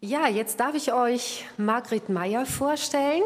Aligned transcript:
Ja, 0.00 0.28
jetzt 0.28 0.60
darf 0.60 0.76
ich 0.76 0.92
euch 0.92 1.44
Margret 1.56 2.08
Meyer 2.08 2.46
vorstellen, 2.46 3.24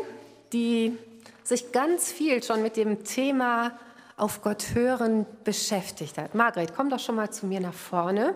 die 0.55 0.97
sich 1.45 1.71
ganz 1.71 2.11
viel 2.11 2.43
schon 2.43 2.63
mit 2.63 2.79
dem 2.79 3.05
Thema 3.05 3.79
auf 4.17 4.41
Gott 4.41 4.69
hören 4.73 5.27
beschäftigt 5.45 6.17
hat. 6.17 6.35
Margret, 6.35 6.75
komm 6.75 6.89
doch 6.89 6.99
schon 6.99 7.17
mal 7.17 7.31
zu 7.31 7.45
mir 7.45 7.61
nach 7.61 7.75
vorne. 7.75 8.35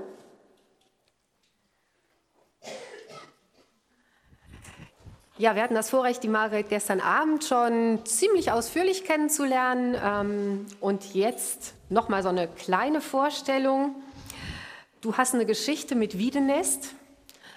Ja, 5.38 5.54
wir 5.54 5.62
hatten 5.62 5.74
das 5.74 5.88
Vorrecht, 5.88 6.22
die 6.22 6.28
Margret 6.28 6.68
gestern 6.68 7.00
Abend 7.00 7.42
schon 7.42 8.04
ziemlich 8.04 8.52
ausführlich 8.52 9.04
kennenzulernen. 9.04 9.96
Ähm, 9.98 10.66
und 10.80 11.14
jetzt 11.14 11.72
noch 11.88 12.10
mal 12.10 12.22
so 12.22 12.28
eine 12.28 12.48
kleine 12.48 13.00
Vorstellung. 13.00 13.94
Du 15.00 15.16
hast 15.16 15.32
eine 15.32 15.46
Geschichte 15.46 15.94
mit 15.94 16.18
Wiedenest 16.18 16.95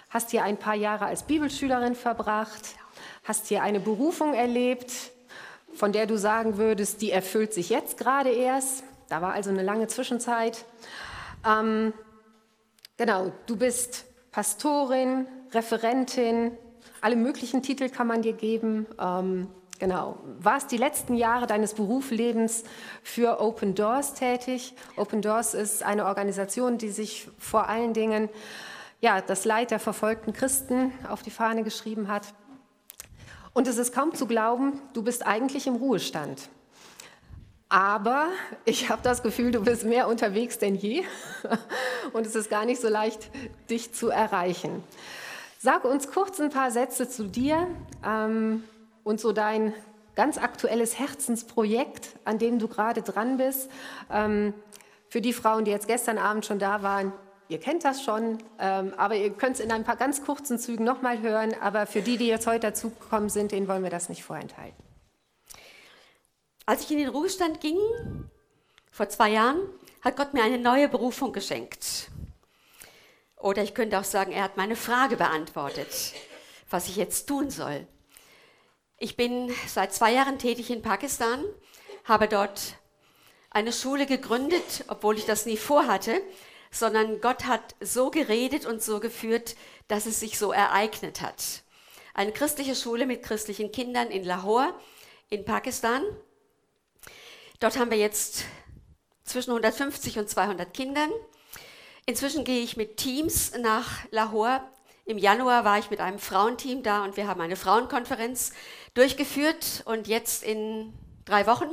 hast 0.10 0.32
hier 0.32 0.44
ein 0.44 0.58
paar 0.58 0.76
Jahre 0.76 1.06
als 1.06 1.24
Bibelschülerin 1.24 1.96
verbracht, 1.96 2.76
hast 3.24 3.48
hier 3.48 3.62
eine 3.62 3.80
Berufung 3.80 4.34
erlebt, 4.34 5.12
von 5.74 5.92
der 5.92 6.08
du 6.08 6.18
sagen 6.18 6.58
würdest, 6.58 7.02
die 7.02 7.12
erfüllt 7.12 7.54
sich 7.54 7.70
jetzt 7.70 7.98
gerade 7.98 8.30
erst. 8.30 8.84
Da 9.08 9.22
war 9.22 9.34
also 9.34 9.50
eine 9.50 9.64
lange 9.64 9.88
Zwischenzeit. 9.88 10.66
Ähm, 11.48 11.94
genau, 12.98 13.32
du 13.46 13.56
bist 13.56 14.06
Pastorin, 14.32 15.28
Referentin, 15.52 16.58
alle 17.02 17.16
möglichen 17.16 17.64
Titel 17.64 17.90
kann 17.90 18.08
man 18.08 18.22
dir 18.22 18.34
geben. 18.34 18.86
Ähm, 19.00 19.48
genau, 19.80 20.18
warst 20.40 20.72
die 20.72 20.78
letzten 20.78 21.16
Jahre 21.16 21.48
deines 21.48 21.74
Berufslebens 21.74 22.64
für 23.04 23.40
Open 23.40 23.74
Doors 23.74 24.14
tätig. 24.14 24.74
Open 24.98 25.22
Doors 25.22 25.54
ist 25.54 25.84
eine 25.84 26.06
Organisation, 26.06 26.78
die 26.78 26.90
sich 26.90 27.30
vor 27.38 27.70
allen 27.70 27.94
Dingen 27.94 28.30
ja, 29.02 29.22
das 29.22 29.46
Leid 29.46 29.72
der 29.72 29.80
verfolgten 29.80 30.34
Christen 30.34 30.92
auf 31.08 31.22
die 31.22 31.32
Fahne 31.32 31.64
geschrieben 31.64 32.08
hat. 32.08 32.34
Und 33.54 33.68
es 33.68 33.78
ist 33.78 33.94
kaum 33.94 34.14
zu 34.14 34.26
glauben, 34.26 34.80
du 34.94 35.04
bist 35.04 35.26
eigentlich 35.26 35.68
im 35.68 35.76
Ruhestand. 35.76 36.50
Aber 37.70 38.28
ich 38.66 38.90
habe 38.90 39.02
das 39.04 39.22
Gefühl, 39.22 39.52
du 39.52 39.62
bist 39.64 39.84
mehr 39.84 40.08
unterwegs 40.08 40.58
denn 40.58 40.76
je 40.76 41.04
und 42.14 42.26
es 42.26 42.36
ist 42.36 42.50
gar 42.50 42.66
nicht 42.66 42.82
so 42.82 42.90
leicht, 42.90 43.30
dich 43.70 43.94
zu 43.94 44.10
erreichen. 44.10 44.84
Sag 45.60 45.86
uns 45.86 46.10
kurz 46.10 46.40
ein 46.40 46.50
paar 46.50 46.72
Sätze 46.72 47.08
zu 47.08 47.26
dir 47.26 47.68
ähm, 48.06 48.64
und 49.04 49.20
so 49.20 49.34
dein 49.34 49.74
ganz 50.16 50.38
aktuelles 50.38 50.98
Herzensprojekt, 50.98 52.10
an 52.26 52.40
dem 52.40 52.60
du 52.60 52.68
gerade 52.68 53.02
dran 53.04 53.38
bist. 53.38 53.70
Ähm, 54.12 54.54
für 55.10 55.22
die 55.22 55.34
Frauen, 55.34 55.66
die 55.66 55.72
jetzt 55.72 55.88
gestern 55.88 56.18
Abend 56.18 56.46
schon 56.46 56.60
da 56.60 56.82
waren, 56.82 57.14
Ihr 57.50 57.60
kennt 57.60 57.84
das 57.84 58.04
schon, 58.04 58.38
ähm, 58.60 58.94
aber 58.96 59.16
ihr 59.16 59.32
könnt 59.32 59.56
es 59.56 59.60
in 59.60 59.72
ein 59.72 59.84
paar 59.84 59.96
ganz 59.96 60.24
kurzen 60.24 60.60
Zügen 60.60 60.84
nochmal 60.84 61.22
hören. 61.22 61.56
Aber 61.60 61.88
für 61.88 62.04
die, 62.04 62.18
die 62.18 62.28
jetzt 62.28 62.46
heute 62.46 62.68
dazugekommen 62.68 63.30
sind, 63.30 63.52
denen 63.52 63.68
wollen 63.68 63.82
wir 63.82 63.90
das 63.90 64.08
nicht 64.08 64.24
vorenthalten. 64.24 64.78
Als 66.68 66.84
ich 66.84 66.92
in 66.92 67.00
den 67.00 67.10
Ruhestand 67.10 67.60
ging, 67.60 67.80
vor 68.92 69.10
zwei 69.10 69.30
Jahren, 69.30 69.58
hat 70.02 70.16
Gott 70.16 70.36
mir 70.36 70.44
eine 70.44 70.60
neue 70.60 70.88
Berufung 70.88 71.34
geschenkt. 71.34 72.12
Oder 73.36 73.64
ich 73.64 73.74
könnte 73.74 73.98
auch 73.98 74.04
sagen, 74.04 74.32
er 74.32 74.44
hat 74.44 74.56
meine 74.56 74.76
Frage 74.76 75.18
beantwortet, 75.18 76.14
was 76.70 76.88
ich 76.88 76.98
jetzt 76.98 77.26
tun 77.26 77.50
soll. 77.50 77.88
Ich 79.00 79.18
bin 79.18 79.52
seit 79.66 79.92
zwei 79.92 80.14
Jahren 80.14 80.38
tätig 80.38 80.70
in 80.70 80.84
Pakistan, 80.84 81.44
habe 82.04 82.28
dort 82.28 82.76
eine 83.50 83.74
Schule 83.74 84.06
gegründet, 84.06 84.86
obwohl 84.88 85.18
ich 85.18 85.26
das 85.26 85.48
nie 85.48 85.58
vorhatte, 85.58 86.22
sondern 86.72 87.22
Gott 87.22 87.46
hat 87.46 87.76
so 87.80 88.12
geredet 88.12 88.66
und 88.66 88.82
so 88.82 89.00
geführt, 89.00 89.56
dass 89.88 90.06
es 90.06 90.20
sich 90.20 90.38
so 90.38 90.52
ereignet 90.52 91.22
hat. 91.22 91.64
Eine 92.14 92.32
christliche 92.32 92.76
Schule 92.76 93.06
mit 93.06 93.24
christlichen 93.24 93.72
Kindern 93.72 94.10
in 94.10 94.24
Lahore 94.24 94.74
in 95.30 95.46
Pakistan. 95.46 96.04
Dort 97.60 97.78
haben 97.78 97.92
wir 97.92 97.98
jetzt 97.98 98.46
zwischen 99.24 99.52
150 99.52 100.20
und 100.20 100.30
200 100.30 100.74
Kindern. 100.74 101.12
Inzwischen 102.06 102.44
gehe 102.44 102.62
ich 102.62 102.78
mit 102.78 102.98
Teams 102.98 103.52
nach 103.60 104.06
Lahore. 104.12 104.62
Im 105.06 105.18
Januar 105.18 105.66
war 105.66 105.78
ich 105.80 105.90
mit 105.90 106.00
einem 106.00 106.20
Frauenteam 106.20 106.84
da 106.84 107.04
und 107.04 107.18
wir 107.18 107.28
haben 107.28 107.42
eine 107.42 107.56
Frauenkonferenz 107.56 108.52
durchgeführt 108.94 109.84
und 109.86 110.08
jetzt 110.08 110.44
in 110.44 110.94
drei 111.26 111.48
Wochen 111.48 111.70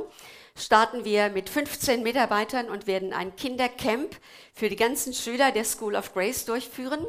starten 0.57 1.05
wir 1.05 1.29
mit 1.29 1.49
15 1.49 2.03
Mitarbeitern 2.03 2.69
und 2.69 2.87
werden 2.87 3.13
ein 3.13 3.35
Kindercamp 3.35 4.15
für 4.53 4.69
die 4.69 4.75
ganzen 4.75 5.13
Schüler 5.13 5.51
der 5.51 5.63
School 5.63 5.95
of 5.95 6.13
Grace 6.13 6.45
durchführen. 6.45 7.05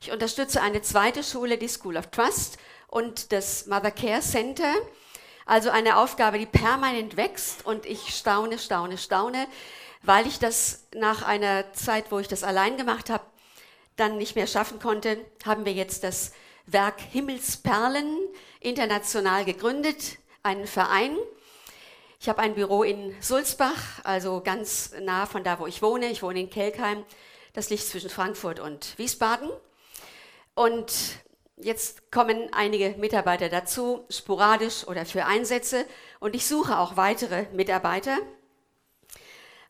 Ich 0.00 0.10
unterstütze 0.10 0.62
eine 0.62 0.80
zweite 0.82 1.22
Schule, 1.22 1.58
die 1.58 1.68
School 1.68 1.96
of 1.96 2.06
Trust 2.08 2.58
und 2.88 3.32
das 3.32 3.66
Mother 3.66 3.90
Care 3.90 4.20
Center. 4.20 4.72
Also 5.44 5.70
eine 5.70 5.96
Aufgabe, 5.96 6.38
die 6.38 6.46
permanent 6.46 7.16
wächst 7.16 7.64
und 7.66 7.86
ich 7.86 8.14
staune, 8.14 8.58
staune, 8.58 8.98
staune, 8.98 9.46
weil 10.02 10.26
ich 10.26 10.38
das 10.38 10.86
nach 10.94 11.22
einer 11.22 11.72
Zeit, 11.72 12.10
wo 12.10 12.18
ich 12.18 12.28
das 12.28 12.44
allein 12.44 12.76
gemacht 12.76 13.10
habe, 13.10 13.24
dann 13.96 14.16
nicht 14.16 14.36
mehr 14.36 14.46
schaffen 14.46 14.78
konnte, 14.78 15.18
haben 15.44 15.64
wir 15.64 15.72
jetzt 15.72 16.04
das 16.04 16.32
Werk 16.66 17.00
Himmelsperlen 17.00 18.18
international 18.60 19.44
gegründet, 19.44 20.18
einen 20.42 20.66
Verein, 20.66 21.16
ich 22.20 22.28
habe 22.28 22.40
ein 22.40 22.54
Büro 22.54 22.82
in 22.82 23.14
Sulzbach, 23.20 24.02
also 24.02 24.40
ganz 24.40 24.92
nah 25.00 25.26
von 25.26 25.44
da, 25.44 25.60
wo 25.60 25.66
ich 25.66 25.82
wohne. 25.82 26.10
Ich 26.10 26.22
wohne 26.22 26.40
in 26.40 26.50
Kelkheim. 26.50 27.04
Das 27.52 27.70
liegt 27.70 27.84
zwischen 27.84 28.10
Frankfurt 28.10 28.58
und 28.58 28.98
Wiesbaden. 28.98 29.48
Und 30.54 30.92
jetzt 31.56 32.10
kommen 32.10 32.48
einige 32.52 32.90
Mitarbeiter 32.98 33.48
dazu, 33.48 34.04
sporadisch 34.10 34.86
oder 34.88 35.06
für 35.06 35.26
Einsätze. 35.26 35.86
Und 36.18 36.34
ich 36.34 36.46
suche 36.46 36.78
auch 36.78 36.96
weitere 36.96 37.46
Mitarbeiter. 37.52 38.18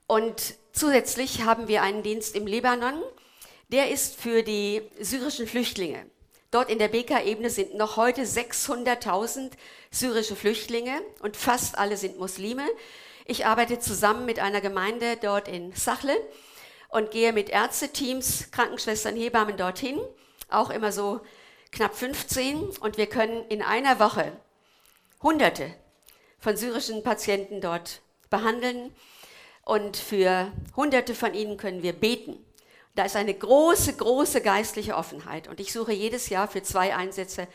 Und 0.07 0.55
zusätzlich 0.73 1.45
haben 1.45 1.69
wir 1.69 1.83
einen 1.83 2.03
Dienst 2.03 2.35
im 2.35 2.47
Libanon. 2.47 3.03
Der 3.69 3.91
ist 3.91 4.19
für 4.19 4.43
die 4.43 4.83
syrischen 4.99 5.47
Flüchtlinge. 5.47 6.07
Dort 6.51 6.71
in 6.71 6.79
der 6.79 6.89
Beka-Ebene 6.89 7.51
sind 7.51 7.75
noch 7.75 7.99
heute 7.99 8.23
600.000 8.23 9.51
syrische 9.91 10.35
Flüchtlinge 10.35 11.03
und 11.21 11.37
fast 11.37 11.77
alle 11.77 11.99
sind 11.99 12.19
Muslime. 12.19 12.67
Ich 13.27 13.45
arbeite 13.45 13.79
zusammen 13.81 14.25
mit 14.25 14.39
einer 14.39 14.63
Gemeinde 14.63 15.19
dort 15.21 15.47
in 15.47 15.75
Sachle 15.75 16.17
und 16.89 17.11
gehe 17.11 17.35
mit 17.35 17.51
Ärzteteams, 17.51 18.51
Krankenschwestern, 18.51 19.15
Hebammen 19.15 19.59
dorthin, 19.59 20.01
auch 20.49 20.71
immer 20.71 20.91
so 20.91 21.21
knapp 21.71 21.95
15 21.95 22.79
und 22.81 22.97
wir 22.97 23.09
können 23.09 23.45
in 23.51 23.61
einer 23.61 24.01
Woche 24.01 24.33
Hunderte 25.23 25.75
von 26.39 26.57
syrischen 26.57 27.03
Patienten 27.03 27.61
dort 27.61 28.01
behandeln 28.31 28.95
und 29.67 29.99
für 29.99 30.51
Hunderte 30.77 31.15
von 31.15 31.35
ihnen 31.35 31.59
können 31.59 31.83
wir 31.83 31.93
beten. 31.93 32.43
Da 32.99 33.05
ist 33.05 33.15
eine 33.15 33.33
große, 33.33 33.95
große 33.95 34.41
geistliche 34.41 34.97
Offenheit. 34.97 35.47
Und 35.47 35.61
ich 35.61 35.73
suche 35.73 35.93
jedes 35.93 36.31
Jahr 36.31 36.49
für 36.49 36.65
zwei 36.65 36.97
Einsätze 36.97 37.47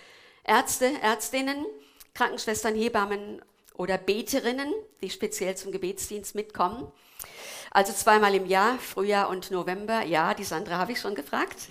Ärzte, 0.46 0.90
Ärztinnen, 1.02 1.66
Krankenschwestern, 2.14 2.76
Hebammen 2.76 3.42
oder 3.74 3.98
Beterinnen, 3.98 4.74
die 5.02 5.10
speziell 5.10 5.58
zum 5.58 5.74
Gebetsdienst 5.74 6.34
mitkommen. 6.34 6.90
Also 7.72 7.92
zweimal 7.92 8.34
im 8.36 8.46
Jahr, 8.46 8.80
Frühjahr 8.80 9.28
und 9.28 9.52
November. 9.52 10.04
Ja, 10.06 10.34
die 10.34 10.46
Sandra 10.46 10.78
habe 10.78 10.94
ich 10.94 11.02
schon 11.02 11.14
gefragt. 11.14 11.68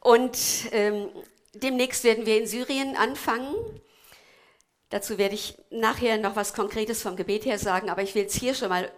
Und 0.00 0.36
ähm, 0.72 1.08
demnächst 1.54 2.02
werden 2.02 2.26
wir 2.26 2.40
in 2.40 2.48
Syrien 2.48 2.96
anfangen. 2.96 3.54
Dazu 4.88 5.16
werde 5.16 5.36
ich 5.36 5.56
nachher 5.70 6.18
noch 6.18 6.34
was 6.34 6.54
Konkretes 6.54 7.02
vom 7.02 7.14
Gebet 7.14 7.44
her 7.44 7.60
sagen, 7.60 7.88
aber 7.88 8.02
ich 8.02 8.16
will 8.16 8.24
es 8.24 8.34
hier 8.34 8.56
schon 8.56 8.70
mal 8.70 8.90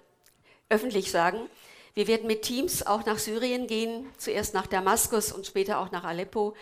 öffentlich 0.71 1.11
sagen. 1.11 1.51
Wir 1.99 2.07
werden 2.07 2.29
mit 2.29 2.43
Teams 2.43 2.87
auch 2.87 3.05
nach 3.07 3.19
Syrien 3.19 3.67
gehen, 3.67 4.07
zuerst 4.19 4.55
nach 4.55 4.69
Damaskus 4.69 5.33
und 5.33 5.49
später 5.49 5.81
auch 5.81 5.91
nach 5.91 6.05
Aleppo, 6.05 6.55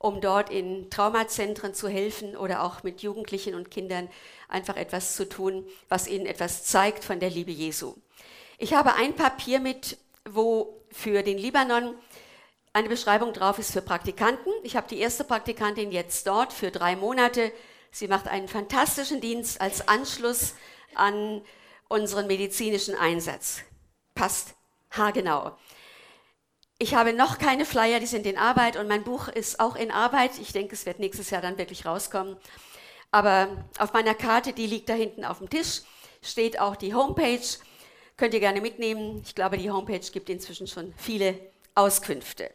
um 0.00 0.20
dort 0.20 0.50
in 0.50 0.90
Traumazentren 0.90 1.74
zu 1.74 1.86
helfen 1.86 2.36
oder 2.36 2.64
auch 2.64 2.82
mit 2.82 3.00
Jugendlichen 3.00 3.54
und 3.54 3.70
Kindern 3.70 4.08
einfach 4.48 4.74
etwas 4.74 5.14
zu 5.14 5.28
tun, 5.28 5.64
was 5.88 6.08
ihnen 6.08 6.26
etwas 6.26 6.64
zeigt 6.64 7.04
von 7.04 7.20
der 7.20 7.30
Liebe 7.30 7.52
Jesu. 7.52 7.94
Ich 8.58 8.74
habe 8.74 8.94
ein 8.94 9.14
Papier 9.14 9.60
mit, 9.60 9.96
wo 10.28 10.82
für 10.90 11.22
den 11.22 11.38
Libanon 11.38 11.94
eine 12.72 12.88
Beschreibung 12.88 13.32
drauf 13.32 13.60
ist 13.60 13.70
für 13.70 13.80
Praktikanten. 13.80 14.52
Ich 14.64 14.74
habe 14.74 14.88
die 14.88 14.98
erste 14.98 15.22
Praktikantin 15.22 15.92
jetzt 15.92 16.26
dort 16.26 16.52
für 16.52 16.72
drei 16.72 16.96
Monate. 16.96 17.52
Sie 17.92 18.08
macht 18.08 18.26
einen 18.26 18.48
fantastischen 18.48 19.20
Dienst 19.20 19.60
als 19.60 19.86
Anschluss 19.86 20.56
an 20.96 21.42
unseren 21.86 22.26
medizinischen 22.26 22.96
Einsatz. 22.96 23.60
Passt 24.16 24.56
haargenau. 24.96 25.56
Ich 26.78 26.94
habe 26.94 27.12
noch 27.12 27.38
keine 27.38 27.64
Flyer, 27.64 28.00
die 28.00 28.06
sind 28.06 28.26
in 28.26 28.36
Arbeit 28.36 28.76
und 28.76 28.88
mein 28.88 29.04
Buch 29.04 29.28
ist 29.28 29.60
auch 29.60 29.76
in 29.76 29.90
Arbeit. 29.90 30.38
Ich 30.40 30.52
denke, 30.52 30.74
es 30.74 30.86
wird 30.86 30.98
nächstes 30.98 31.30
Jahr 31.30 31.40
dann 31.40 31.56
wirklich 31.56 31.86
rauskommen. 31.86 32.36
Aber 33.10 33.64
auf 33.78 33.92
meiner 33.92 34.14
Karte, 34.14 34.52
die 34.52 34.66
liegt 34.66 34.88
da 34.88 34.94
hinten 34.94 35.24
auf 35.24 35.38
dem 35.38 35.48
Tisch, 35.48 35.82
steht 36.20 36.58
auch 36.58 36.74
die 36.74 36.94
Homepage. 36.94 37.46
Könnt 38.16 38.34
ihr 38.34 38.40
gerne 38.40 38.60
mitnehmen. 38.60 39.22
Ich 39.24 39.34
glaube, 39.34 39.56
die 39.56 39.70
Homepage 39.70 40.00
gibt 40.12 40.28
inzwischen 40.28 40.66
schon 40.66 40.92
viele 40.96 41.38
Auskünfte. 41.76 42.50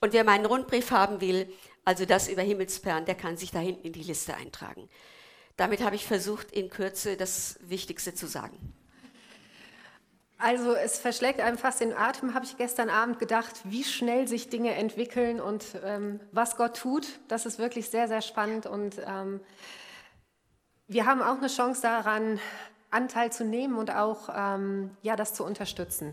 Und 0.00 0.12
wer 0.12 0.24
meinen 0.24 0.46
Rundbrief 0.46 0.90
haben 0.90 1.20
will, 1.20 1.50
also 1.84 2.04
das 2.04 2.28
über 2.28 2.42
Himmelsperlen, 2.42 3.06
der 3.06 3.14
kann 3.14 3.36
sich 3.36 3.50
da 3.50 3.58
hinten 3.58 3.86
in 3.86 3.92
die 3.92 4.02
Liste 4.02 4.34
eintragen. 4.34 4.88
Damit 5.56 5.82
habe 5.82 5.96
ich 5.96 6.06
versucht, 6.06 6.50
in 6.52 6.70
Kürze 6.70 7.16
das 7.16 7.58
Wichtigste 7.62 8.14
zu 8.14 8.26
sagen. 8.26 8.74
Also 10.42 10.74
es 10.74 10.98
verschlägt 10.98 11.38
einem 11.38 11.56
fast 11.56 11.80
den 11.80 11.96
Atem, 11.96 12.34
habe 12.34 12.44
ich 12.44 12.56
gestern 12.56 12.90
Abend 12.90 13.20
gedacht, 13.20 13.60
wie 13.62 13.84
schnell 13.84 14.26
sich 14.26 14.50
Dinge 14.50 14.74
entwickeln 14.74 15.40
und 15.40 15.64
ähm, 15.84 16.18
was 16.32 16.56
Gott 16.56 16.76
tut. 16.76 17.06
Das 17.28 17.46
ist 17.46 17.60
wirklich 17.60 17.90
sehr, 17.90 18.08
sehr 18.08 18.22
spannend 18.22 18.66
und 18.66 18.96
ähm, 19.06 19.38
wir 20.88 21.06
haben 21.06 21.22
auch 21.22 21.38
eine 21.38 21.46
Chance 21.46 21.82
daran, 21.82 22.40
Anteil 22.90 23.30
zu 23.30 23.44
nehmen 23.44 23.76
und 23.76 23.94
auch 23.94 24.30
ähm, 24.34 24.96
ja, 25.02 25.14
das 25.14 25.32
zu 25.32 25.44
unterstützen. 25.44 26.12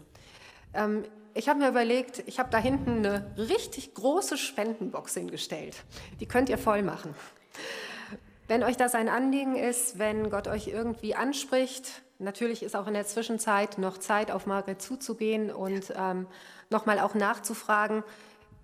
Ähm, 0.76 1.06
ich 1.34 1.50
habe 1.50 1.58
mir 1.58 1.70
überlegt, 1.70 2.22
ich 2.28 2.38
habe 2.38 2.52
da 2.52 2.60
hinten 2.60 3.04
eine 3.04 3.34
richtig 3.36 3.96
große 3.96 4.38
Spendenbox 4.38 5.16
hingestellt. 5.16 5.76
Die 6.20 6.28
könnt 6.28 6.50
ihr 6.50 6.60
voll 6.60 6.84
machen. 6.84 7.16
Wenn 8.48 8.62
euch 8.62 8.78
das 8.78 8.94
ein 8.94 9.10
Anliegen 9.10 9.56
ist, 9.56 9.98
wenn 9.98 10.30
Gott 10.30 10.48
euch 10.48 10.68
irgendwie 10.68 11.16
anspricht, 11.16 12.04
Natürlich 12.20 12.64
ist 12.64 12.76
auch 12.76 12.86
in 12.86 12.94
der 12.94 13.06
Zwischenzeit 13.06 13.78
noch 13.78 13.98
Zeit, 13.98 14.30
auf 14.30 14.46
Margret 14.46 14.82
zuzugehen 14.82 15.52
und 15.52 15.94
ähm, 15.96 16.28
nochmal 16.70 17.00
auch 17.00 17.16
nachzufragen. 17.16 18.04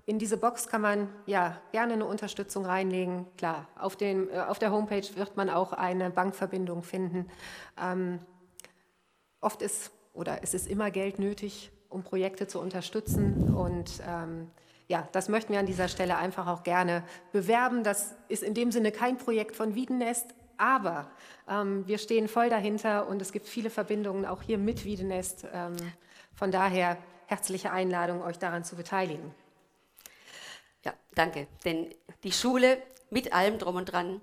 In 0.05 0.19
diese 0.19 0.35
Box 0.35 0.67
kann 0.67 0.81
man 0.81 1.09
ja 1.25 1.59
gerne 1.71 1.93
eine 1.93 2.05
Unterstützung 2.05 2.65
reinlegen. 2.65 3.25
Klar, 3.37 3.67
auf, 3.79 3.95
dem, 3.95 4.29
äh, 4.29 4.41
auf 4.41 4.59
der 4.59 4.71
Homepage 4.71 5.07
wird 5.15 5.37
man 5.37 5.49
auch 5.49 5.71
eine 5.71 6.09
Bankverbindung 6.09 6.83
finden. 6.83 7.29
Ähm, 7.81 8.19
oft 9.39 9.61
ist 9.61 9.91
oder 10.13 10.43
es 10.43 10.53
ist 10.53 10.67
immer 10.67 10.91
Geld 10.91 11.17
nötig, 11.17 11.71
um 11.87 12.03
Projekte 12.03 12.47
zu 12.47 12.59
unterstützen. 12.59 13.55
Und 13.55 14.01
ähm, 14.05 14.51
ja, 14.89 15.07
das 15.13 15.29
möchten 15.29 15.53
wir 15.53 15.59
an 15.59 15.65
dieser 15.65 15.87
Stelle 15.87 16.17
einfach 16.17 16.47
auch 16.47 16.63
gerne 16.63 17.03
bewerben. 17.31 17.83
Das 17.83 18.15
ist 18.27 18.43
in 18.43 18.53
dem 18.53 18.73
Sinne 18.73 18.91
kein 18.91 19.17
Projekt 19.17 19.55
von 19.55 19.75
Wiedenest, 19.75 20.35
aber 20.57 21.09
ähm, 21.47 21.87
wir 21.87 21.97
stehen 21.97 22.27
voll 22.27 22.49
dahinter 22.49 23.07
und 23.07 23.21
es 23.21 23.31
gibt 23.31 23.47
viele 23.47 23.69
Verbindungen 23.69 24.25
auch 24.25 24.41
hier 24.41 24.57
mit 24.57 24.85
Wiedenest. 24.85 25.45
Ähm, 25.53 25.75
von 26.33 26.51
daher 26.51 26.97
herzliche 27.27 27.71
Einladung, 27.71 28.21
euch 28.21 28.37
daran 28.37 28.63
zu 28.63 28.75
beteiligen. 28.75 29.33
Ja, 30.83 30.93
danke. 31.15 31.47
Denn 31.63 31.93
die 32.23 32.31
Schule 32.31 32.81
mit 33.09 33.33
allem 33.33 33.57
drum 33.57 33.75
und 33.75 33.85
dran 33.85 34.21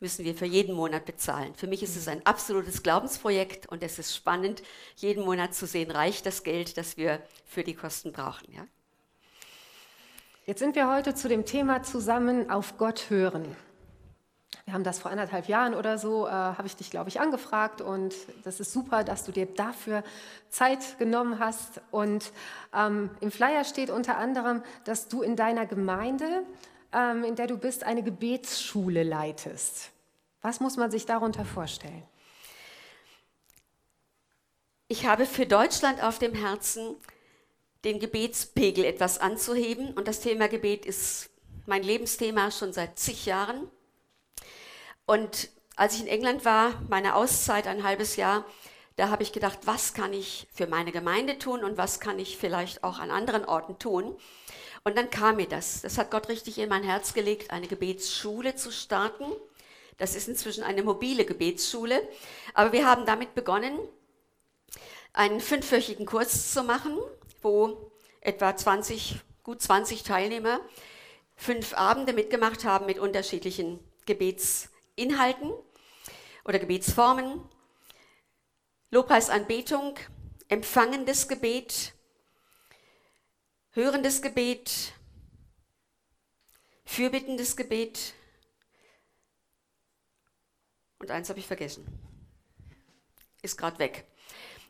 müssen 0.00 0.24
wir 0.24 0.34
für 0.34 0.46
jeden 0.46 0.74
Monat 0.74 1.04
bezahlen. 1.04 1.54
Für 1.54 1.68
mich 1.68 1.82
ist 1.82 1.96
es 1.96 2.08
ein 2.08 2.26
absolutes 2.26 2.82
Glaubensprojekt 2.82 3.66
und 3.66 3.82
es 3.82 3.98
ist 3.98 4.14
spannend, 4.14 4.62
jeden 4.96 5.24
Monat 5.24 5.54
zu 5.54 5.64
sehen, 5.64 5.90
reicht 5.90 6.26
das 6.26 6.42
Geld, 6.42 6.76
das 6.76 6.96
wir 6.96 7.22
für 7.46 7.62
die 7.62 7.74
Kosten 7.74 8.12
brauchen. 8.12 8.52
Ja? 8.52 8.66
Jetzt 10.44 10.58
sind 10.58 10.74
wir 10.74 10.92
heute 10.92 11.14
zu 11.14 11.28
dem 11.28 11.46
Thema 11.46 11.84
zusammen 11.84 12.50
auf 12.50 12.76
Gott 12.76 13.10
hören. 13.10 13.56
Wir 14.64 14.74
haben 14.74 14.84
das 14.84 15.00
vor 15.00 15.10
anderthalb 15.10 15.48
Jahren 15.48 15.74
oder 15.74 15.98
so, 15.98 16.26
äh, 16.26 16.30
habe 16.30 16.66
ich 16.66 16.76
dich, 16.76 16.90
glaube 16.90 17.08
ich, 17.08 17.20
angefragt 17.20 17.80
und 17.80 18.14
das 18.44 18.60
ist 18.60 18.72
super, 18.72 19.02
dass 19.02 19.24
du 19.24 19.32
dir 19.32 19.46
dafür 19.46 20.04
Zeit 20.50 20.98
genommen 20.98 21.40
hast. 21.40 21.80
Und 21.90 22.32
ähm, 22.72 23.10
im 23.20 23.32
Flyer 23.32 23.64
steht 23.64 23.90
unter 23.90 24.18
anderem, 24.18 24.62
dass 24.84 25.08
du 25.08 25.22
in 25.22 25.34
deiner 25.34 25.66
Gemeinde, 25.66 26.44
ähm, 26.92 27.24
in 27.24 27.34
der 27.34 27.48
du 27.48 27.58
bist, 27.58 27.82
eine 27.82 28.04
Gebetsschule 28.04 29.02
leitest. 29.02 29.90
Was 30.42 30.60
muss 30.60 30.76
man 30.76 30.90
sich 30.90 31.06
darunter 31.06 31.44
vorstellen? 31.44 32.04
Ich 34.86 35.06
habe 35.06 35.26
für 35.26 35.46
Deutschland 35.46 36.02
auf 36.02 36.18
dem 36.18 36.34
Herzen, 36.34 36.96
den 37.84 37.98
Gebetspegel 37.98 38.84
etwas 38.84 39.18
anzuheben. 39.18 39.92
Und 39.94 40.06
das 40.06 40.20
Thema 40.20 40.48
Gebet 40.48 40.86
ist 40.86 41.30
mein 41.66 41.82
Lebensthema 41.82 42.50
schon 42.50 42.72
seit 42.72 42.98
zig 42.98 43.26
Jahren. 43.26 43.68
Und 45.06 45.50
als 45.76 45.94
ich 45.94 46.02
in 46.02 46.06
England 46.06 46.44
war, 46.44 46.80
meine 46.88 47.14
Auszeit 47.14 47.66
ein 47.66 47.82
halbes 47.82 48.16
Jahr, 48.16 48.44
da 48.96 49.08
habe 49.08 49.22
ich 49.22 49.32
gedacht, 49.32 49.60
was 49.64 49.94
kann 49.94 50.12
ich 50.12 50.46
für 50.52 50.66
meine 50.66 50.92
Gemeinde 50.92 51.38
tun 51.38 51.64
und 51.64 51.78
was 51.78 51.98
kann 51.98 52.18
ich 52.18 52.36
vielleicht 52.36 52.84
auch 52.84 52.98
an 52.98 53.10
anderen 53.10 53.44
Orten 53.44 53.78
tun. 53.78 54.16
Und 54.84 54.98
dann 54.98 55.10
kam 55.10 55.36
mir 55.36 55.48
das. 55.48 55.80
Das 55.80 55.96
hat 55.96 56.10
Gott 56.10 56.28
richtig 56.28 56.58
in 56.58 56.68
mein 56.68 56.82
Herz 56.82 57.14
gelegt, 57.14 57.50
eine 57.50 57.68
Gebetsschule 57.68 58.54
zu 58.54 58.70
starten. 58.70 59.24
Das 59.96 60.14
ist 60.14 60.28
inzwischen 60.28 60.64
eine 60.64 60.82
mobile 60.82 61.24
Gebetsschule. 61.24 62.06
Aber 62.54 62.72
wir 62.72 62.86
haben 62.86 63.06
damit 63.06 63.34
begonnen, 63.34 63.78
einen 65.12 65.40
fünfwöchigen 65.40 66.06
Kurs 66.06 66.52
zu 66.52 66.64
machen, 66.64 66.98
wo 67.40 67.90
etwa 68.20 68.54
20, 68.54 69.20
gut 69.42 69.62
20 69.62 70.02
Teilnehmer 70.02 70.60
fünf 71.36 71.74
Abende 71.74 72.12
mitgemacht 72.12 72.64
haben 72.64 72.86
mit 72.86 72.98
unterschiedlichen 72.98 73.80
Gebets 74.06 74.71
Inhalten 74.96 75.52
oder 76.44 76.58
Gebetsformen, 76.58 77.48
Lobpreisanbetung, 78.90 79.98
empfangendes 80.48 81.28
Gebet, 81.28 81.94
hörendes 83.70 84.20
Gebet, 84.20 84.92
fürbittendes 86.84 87.56
Gebet 87.56 88.14
und 90.98 91.10
eins 91.10 91.28
habe 91.28 91.40
ich 91.40 91.46
vergessen. 91.46 91.86
Ist 93.42 93.58
gerade 93.58 93.78
weg. 93.78 94.06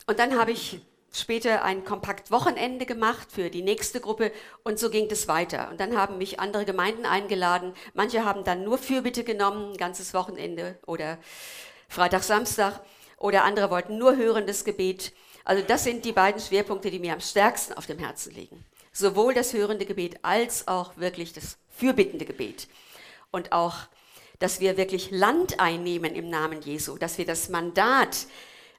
Und 0.07 0.19
dann 0.19 0.39
habe 0.39 0.53
ich 0.53 0.81
später 1.13 1.63
ein 1.63 1.85
Kompakt-Wochenende 1.85 2.87
gemacht 2.87 3.31
für 3.31 3.51
die 3.51 3.63
nächste 3.63 4.01
Gruppe 4.01 4.33
und 4.65 4.79
so 4.79 4.91
ging 4.91 5.11
es 5.11 5.29
weiter. 5.29 5.69
Und 5.71 5.79
dann 5.79 5.97
haben 5.97 6.19
mich 6.19 6.41
andere 6.41 6.65
Gemeinden 6.65 7.07
eingeladen. 7.07 7.75
Manche 7.95 8.25
haben 8.25 8.45
dann 8.45 8.65
nur 8.65 8.79
Fürbitte 8.79 9.23
genommen, 9.23 9.73
ein 9.73 9.77
ganzes 9.77 10.15
Wochenende 10.15 10.79
oder 10.87 11.19
Freitag, 11.89 12.23
Samstag. 12.23 12.81
Oder 13.19 13.45
andere 13.45 13.71
wollten 13.71 13.99
nur 13.99 14.17
hörendes 14.17 14.65
Gebet. 14.65 15.13
Also 15.45 15.63
das 15.67 15.85
sind 15.85 16.05
die 16.05 16.13
beiden 16.13 16.41
Schwerpunkte, 16.41 16.91
die 16.91 16.99
mir 16.99 17.13
am 17.13 17.21
stärksten 17.21 17.75
auf 17.75 17.87
dem 17.87 17.99
Herzen 17.99 18.35
liegen. 18.35 18.65
Sowohl 18.93 19.35
das 19.35 19.53
hörende 19.53 19.87
Gebet 19.87 20.19
als 20.23 20.67
auch 20.67 20.97
wirklich 20.97 21.33
das 21.33 21.59
fürbittende 21.69 22.25
Gebet. 22.25 22.69
Und 23.31 23.53
auch, 23.53 23.77
dass 24.39 24.61
wir 24.61 24.77
wirklich 24.77 25.11
Land 25.11 25.61
einnehmen 25.61 26.15
im 26.15 26.29
Namen 26.31 26.63
Jesu, 26.63 26.97
dass 26.99 27.19
wir 27.19 27.27
das 27.27 27.49
Mandat 27.49 28.27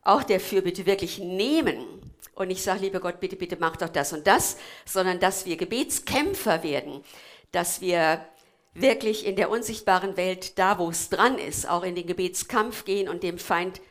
auch 0.04 0.24
der 0.24 0.40
Fürbitte 0.40 0.86
wirklich 0.86 1.20
nehmen 1.20 2.12
und 2.36 2.50
ich 2.50 2.62
sage, 2.62 2.82
lieber 2.82 3.00
Gott, 3.00 3.20
bitte, 3.20 3.36
bitte 3.36 3.58
mach 3.60 3.78
doch 3.78 3.90
das 3.90 4.14
und 4.14 4.28
das, 4.28 4.58
sondern 4.86 5.20
dass 5.20 5.46
wir 5.46 5.58
Gebetskämpfer 5.58 6.64
werden, 6.64 7.04
dass 7.52 7.82
wir 7.82 8.26
wirklich 8.74 9.26
in 9.26 9.36
der 9.36 9.50
unsichtbaren 9.50 10.18
Welt, 10.18 10.58
da 10.58 10.80
wo 10.80 10.90
es 10.90 11.10
dran 11.10 11.38
ist, 11.38 11.70
auch 11.70 11.84
in 11.84 11.96
den 11.96 12.08
Gebetskampf 12.08 12.86
gehen 12.86 13.08
und 13.08 13.24
dem 13.24 13.38
Feind 13.38 13.82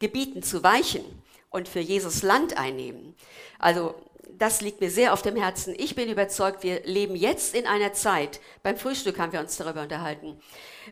gebieten 0.00 0.42
zu 0.42 0.62
weichen 0.62 1.04
und 1.50 1.68
für 1.68 1.80
Jesus 1.80 2.22
Land 2.22 2.56
einnehmen. 2.56 3.14
Also 3.58 3.94
das 4.38 4.60
liegt 4.60 4.80
mir 4.80 4.90
sehr 4.90 5.12
auf 5.12 5.22
dem 5.22 5.36
Herzen. 5.36 5.74
Ich 5.76 5.94
bin 5.94 6.08
überzeugt, 6.08 6.62
wir 6.62 6.82
leben 6.84 7.14
jetzt 7.14 7.54
in 7.54 7.66
einer 7.66 7.92
Zeit, 7.92 8.40
beim 8.62 8.76
Frühstück 8.76 9.18
haben 9.18 9.32
wir 9.32 9.40
uns 9.40 9.56
darüber 9.56 9.82
unterhalten, 9.82 10.40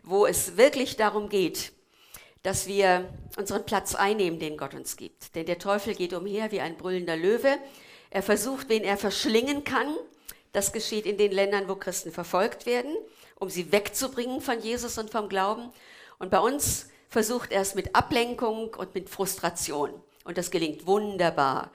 wo 0.03 0.25
es 0.25 0.55
wirklich 0.55 0.95
darum 0.95 1.29
geht, 1.29 1.73
dass 2.43 2.67
wir 2.67 3.09
unseren 3.37 3.65
Platz 3.65 3.95
einnehmen, 3.95 4.39
den 4.39 4.57
Gott 4.57 4.73
uns 4.73 4.95
gibt. 4.95 5.35
Denn 5.35 5.45
der 5.45 5.59
Teufel 5.59 5.95
geht 5.95 6.13
umher 6.13 6.51
wie 6.51 6.61
ein 6.61 6.77
brüllender 6.77 7.17
Löwe. 7.17 7.57
Er 8.09 8.23
versucht, 8.23 8.69
wen 8.69 8.83
er 8.83 8.97
verschlingen 8.97 9.63
kann. 9.63 9.93
Das 10.51 10.71
geschieht 10.71 11.05
in 11.05 11.17
den 11.17 11.31
Ländern, 11.31 11.67
wo 11.67 11.75
Christen 11.75 12.11
verfolgt 12.11 12.65
werden, 12.65 12.95
um 13.35 13.49
sie 13.49 13.71
wegzubringen 13.71 14.41
von 14.41 14.61
Jesus 14.61 14.97
und 14.97 15.11
vom 15.11 15.29
Glauben. 15.29 15.71
Und 16.17 16.31
bei 16.31 16.39
uns 16.39 16.89
versucht 17.09 17.51
er 17.51 17.61
es 17.61 17.75
mit 17.75 17.95
Ablenkung 17.95 18.73
und 18.73 18.95
mit 18.95 19.09
Frustration. 19.09 19.91
Und 20.23 20.37
das 20.37 20.51
gelingt 20.51 20.87
wunderbar. 20.87 21.71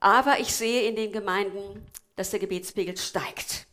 Aber 0.00 0.40
ich 0.40 0.52
sehe 0.54 0.88
in 0.88 0.96
den 0.96 1.12
Gemeinden, 1.12 1.86
dass 2.16 2.30
der 2.30 2.40
Gebetspegel 2.40 2.96
steigt 2.96 3.66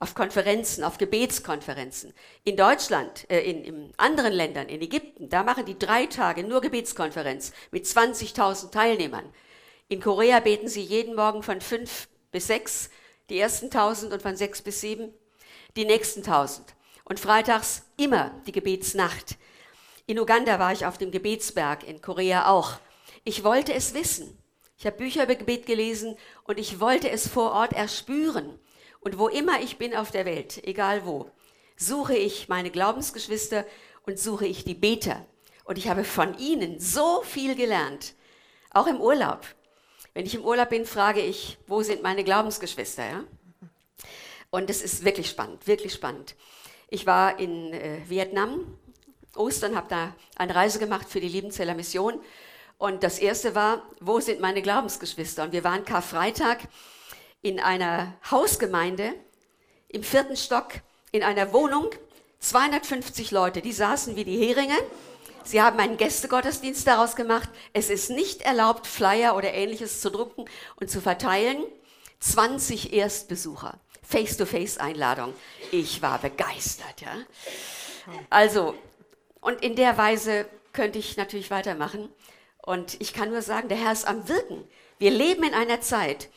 auf 0.00 0.14
Konferenzen, 0.14 0.82
auf 0.82 0.98
Gebetskonferenzen. 0.98 2.14
In 2.44 2.56
Deutschland, 2.56 3.30
äh, 3.30 3.40
in, 3.40 3.64
in 3.64 3.92
anderen 3.98 4.32
Ländern, 4.32 4.68
in 4.68 4.80
Ägypten, 4.80 5.28
da 5.28 5.44
machen 5.44 5.66
die 5.66 5.78
drei 5.78 6.06
Tage 6.06 6.42
nur 6.42 6.60
Gebetskonferenz 6.62 7.52
mit 7.70 7.84
20.000 7.84 8.72
Teilnehmern. 8.72 9.32
In 9.88 10.00
Korea 10.00 10.40
beten 10.40 10.68
sie 10.68 10.82
jeden 10.82 11.14
Morgen 11.14 11.42
von 11.42 11.60
fünf 11.60 12.08
bis 12.32 12.46
sechs, 12.46 12.90
die 13.28 13.38
ersten 13.38 13.66
1000 13.66 14.12
und 14.12 14.22
von 14.22 14.36
sechs 14.36 14.62
bis 14.62 14.80
sieben 14.80 15.12
die 15.76 15.84
nächsten 15.84 16.20
1000. 16.20 16.74
Und 17.04 17.20
freitags 17.20 17.82
immer 17.96 18.30
die 18.46 18.52
Gebetsnacht. 18.52 19.36
In 20.06 20.18
Uganda 20.18 20.58
war 20.58 20.72
ich 20.72 20.86
auf 20.86 20.98
dem 20.98 21.10
Gebetsberg, 21.10 21.86
in 21.86 22.00
Korea 22.00 22.48
auch. 22.48 22.78
Ich 23.24 23.44
wollte 23.44 23.74
es 23.74 23.94
wissen. 23.94 24.38
Ich 24.78 24.86
habe 24.86 24.96
Bücher 24.96 25.24
über 25.24 25.34
Gebet 25.34 25.66
gelesen 25.66 26.16
und 26.44 26.58
ich 26.58 26.80
wollte 26.80 27.10
es 27.10 27.28
vor 27.28 27.52
Ort 27.52 27.72
erspüren. 27.72 28.58
Und 29.00 29.18
wo 29.18 29.28
immer 29.28 29.60
ich 29.60 29.78
bin 29.78 29.94
auf 29.96 30.10
der 30.10 30.26
Welt, 30.26 30.62
egal 30.64 31.04
wo, 31.06 31.30
suche 31.76 32.14
ich 32.14 32.48
meine 32.48 32.70
Glaubensgeschwister 32.70 33.64
und 34.04 34.18
suche 34.18 34.46
ich 34.46 34.64
die 34.64 34.74
Beter. 34.74 35.26
Und 35.64 35.78
ich 35.78 35.88
habe 35.88 36.04
von 36.04 36.38
ihnen 36.38 36.78
so 36.78 37.22
viel 37.22 37.54
gelernt, 37.54 38.14
auch 38.70 38.86
im 38.86 39.00
Urlaub. 39.00 39.46
Wenn 40.12 40.26
ich 40.26 40.34
im 40.34 40.44
Urlaub 40.44 40.68
bin, 40.68 40.84
frage 40.84 41.20
ich, 41.20 41.58
wo 41.66 41.82
sind 41.82 42.02
meine 42.02 42.24
Glaubensgeschwister? 42.24 43.08
Ja? 43.08 43.24
Und 44.50 44.68
es 44.68 44.82
ist 44.82 45.04
wirklich 45.04 45.30
spannend, 45.30 45.66
wirklich 45.66 45.94
spannend. 45.94 46.34
Ich 46.88 47.06
war 47.06 47.38
in 47.38 47.72
äh, 47.72 48.00
Vietnam, 48.08 48.76
Ostern, 49.36 49.76
habe 49.76 49.86
da 49.88 50.14
eine 50.36 50.54
Reise 50.54 50.80
gemacht 50.80 51.08
für 51.08 51.20
die 51.20 51.28
Liebenzeller 51.28 51.74
Mission. 51.74 52.20
Und 52.76 53.04
das 53.04 53.20
erste 53.20 53.54
war, 53.54 53.82
wo 54.00 54.18
sind 54.20 54.40
meine 54.40 54.60
Glaubensgeschwister? 54.60 55.44
Und 55.44 55.52
wir 55.52 55.62
waren 55.62 55.84
Karfreitag 55.84 56.66
in 57.42 57.60
einer 57.60 58.14
Hausgemeinde 58.30 59.14
im 59.88 60.02
vierten 60.02 60.36
Stock 60.36 60.74
in 61.12 61.22
einer 61.22 61.52
Wohnung, 61.52 61.90
250 62.40 63.30
Leute, 63.30 63.60
die 63.60 63.72
saßen 63.72 64.16
wie 64.16 64.24
die 64.24 64.38
Heringe. 64.38 64.76
Sie 65.44 65.60
haben 65.60 65.78
einen 65.78 65.96
Gästegottesdienst 65.96 66.86
daraus 66.86 67.16
gemacht. 67.16 67.48
Es 67.72 67.90
ist 67.90 68.10
nicht 68.10 68.42
erlaubt, 68.42 68.86
Flyer 68.86 69.36
oder 69.36 69.52
ähnliches 69.52 70.00
zu 70.00 70.10
drucken 70.10 70.44
und 70.76 70.90
zu 70.90 71.00
verteilen. 71.00 71.64
20 72.20 72.92
Erstbesucher, 72.92 73.80
Face-to-Face-Einladung. 74.02 75.34
Ich 75.72 76.02
war 76.02 76.18
begeistert. 76.18 77.00
Ja? 77.00 77.16
Also, 78.28 78.74
und 79.40 79.62
in 79.62 79.74
der 79.74 79.96
Weise 79.96 80.46
könnte 80.72 80.98
ich 80.98 81.16
natürlich 81.16 81.50
weitermachen. 81.50 82.10
Und 82.62 83.00
ich 83.00 83.14
kann 83.14 83.30
nur 83.30 83.42
sagen, 83.42 83.68
der 83.68 83.78
Herr 83.78 83.92
ist 83.92 84.06
am 84.06 84.28
Wirken. 84.28 84.68
Wir 84.98 85.10
leben 85.10 85.42
in 85.42 85.54
einer 85.54 85.80
Zeit, 85.80 86.28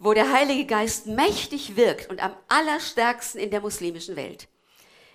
wo 0.00 0.14
der 0.14 0.32
Heilige 0.32 0.64
Geist 0.64 1.06
mächtig 1.06 1.76
wirkt 1.76 2.08
und 2.10 2.24
am 2.24 2.34
allerstärksten 2.48 3.38
in 3.38 3.50
der 3.50 3.60
muslimischen 3.60 4.16
Welt. 4.16 4.48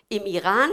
Im 0.10 0.25
Iran 0.25 0.70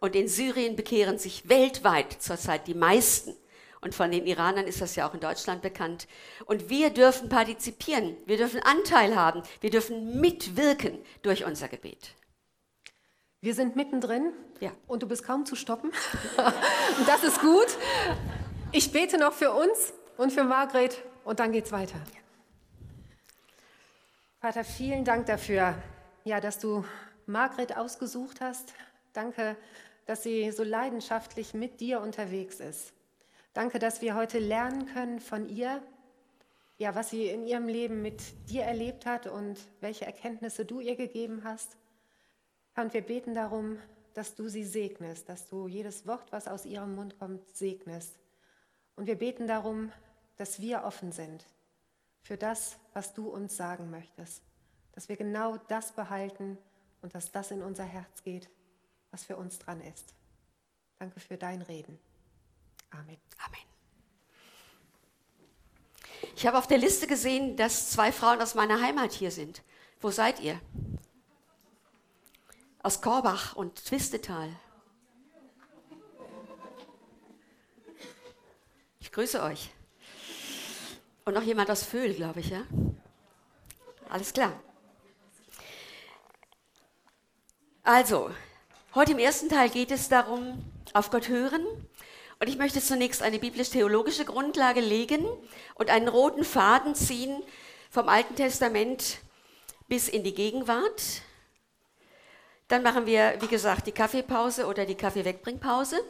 und 0.00 0.14
in 0.14 0.28
Syrien 0.28 0.76
bekehren 0.76 1.18
sich 1.18 1.48
weltweit 1.48 2.22
zurzeit 2.22 2.68
die 2.68 2.74
meisten. 2.74 3.34
Und 3.80 3.94
von 3.94 4.10
den 4.10 4.24
Iranern 4.24 4.66
ist 4.66 4.80
das 4.80 4.94
ja 4.94 5.08
auch 5.08 5.14
in 5.14 5.20
Deutschland 5.20 5.62
bekannt. 5.62 6.06
Und 6.46 6.70
wir 6.70 6.90
dürfen 6.90 7.28
partizipieren, 7.28 8.16
wir 8.24 8.36
dürfen 8.36 8.62
Anteil 8.62 9.16
haben, 9.16 9.42
wir 9.60 9.70
dürfen 9.70 10.20
mitwirken 10.20 10.98
durch 11.22 11.44
unser 11.44 11.68
Gebet. 11.68 12.14
Wir 13.40 13.54
sind 13.54 13.74
mittendrin 13.74 14.32
ja. 14.60 14.70
und 14.86 15.02
du 15.02 15.08
bist 15.08 15.24
kaum 15.24 15.44
zu 15.44 15.56
stoppen. 15.56 15.90
und 16.98 17.08
das 17.08 17.24
ist 17.24 17.40
gut. 17.40 17.66
Ich 18.70 18.92
bete 18.92 19.18
noch 19.18 19.32
für 19.32 19.52
uns 19.52 19.92
und 20.16 20.32
für 20.32 20.44
Margret 20.44 21.02
und 21.24 21.40
dann 21.40 21.50
geht's 21.52 21.72
weiter. 21.72 22.00
Vater, 24.38 24.64
vielen 24.64 25.06
Dank 25.06 25.24
dafür, 25.26 25.74
ja, 26.24 26.40
dass 26.40 26.58
du 26.58 26.84
Margret 27.24 27.74
ausgesucht 27.74 28.42
hast. 28.42 28.74
Danke, 29.14 29.56
dass 30.04 30.22
sie 30.22 30.50
so 30.50 30.62
leidenschaftlich 30.62 31.54
mit 31.54 31.80
dir 31.80 32.02
unterwegs 32.02 32.60
ist. 32.60 32.92
Danke, 33.54 33.78
dass 33.78 34.02
wir 34.02 34.14
heute 34.14 34.38
lernen 34.38 34.92
können 34.92 35.20
von 35.20 35.48
ihr, 35.48 35.82
ja, 36.76 36.94
was 36.94 37.08
sie 37.08 37.28
in 37.28 37.46
ihrem 37.46 37.66
Leben 37.66 38.02
mit 38.02 38.20
dir 38.50 38.64
erlebt 38.64 39.06
hat 39.06 39.26
und 39.26 39.58
welche 39.80 40.04
Erkenntnisse 40.04 40.66
du 40.66 40.80
ihr 40.80 40.96
gegeben 40.96 41.40
hast. 41.42 41.78
Und 42.76 42.92
wir 42.92 43.00
beten 43.00 43.34
darum, 43.34 43.78
dass 44.12 44.34
du 44.34 44.48
sie 44.48 44.64
segnest, 44.64 45.30
dass 45.30 45.48
du 45.48 45.66
jedes 45.66 46.06
Wort, 46.06 46.30
was 46.30 46.46
aus 46.46 46.66
ihrem 46.66 46.94
Mund 46.94 47.18
kommt, 47.18 47.56
segnest. 47.56 48.18
Und 48.96 49.06
wir 49.06 49.16
beten 49.16 49.46
darum, 49.46 49.92
dass 50.36 50.60
wir 50.60 50.84
offen 50.84 51.10
sind 51.10 51.46
für 52.26 52.36
das, 52.36 52.76
was 52.92 53.14
du 53.14 53.28
uns 53.28 53.56
sagen 53.56 53.88
möchtest. 53.90 54.42
Dass 54.92 55.08
wir 55.08 55.16
genau 55.16 55.58
das 55.68 55.92
behalten 55.92 56.58
und 57.00 57.14
dass 57.14 57.30
das 57.30 57.52
in 57.52 57.62
unser 57.62 57.84
Herz 57.84 58.22
geht, 58.24 58.50
was 59.12 59.24
für 59.24 59.36
uns 59.36 59.58
dran 59.60 59.80
ist. 59.80 60.14
Danke 60.98 61.20
für 61.20 61.36
dein 61.36 61.62
Reden. 61.62 61.98
Amen. 62.90 63.18
Amen. 63.44 63.60
Ich 66.34 66.46
habe 66.46 66.58
auf 66.58 66.66
der 66.66 66.78
Liste 66.78 67.06
gesehen, 67.06 67.56
dass 67.56 67.90
zwei 67.90 68.10
Frauen 68.10 68.40
aus 68.40 68.54
meiner 68.54 68.80
Heimat 68.80 69.12
hier 69.12 69.30
sind. 69.30 69.62
Wo 70.00 70.10
seid 70.10 70.40
ihr? 70.40 70.60
Aus 72.82 73.00
Korbach 73.00 73.54
und 73.54 73.84
Twistetal. 73.84 74.50
Ich 78.98 79.12
grüße 79.12 79.42
euch. 79.42 79.75
Und 81.26 81.34
noch 81.34 81.42
jemand 81.42 81.68
aus 81.72 81.82
Föhl, 81.82 82.14
glaube 82.14 82.38
ich, 82.38 82.50
ja? 82.50 82.62
Alles 84.08 84.32
klar. 84.32 84.52
Also, 87.82 88.30
heute 88.94 89.10
im 89.10 89.18
ersten 89.18 89.48
Teil 89.48 89.68
geht 89.68 89.90
es 89.90 90.08
darum, 90.08 90.64
auf 90.92 91.10
Gott 91.10 91.26
hören. 91.26 91.66
Und 92.38 92.48
ich 92.48 92.58
möchte 92.58 92.80
zunächst 92.80 93.22
eine 93.22 93.40
biblisch-theologische 93.40 94.24
Grundlage 94.24 94.80
legen 94.80 95.26
und 95.74 95.90
einen 95.90 96.06
roten 96.06 96.44
Faden 96.44 96.94
ziehen 96.94 97.42
vom 97.90 98.08
Alten 98.08 98.36
Testament 98.36 99.18
bis 99.88 100.08
in 100.08 100.22
die 100.22 100.34
Gegenwart. 100.34 101.22
Dann 102.68 102.84
machen 102.84 103.06
wir, 103.06 103.34
wie 103.40 103.48
gesagt, 103.48 103.88
die 103.88 103.92
Kaffeepause 103.92 104.66
oder 104.66 104.86
die 104.86 104.94
Kaffeewegbringpause. 104.94 106.00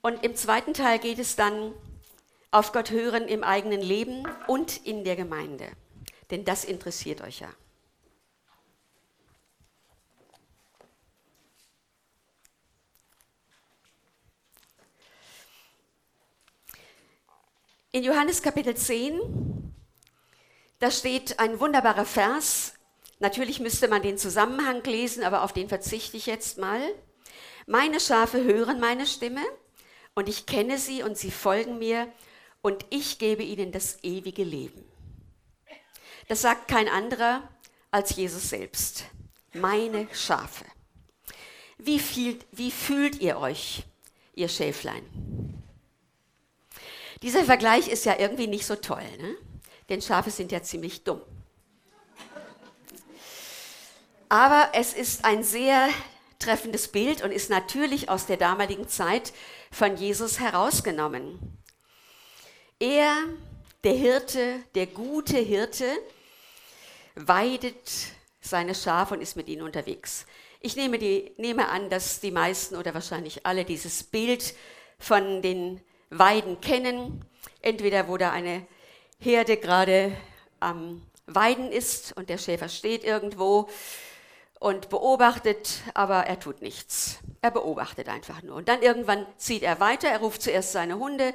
Und 0.00 0.24
im 0.24 0.34
zweiten 0.36 0.72
Teil 0.72 0.98
geht 1.00 1.18
es 1.18 1.36
dann 1.36 1.74
auf 2.52 2.72
Gott 2.72 2.90
hören 2.90 3.26
im 3.28 3.42
eigenen 3.42 3.80
Leben 3.80 4.28
und 4.46 4.86
in 4.86 5.04
der 5.04 5.16
Gemeinde. 5.16 5.66
Denn 6.30 6.44
das 6.44 6.64
interessiert 6.64 7.22
euch 7.22 7.40
ja. 7.40 7.48
In 17.90 18.04
Johannes 18.04 18.42
Kapitel 18.42 18.74
10, 18.74 19.74
da 20.78 20.90
steht 20.90 21.38
ein 21.38 21.60
wunderbarer 21.60 22.06
Vers. 22.06 22.74
Natürlich 23.18 23.60
müsste 23.60 23.88
man 23.88 24.02
den 24.02 24.16
Zusammenhang 24.16 24.82
lesen, 24.84 25.24
aber 25.24 25.42
auf 25.42 25.52
den 25.52 25.68
verzichte 25.68 26.16
ich 26.16 26.26
jetzt 26.26 26.58
mal. 26.58 26.80
Meine 27.66 28.00
Schafe 28.00 28.42
hören 28.44 28.80
meine 28.80 29.06
Stimme 29.06 29.42
und 30.14 30.28
ich 30.28 30.46
kenne 30.46 30.78
sie 30.78 31.02
und 31.02 31.16
sie 31.18 31.30
folgen 31.30 31.78
mir 31.78 32.10
und 32.62 32.86
ich 32.90 33.18
gebe 33.18 33.42
ihnen 33.42 33.72
das 33.72 33.98
ewige 34.02 34.44
Leben. 34.44 34.84
Das 36.28 36.40
sagt 36.40 36.68
kein 36.68 36.88
anderer 36.88 37.48
als 37.90 38.16
Jesus 38.16 38.48
selbst. 38.48 39.04
Meine 39.52 40.08
Schafe. 40.14 40.64
Wie, 41.76 41.98
viel, 41.98 42.38
wie 42.52 42.70
fühlt 42.70 43.20
ihr 43.20 43.38
euch, 43.38 43.84
ihr 44.34 44.48
Schäflein? 44.48 45.04
Dieser 47.20 47.44
Vergleich 47.44 47.88
ist 47.88 48.04
ja 48.04 48.18
irgendwie 48.18 48.46
nicht 48.46 48.66
so 48.66 48.76
toll, 48.76 49.04
ne? 49.18 49.36
denn 49.88 50.00
Schafe 50.00 50.30
sind 50.30 50.52
ja 50.52 50.62
ziemlich 50.62 51.04
dumm. 51.04 51.20
Aber 54.28 54.70
es 54.72 54.94
ist 54.94 55.24
ein 55.24 55.44
sehr 55.44 55.88
treffendes 56.38 56.88
Bild 56.88 57.22
und 57.22 57.30
ist 57.32 57.50
natürlich 57.50 58.08
aus 58.08 58.26
der 58.26 58.38
damaligen 58.38 58.88
Zeit 58.88 59.32
von 59.70 59.96
Jesus 59.96 60.40
herausgenommen. 60.40 61.61
Er, 62.82 63.16
der 63.84 63.92
Hirte, 63.92 64.58
der 64.74 64.88
gute 64.88 65.36
Hirte, 65.38 65.86
weidet 67.14 67.76
seine 68.40 68.74
Schafe 68.74 69.14
und 69.14 69.20
ist 69.20 69.36
mit 69.36 69.46
ihnen 69.46 69.62
unterwegs. 69.62 70.26
Ich 70.58 70.74
nehme, 70.74 70.98
die, 70.98 71.32
nehme 71.36 71.68
an, 71.68 71.90
dass 71.90 72.18
die 72.18 72.32
meisten 72.32 72.74
oder 72.74 72.92
wahrscheinlich 72.92 73.46
alle 73.46 73.64
dieses 73.64 74.02
Bild 74.02 74.56
von 74.98 75.42
den 75.42 75.80
Weiden 76.10 76.60
kennen. 76.60 77.24
Entweder 77.60 78.08
wo 78.08 78.16
da 78.16 78.32
eine 78.32 78.66
Herde 79.20 79.58
gerade 79.58 80.10
am 80.58 81.02
Weiden 81.26 81.70
ist 81.70 82.16
und 82.16 82.30
der 82.30 82.38
Schäfer 82.38 82.68
steht 82.68 83.04
irgendwo 83.04 83.68
und 84.58 84.88
beobachtet, 84.88 85.82
aber 85.94 86.26
er 86.26 86.40
tut 86.40 86.62
nichts. 86.62 87.20
Er 87.42 87.52
beobachtet 87.52 88.08
einfach 88.08 88.42
nur. 88.42 88.56
Und 88.56 88.68
dann 88.68 88.82
irgendwann 88.82 89.24
zieht 89.36 89.62
er 89.62 89.78
weiter, 89.78 90.08
er 90.08 90.18
ruft 90.18 90.42
zuerst 90.42 90.72
seine 90.72 90.98
Hunde 90.98 91.32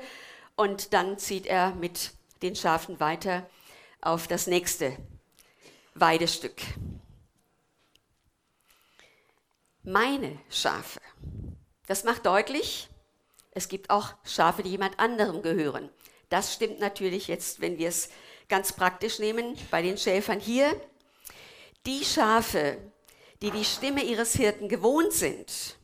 und 0.57 0.93
dann 0.93 1.17
zieht 1.17 1.45
er 1.45 1.73
mit 1.75 2.11
den 2.41 2.55
Schafen 2.55 2.99
weiter 2.99 3.49
auf 4.01 4.27
das 4.27 4.47
nächste 4.47 4.97
Weidestück. 5.93 6.61
Meine 9.83 10.37
Schafe. 10.49 10.99
Das 11.85 12.03
macht 12.03 12.25
deutlich, 12.25 12.89
es 13.51 13.69
gibt 13.69 13.89
auch 13.89 14.13
Schafe, 14.25 14.61
die 14.61 14.71
jemand 14.71 14.99
anderem 14.99 15.41
gehören. 15.41 15.89
Das 16.29 16.53
stimmt 16.53 16.79
natürlich 16.79 17.27
jetzt, 17.27 17.61
wenn 17.61 17.77
wir 17.77 17.87
es 17.87 18.09
ganz 18.49 18.73
praktisch 18.73 19.19
nehmen, 19.19 19.57
bei 19.71 19.81
den 19.81 19.97
Schäfern 19.97 20.39
hier. 20.39 20.79
Die 21.85 22.03
Schafe, 22.03 22.77
die 23.41 23.51
die 23.51 23.63
Stimme 23.63 24.03
ihres 24.03 24.33
Hirten 24.33 24.67
gewohnt 24.67 25.13
sind, 25.13 25.77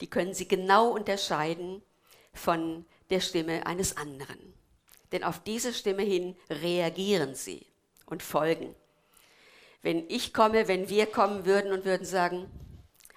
die 0.00 0.08
können 0.08 0.34
sie 0.34 0.48
genau 0.48 0.90
unterscheiden 0.90 1.82
von 2.34 2.84
der 3.10 3.20
Stimme 3.20 3.66
eines 3.66 3.96
anderen. 3.96 4.38
Denn 5.12 5.24
auf 5.24 5.42
diese 5.42 5.72
Stimme 5.72 6.02
hin 6.02 6.36
reagieren 6.48 7.34
sie 7.34 7.66
und 8.06 8.22
folgen. 8.22 8.74
Wenn 9.82 10.08
ich 10.08 10.32
komme, 10.32 10.68
wenn 10.68 10.88
wir 10.88 11.06
kommen 11.06 11.46
würden 11.46 11.72
und 11.72 11.84
würden 11.84 12.06
sagen, 12.06 12.50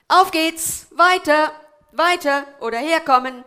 auf 0.07 0.31
geht's, 0.31 0.87
weiter, 0.91 1.51
weiter 1.91 2.47
oder 2.61 2.79
herkommen, 2.79 3.43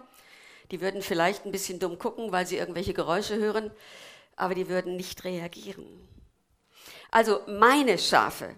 die 0.70 0.80
würden 0.80 1.02
vielleicht 1.02 1.46
ein 1.46 1.52
bisschen 1.52 1.78
dumm 1.78 1.98
gucken, 1.98 2.32
weil 2.32 2.46
sie 2.46 2.56
irgendwelche 2.56 2.94
Geräusche 2.94 3.36
hören, 3.36 3.70
aber 4.36 4.54
die 4.54 4.68
würden 4.68 4.96
nicht 4.96 5.24
reagieren. 5.24 5.86
Also 7.10 7.40
meine 7.46 7.98
Schafe, 7.98 8.54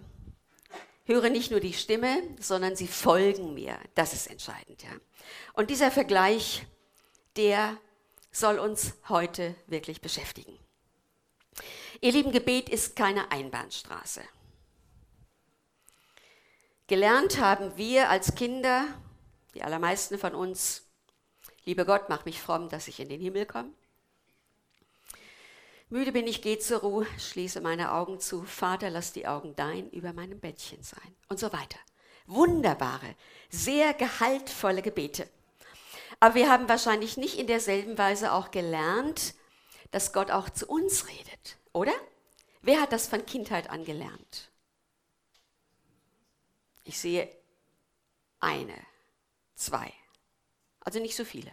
höre 1.08 1.30
nicht 1.30 1.50
nur 1.50 1.60
die 1.60 1.72
Stimme, 1.72 2.22
sondern 2.38 2.76
sie 2.76 2.86
folgen 2.86 3.54
mir. 3.54 3.78
Das 3.94 4.12
ist 4.12 4.28
entscheidend. 4.28 4.82
Ja. 4.82 4.90
Und 5.54 5.70
dieser 5.70 5.90
Vergleich, 5.90 6.66
der 7.38 7.78
soll 8.30 8.58
uns 8.58 8.94
heute 9.08 9.54
wirklich 9.66 10.00
beschäftigen. 10.00 10.58
Ihr 12.00 12.12
lieben 12.12 12.32
Gebet 12.32 12.68
ist 12.68 12.94
keine 12.96 13.30
Einbahnstraße. 13.30 14.22
Gelernt 16.86 17.40
haben 17.40 17.76
wir 17.76 18.10
als 18.10 18.34
Kinder, 18.34 18.86
die 19.54 19.62
allermeisten 19.62 20.18
von 20.18 20.34
uns, 20.34 20.86
liebe 21.64 21.84
Gott, 21.84 22.08
mach 22.08 22.24
mich 22.24 22.40
fromm, 22.40 22.68
dass 22.68 22.88
ich 22.88 23.00
in 23.00 23.08
den 23.08 23.20
Himmel 23.20 23.46
komme. 23.46 23.72
Müde 25.90 26.12
bin 26.12 26.26
ich, 26.26 26.42
geh 26.42 26.58
zur 26.58 26.80
Ruhe, 26.80 27.06
schließe 27.18 27.60
meine 27.60 27.92
Augen 27.92 28.20
zu. 28.20 28.44
Vater, 28.44 28.90
lass 28.90 29.12
die 29.12 29.26
Augen 29.26 29.56
dein 29.56 29.88
über 29.90 30.12
meinem 30.12 30.38
Bettchen 30.38 30.82
sein. 30.82 31.16
Und 31.28 31.38
so 31.38 31.52
weiter. 31.52 31.78
Wunderbare, 32.26 33.16
sehr 33.48 33.94
gehaltvolle 33.94 34.82
Gebete. 34.82 35.28
Aber 36.20 36.34
wir 36.34 36.50
haben 36.50 36.68
wahrscheinlich 36.68 37.16
nicht 37.16 37.38
in 37.38 37.46
derselben 37.46 37.96
Weise 37.96 38.32
auch 38.32 38.50
gelernt, 38.50 39.34
dass 39.90 40.12
Gott 40.12 40.30
auch 40.30 40.50
zu 40.50 40.66
uns 40.66 41.06
redet, 41.08 41.58
oder? 41.72 41.94
Wer 42.60 42.80
hat 42.80 42.92
das 42.92 43.06
von 43.06 43.24
Kindheit 43.24 43.70
an 43.70 43.84
gelernt? 43.84 44.50
Ich 46.84 46.98
sehe 46.98 47.30
eine, 48.40 48.74
zwei, 49.54 49.92
also 50.80 50.98
nicht 50.98 51.16
so 51.16 51.24
viele. 51.24 51.50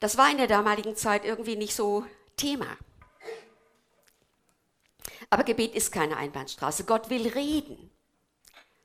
Das 0.00 0.16
war 0.16 0.30
in 0.30 0.38
der 0.38 0.46
damaligen 0.46 0.96
Zeit 0.96 1.24
irgendwie 1.24 1.56
nicht 1.56 1.74
so 1.74 2.06
Thema. 2.36 2.76
Aber 5.30 5.44
Gebet 5.44 5.74
ist 5.74 5.92
keine 5.92 6.16
Einbahnstraße. 6.16 6.84
Gott 6.84 7.10
will 7.10 7.28
reden. 7.28 7.90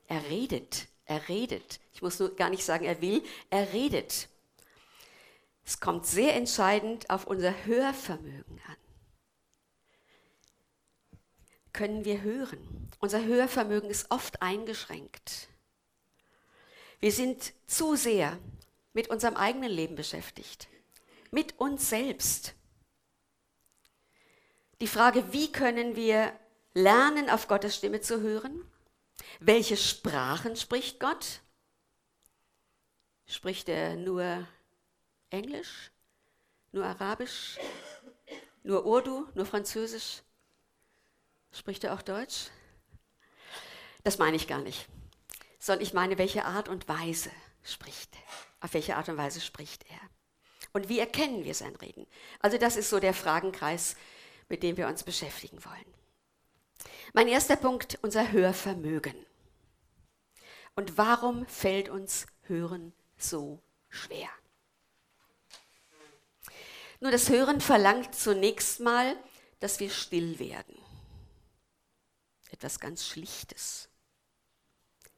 Er 0.07 0.23
redet, 0.29 0.87
er 1.05 1.27
redet. 1.27 1.79
Ich 1.93 2.01
muss 2.01 2.19
nur 2.19 2.35
gar 2.35 2.49
nicht 2.49 2.63
sagen, 2.63 2.85
er 2.85 3.01
will, 3.01 3.23
er 3.49 3.73
redet. 3.73 4.29
Es 5.69 5.79
kommt 5.79 6.07
sehr 6.07 6.35
entscheidend 6.35 7.11
auf 7.11 7.27
unser 7.27 7.53
Hörvermögen 7.65 8.59
an. 8.65 8.75
Können 11.73 12.05
wir 12.05 12.23
hören? 12.23 12.89
Unser 12.97 13.23
Hörvermögen 13.23 13.87
ist 13.87 14.09
oft 14.09 14.41
eingeschränkt. 14.41 15.47
Wir 16.99 17.11
sind 17.11 17.53
zu 17.67 17.95
sehr 17.95 18.39
mit 18.93 19.09
unserem 19.09 19.35
eigenen 19.35 19.69
Leben 19.69 19.95
beschäftigt, 19.95 20.67
mit 21.29 21.59
uns 21.59 21.87
selbst. 21.87 22.55
Die 24.81 24.87
Frage, 24.87 25.31
wie 25.33 25.51
können 25.51 25.95
wir 25.95 26.33
lernen, 26.73 27.29
auf 27.29 27.47
Gottes 27.47 27.75
Stimme 27.75 28.01
zu 28.01 28.21
hören? 28.21 28.65
Welche 29.39 29.77
Sprachen 29.77 30.55
spricht 30.55 30.99
Gott? 30.99 31.41
Spricht 33.27 33.69
er 33.69 33.95
nur 33.95 34.47
Englisch, 35.29 35.91
nur 36.71 36.85
Arabisch, 36.85 37.57
nur 38.63 38.85
Urdu, 38.85 39.27
nur 39.35 39.45
Französisch? 39.45 40.21
Spricht 41.51 41.83
er 41.83 41.93
auch 41.93 42.01
Deutsch? 42.01 42.47
Das 44.03 44.17
meine 44.17 44.37
ich 44.37 44.47
gar 44.47 44.61
nicht, 44.61 44.87
sondern 45.59 45.83
ich 45.83 45.93
meine, 45.93 46.17
welche 46.17 46.45
Art 46.45 46.69
und 46.69 46.87
Weise 46.87 47.31
spricht 47.63 48.15
er? 48.15 48.65
Auf 48.65 48.73
welche 48.73 48.95
Art 48.95 49.09
und 49.09 49.17
Weise 49.17 49.41
spricht 49.41 49.85
er? 49.89 49.99
Und 50.73 50.89
wie 50.89 50.99
erkennen 50.99 51.43
wir 51.43 51.55
sein 51.55 51.75
Reden? 51.75 52.05
Also 52.39 52.57
das 52.57 52.75
ist 52.75 52.89
so 52.89 52.99
der 52.99 53.13
Fragenkreis, 53.13 53.95
mit 54.49 54.63
dem 54.63 54.77
wir 54.77 54.87
uns 54.87 55.03
beschäftigen 55.03 55.63
wollen. 55.65 55.93
Mein 57.13 57.27
erster 57.27 57.55
Punkt, 57.55 57.97
unser 58.01 58.31
Hörvermögen. 58.31 59.25
Und 60.75 60.97
warum 60.97 61.45
fällt 61.47 61.89
uns 61.89 62.27
Hören 62.43 62.93
so 63.17 63.61
schwer? 63.89 64.29
Nur 66.99 67.11
das 67.11 67.29
Hören 67.29 67.61
verlangt 67.61 68.13
zunächst 68.13 68.79
mal, 68.79 69.17
dass 69.59 69.79
wir 69.79 69.89
still 69.89 70.39
werden. 70.39 70.77
Etwas 72.51 72.79
ganz 72.79 73.05
Schlichtes. 73.07 73.89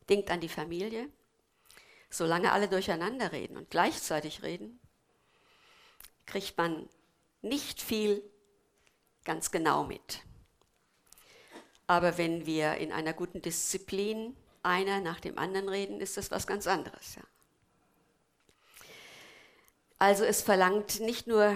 Denkt 0.09 0.29
an 0.29 0.41
die 0.41 0.49
Familie. 0.49 1.09
Solange 2.09 2.51
alle 2.51 2.67
durcheinander 2.67 3.31
reden 3.31 3.57
und 3.57 3.69
gleichzeitig 3.69 4.43
reden, 4.43 4.79
kriegt 6.25 6.57
man 6.57 6.89
nicht 7.41 7.81
viel 7.81 8.21
ganz 9.23 9.51
genau 9.51 9.83
mit. 9.83 10.19
Aber 11.87 12.17
wenn 12.17 12.45
wir 12.45 12.75
in 12.75 12.91
einer 12.91 13.13
guten 13.13 13.41
Disziplin 13.41 14.35
einer 14.63 14.99
nach 14.99 15.19
dem 15.19 15.37
anderen 15.37 15.69
reden, 15.69 15.99
ist 15.99 16.17
das 16.17 16.31
was 16.31 16.47
ganz 16.47 16.67
anderes. 16.67 17.15
Ja. 17.15 17.23
Also 20.01 20.23
es 20.23 20.41
verlangt 20.41 20.99
nicht 20.99 21.27
nur 21.27 21.55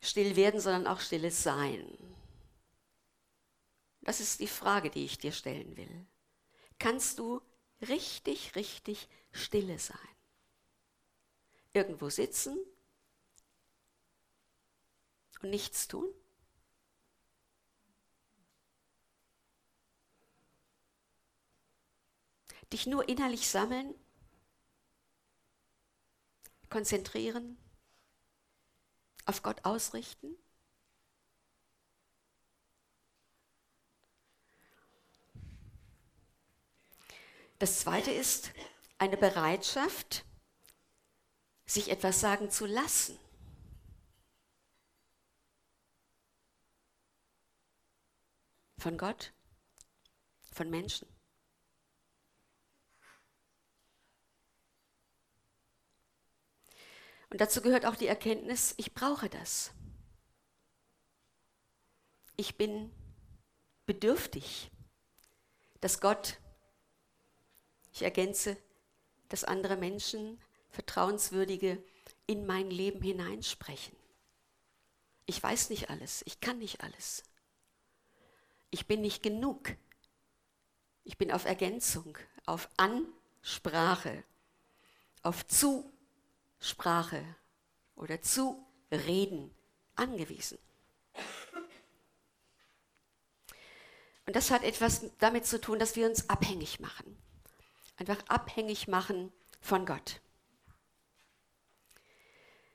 still 0.00 0.36
werden, 0.36 0.58
sondern 0.58 0.86
auch 0.86 1.00
stilles 1.00 1.42
Sein. 1.42 1.86
Das 4.00 4.20
ist 4.20 4.40
die 4.40 4.46
Frage, 4.46 4.88
die 4.88 5.04
ich 5.04 5.18
dir 5.18 5.32
stellen 5.32 5.76
will. 5.76 6.06
Kannst 6.78 7.18
du 7.18 7.42
richtig, 7.82 8.56
richtig 8.56 9.06
stille 9.32 9.78
sein? 9.78 9.98
Irgendwo 11.74 12.08
sitzen 12.08 12.56
und 15.42 15.50
nichts 15.50 15.88
tun? 15.88 16.08
dich 22.72 22.86
nur 22.86 23.06
innerlich 23.06 23.50
sammeln, 23.50 23.94
konzentrieren, 26.72 27.58
auf 29.26 29.42
Gott 29.42 29.62
ausrichten? 29.64 30.34
Das 37.58 37.80
zweite 37.80 38.10
ist 38.10 38.52
eine 38.98 39.18
Bereitschaft, 39.18 40.24
sich 41.66 41.90
etwas 41.90 42.20
sagen 42.20 42.50
zu 42.50 42.64
lassen. 42.64 43.18
Von 48.78 48.96
Gott, 48.96 49.32
von 50.50 50.70
Menschen. 50.70 51.11
Und 57.32 57.40
dazu 57.40 57.62
gehört 57.62 57.86
auch 57.86 57.96
die 57.96 58.08
Erkenntnis, 58.08 58.74
ich 58.76 58.92
brauche 58.92 59.30
das. 59.30 59.72
Ich 62.36 62.58
bin 62.58 62.92
bedürftig, 63.86 64.70
dass 65.80 66.02
Gott, 66.02 66.36
ich 67.90 68.02
ergänze, 68.02 68.58
dass 69.30 69.44
andere 69.44 69.78
Menschen, 69.78 70.38
Vertrauenswürdige, 70.68 71.82
in 72.26 72.44
mein 72.44 72.70
Leben 72.70 73.00
hineinsprechen. 73.00 73.96
Ich 75.24 75.42
weiß 75.42 75.70
nicht 75.70 75.88
alles, 75.88 76.22
ich 76.26 76.38
kann 76.40 76.58
nicht 76.58 76.82
alles. 76.82 77.22
Ich 78.70 78.86
bin 78.86 79.00
nicht 79.00 79.22
genug. 79.22 79.74
Ich 81.04 81.16
bin 81.16 81.32
auf 81.32 81.46
Ergänzung, 81.46 82.18
auf 82.44 82.68
Ansprache, 82.76 84.22
auf 85.22 85.46
Zu 85.46 85.90
Sprache 86.62 87.22
oder 87.96 88.22
zu 88.22 88.64
Reden 88.90 89.54
angewiesen. 89.96 90.58
Und 94.26 94.36
das 94.36 94.50
hat 94.50 94.62
etwas 94.62 95.10
damit 95.18 95.44
zu 95.46 95.60
tun, 95.60 95.78
dass 95.78 95.96
wir 95.96 96.08
uns 96.08 96.28
abhängig 96.30 96.80
machen. 96.80 97.18
Einfach 97.96 98.18
abhängig 98.28 98.88
machen 98.88 99.32
von 99.60 99.84
Gott. 99.84 100.20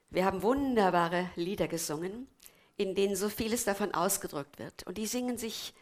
Wir 0.09 0.25
haben 0.25 0.41
wunderbare 0.41 1.31
Lieder 1.35 1.67
gesungen, 1.67 2.27
in 2.75 2.95
denen 2.95 3.15
so 3.15 3.29
vieles 3.29 3.63
davon 3.63 3.93
ausgedrückt 3.93 4.59
wird. 4.59 4.83
Und 4.83 4.97
die 4.97 5.07
singen 5.07 5.37
sich 5.37 5.73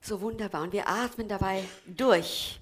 so 0.00 0.20
wunderbar 0.20 0.62
und 0.62 0.72
wir 0.72 0.88
atmen 0.88 1.28
dabei 1.28 1.68
durch. 1.86 2.60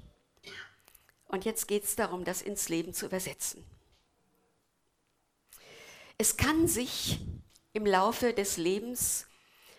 Und 1.27 1.45
jetzt 1.45 1.69
geht 1.69 1.85
es 1.85 1.95
darum, 1.95 2.25
das 2.25 2.43
ins 2.43 2.69
Leben 2.69 2.93
zu 2.95 3.07
übersetzen. 3.07 3.65
Es 6.21 6.37
kann 6.37 6.67
sich 6.67 7.21
im 7.73 7.87
Laufe 7.87 8.35
des 8.35 8.57
Lebens 8.57 9.29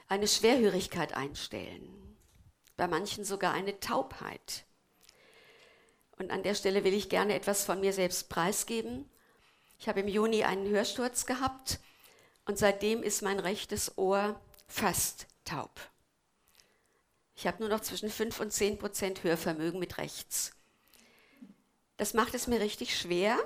eine 0.08 0.26
Schwerhörigkeit 0.26 1.14
einstellen, 1.14 2.18
bei 2.78 2.88
manchen 2.88 3.26
sogar 3.26 3.54
eine 3.54 3.82
Taubheit. 3.82 4.66
Und 6.18 6.32
an 6.32 6.42
der 6.42 6.56
Stelle 6.56 6.86
will 6.86 6.94
ich 6.94 7.10
gerne 7.10 7.34
etwas 7.34 7.66
von 7.66 7.82
mir 7.82 7.92
selbst 7.92 8.30
preisgeben. 8.30 9.12
Ich 9.80 9.90
habe 9.90 10.00
im 10.00 10.08
Juni 10.08 10.46
einen 10.46 10.70
Hörsturz 10.70 11.26
gehabt 11.26 11.82
und 12.46 12.58
seitdem 12.58 13.04
ist 13.04 13.22
mein 13.22 13.42
rechtes 13.42 13.98
Ohr 13.98 14.40
fast 14.66 15.28
taub. 15.44 15.78
Ich 17.36 17.48
habe 17.48 17.60
nur 17.60 17.70
noch 17.70 17.82
zwischen 17.82 18.10
5 18.10 18.40
und 18.40 18.54
10 18.54 18.78
Prozent 18.78 19.24
Hörvermögen 19.26 19.80
mit 19.80 19.98
rechts. 19.98 20.54
Das 21.98 22.14
macht 22.14 22.34
es 22.34 22.48
mir 22.48 22.62
richtig 22.62 22.98
schwer, 22.98 23.38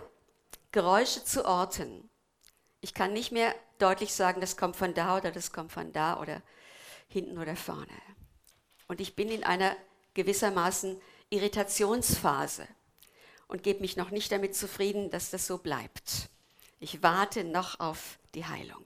Geräusche 0.72 1.24
zu 1.24 1.44
orten. 1.46 2.08
Ich 2.84 2.94
kann 2.94 3.14
nicht 3.14 3.32
mehr 3.32 3.56
deutlich 3.80 4.14
sagen, 4.14 4.42
das 4.42 4.58
kommt 4.58 4.76
von 4.76 4.94
da 4.94 5.16
oder 5.16 5.32
das 5.32 5.54
kommt 5.54 5.72
von 5.72 5.94
da 5.94 6.20
oder 6.20 6.42
hinten 7.08 7.38
oder 7.38 7.56
vorne. 7.56 7.88
Und 8.90 9.00
ich 9.00 9.16
bin 9.16 9.30
in 9.30 9.46
einer 9.46 9.74
gewissermaßen 10.16 11.02
Irritationsphase 11.30 12.68
und 13.48 13.64
gebe 13.64 13.80
mich 13.80 13.96
noch 13.96 14.12
nicht 14.12 14.34
damit 14.34 14.54
zufrieden, 14.54 15.10
dass 15.12 15.30
das 15.30 15.48
so 15.48 15.60
bleibt. 15.60 16.28
Ich 16.82 17.02
warte 17.02 17.46
noch 17.46 17.80
auf 17.80 18.20
die 18.36 18.46
Heilung, 18.46 18.86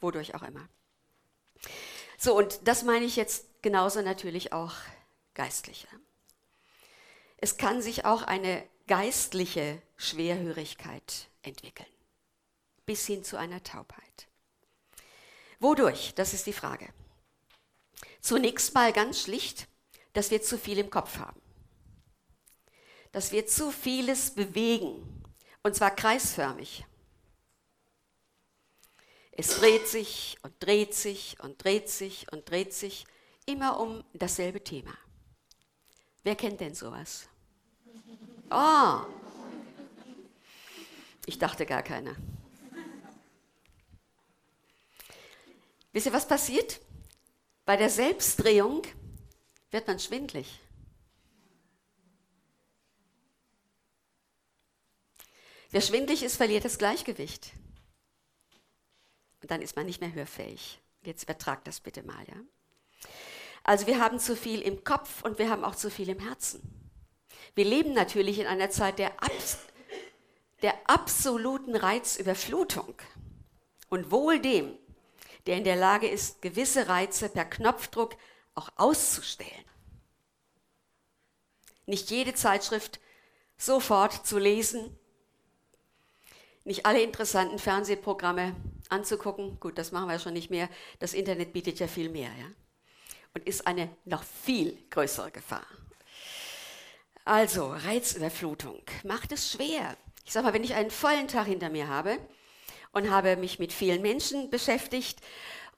wodurch 0.00 0.34
auch 0.34 0.42
immer. 0.42 0.68
So, 2.18 2.36
und 2.36 2.68
das 2.68 2.82
meine 2.82 3.06
ich 3.06 3.16
jetzt 3.16 3.46
genauso 3.62 4.02
natürlich 4.02 4.52
auch 4.52 4.74
geistliche. 5.32 5.88
Es 7.38 7.56
kann 7.56 7.80
sich 7.80 8.04
auch 8.04 8.20
eine 8.20 8.62
geistliche 8.86 9.80
Schwerhörigkeit 9.96 11.30
entwickeln, 11.40 11.88
bis 12.86 13.06
hin 13.06 13.24
zu 13.24 13.36
einer 13.36 13.62
Taubheit. 13.62 14.28
Wodurch? 15.60 16.14
Das 16.14 16.34
ist 16.34 16.46
die 16.46 16.52
Frage. 16.52 16.88
Zunächst 18.20 18.74
mal 18.74 18.92
ganz 18.92 19.22
schlicht, 19.22 19.68
dass 20.12 20.30
wir 20.30 20.42
zu 20.42 20.58
viel 20.58 20.78
im 20.78 20.90
Kopf 20.90 21.18
haben. 21.18 21.40
Dass 23.12 23.32
wir 23.32 23.46
zu 23.46 23.70
vieles 23.70 24.34
bewegen, 24.34 25.22
und 25.62 25.74
zwar 25.74 25.90
kreisförmig. 25.90 26.84
Es 29.32 29.58
dreht 29.58 29.88
sich 29.88 30.36
und 30.42 30.54
dreht 30.60 30.94
sich 30.94 31.36
und 31.40 31.62
dreht 31.62 31.88
sich 31.88 32.30
und 32.32 32.48
dreht 32.48 32.72
sich 32.72 33.06
immer 33.46 33.80
um 33.80 34.04
dasselbe 34.12 34.62
Thema. 34.62 34.96
Wer 36.22 36.36
kennt 36.36 36.60
denn 36.60 36.74
sowas? 36.74 37.28
Oh, 38.50 39.00
ich 41.26 41.38
dachte 41.38 41.66
gar 41.66 41.82
keiner. 41.82 42.16
Wisst 45.94 46.06
ihr, 46.06 46.12
was 46.12 46.26
passiert? 46.26 46.80
Bei 47.64 47.76
der 47.76 47.88
Selbstdrehung 47.88 48.82
wird 49.70 49.86
man 49.86 50.00
schwindlig. 50.00 50.60
Wer 55.70 55.80
schwindlig 55.80 56.24
ist, 56.24 56.36
verliert 56.36 56.64
das 56.64 56.78
Gleichgewicht. 56.78 57.52
Und 59.40 59.52
dann 59.52 59.62
ist 59.62 59.76
man 59.76 59.86
nicht 59.86 60.00
mehr 60.00 60.12
hörfähig. 60.12 60.80
Jetzt 61.04 61.22
übertragt 61.22 61.68
das 61.68 61.78
bitte 61.78 62.02
mal, 62.02 62.26
ja? 62.26 62.40
Also 63.62 63.86
wir 63.86 64.00
haben 64.00 64.18
zu 64.18 64.36
viel 64.36 64.62
im 64.62 64.82
Kopf 64.82 65.22
und 65.22 65.38
wir 65.38 65.48
haben 65.48 65.64
auch 65.64 65.76
zu 65.76 65.92
viel 65.92 66.08
im 66.08 66.18
Herzen. 66.18 66.60
Wir 67.54 67.64
leben 67.64 67.92
natürlich 67.92 68.40
in 68.40 68.48
einer 68.48 68.68
Zeit 68.68 68.98
der, 68.98 69.22
Abs 69.22 69.58
der 70.60 70.74
absoluten 70.90 71.76
Reizüberflutung. 71.76 72.94
Und 73.90 74.10
wohl 74.10 74.40
dem, 74.40 74.76
der 75.46 75.56
in 75.56 75.64
der 75.64 75.76
Lage 75.76 76.08
ist, 76.08 76.42
gewisse 76.42 76.88
Reize 76.88 77.28
per 77.28 77.44
Knopfdruck 77.44 78.16
auch 78.54 78.70
auszustellen. 78.76 79.64
Nicht 81.86 82.10
jede 82.10 82.34
Zeitschrift 82.34 83.00
sofort 83.58 84.26
zu 84.26 84.38
lesen, 84.38 84.98
nicht 86.64 86.86
alle 86.86 87.02
interessanten 87.02 87.58
Fernsehprogramme 87.58 88.56
anzugucken. 88.88 89.60
Gut, 89.60 89.76
das 89.76 89.92
machen 89.92 90.08
wir 90.08 90.18
schon 90.18 90.32
nicht 90.32 90.50
mehr. 90.50 90.70
Das 90.98 91.12
Internet 91.12 91.52
bietet 91.52 91.78
ja 91.78 91.86
viel 91.86 92.08
mehr, 92.08 92.30
ja? 92.38 92.46
Und 93.34 93.46
ist 93.46 93.66
eine 93.66 93.94
noch 94.04 94.22
viel 94.22 94.78
größere 94.90 95.30
Gefahr. 95.30 95.66
Also, 97.26 97.66
Reizüberflutung 97.66 98.82
macht 99.02 99.32
es 99.32 99.50
schwer. 99.50 99.96
Ich 100.24 100.32
sage 100.32 100.46
mal, 100.46 100.54
wenn 100.54 100.64
ich 100.64 100.74
einen 100.74 100.90
vollen 100.90 101.28
Tag 101.28 101.46
hinter 101.46 101.68
mir 101.68 101.88
habe 101.88 102.18
und 102.94 103.10
habe 103.10 103.36
mich 103.36 103.58
mit 103.58 103.72
vielen 103.72 104.02
Menschen 104.02 104.50
beschäftigt 104.50 105.20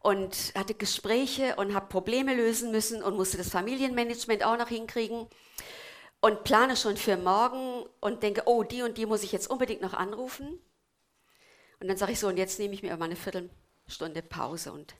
und 0.01 0.53
hatte 0.55 0.75
Gespräche 0.75 1.57
und 1.57 1.75
habe 1.75 1.87
Probleme 1.87 2.35
lösen 2.35 2.71
müssen 2.71 3.03
und 3.03 3.17
musste 3.17 3.37
das 3.37 3.51
Familienmanagement 3.51 4.45
auch 4.45 4.57
noch 4.57 4.69
hinkriegen 4.69 5.27
und 6.21 6.45
plane 6.45 6.77
schon 6.77 6.97
für 6.97 7.17
morgen 7.17 7.85
und 8.01 8.23
denke, 8.23 8.43
oh, 8.47 8.63
die 8.63 8.83
und 8.83 8.99
die 8.99 9.07
muss 9.07 9.23
ich 9.23 9.33
jetzt 9.33 9.49
unbedingt 9.49 9.83
noch 9.83 9.95
anrufen. 9.95 10.61
Und 11.81 11.89
dann 11.89 11.97
sage 11.97 12.13
ich 12.13 12.21
so, 12.21 12.29
und 12.29 12.37
jetzt 12.37 12.59
nehme 12.59 12.75
ich 12.75 12.83
mir 12.83 12.97
mal 12.97 13.07
eine 13.07 13.17
Viertelstunde 13.17 14.23
Pause 14.23 14.73
und 14.73 14.95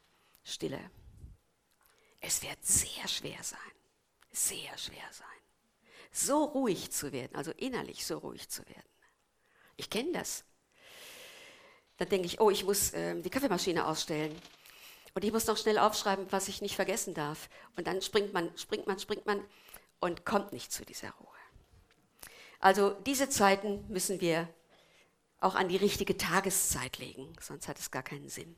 Stille. 0.45 0.81
Es 2.21 2.43
wird 2.43 2.65
sehr 2.65 3.07
schwer 3.09 3.43
sein, 3.43 3.59
sehr 4.33 4.77
schwer 4.77 5.09
sein, 5.13 5.27
so 6.11 6.45
ruhig 6.45 6.91
zu 6.91 7.13
werden, 7.13 7.37
also 7.37 7.53
innerlich 7.53 8.05
so 8.05 8.19
ruhig 8.19 8.49
zu 8.49 8.67
werden. 8.69 8.91
Ich 9.77 9.91
kenne 9.91 10.13
das. 10.13 10.45
Dann 11.99 12.09
denke 12.09 12.27
ich, 12.27 12.41
oh, 12.41 12.51
ich 12.51 12.65
muss 12.65 12.93
äh, 12.93 13.21
die 13.21 13.31
Kaffeemaschine 13.31 13.87
ausstellen. 13.87 14.35
Und 15.15 15.25
ich 15.25 15.33
muss 15.33 15.47
noch 15.47 15.57
schnell 15.57 15.79
aufschreiben, 15.79 16.27
was 16.31 16.49
ich 16.49 16.61
nicht 16.61 16.77
vergessen 16.77 17.15
darf. 17.15 17.49
Und 17.77 17.87
dann 17.87 18.03
springt 18.03 18.35
man, 18.35 18.51
springt 18.59 18.87
man, 18.87 18.99
springt 18.99 19.25
man 19.25 19.43
und 19.99 20.27
kommt 20.27 20.53
nicht 20.53 20.71
zu 20.71 20.85
dieser 20.85 21.11
Ruhe. 21.13 21.29
Also 22.61 22.91
diese 22.91 23.29
Zeiten 23.29 23.85
müssen 23.89 24.21
wir 24.21 24.49
auch 25.41 25.55
an 25.55 25.69
die 25.69 25.77
richtige 25.77 26.17
Tageszeit 26.17 26.99
legen, 26.99 27.33
sonst 27.41 27.69
hat 27.69 27.79
es 27.79 27.91
gar 27.91 28.03
keinen 28.03 28.29
Sinn. 28.29 28.57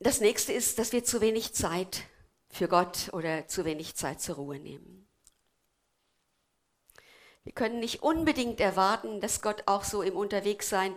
Das 0.00 0.20
nächste 0.20 0.52
ist, 0.52 0.78
dass 0.78 0.92
wir 0.92 1.02
zu 1.02 1.20
wenig 1.20 1.54
Zeit 1.54 2.04
für 2.50 2.68
Gott 2.68 3.10
oder 3.12 3.48
zu 3.48 3.64
wenig 3.64 3.96
Zeit 3.96 4.20
zur 4.20 4.36
Ruhe 4.36 4.60
nehmen. 4.60 5.07
Wir 7.44 7.52
können 7.52 7.80
nicht 7.80 8.02
unbedingt 8.02 8.60
erwarten, 8.60 9.20
dass 9.20 9.40
Gott 9.40 9.62
auch 9.66 9.84
so 9.84 10.02
im 10.02 10.16
Unterwegssein 10.16 10.94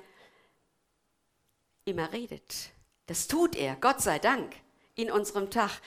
immer 1.86 2.12
redet. 2.12 2.72
Das 3.08 3.28
tut 3.28 3.56
er, 3.56 3.76
Gott 3.76 4.02
sei 4.02 4.20
Dank, 4.20 4.56
in 4.96 5.12
unserem 5.12 5.50
Tag. 5.50 5.82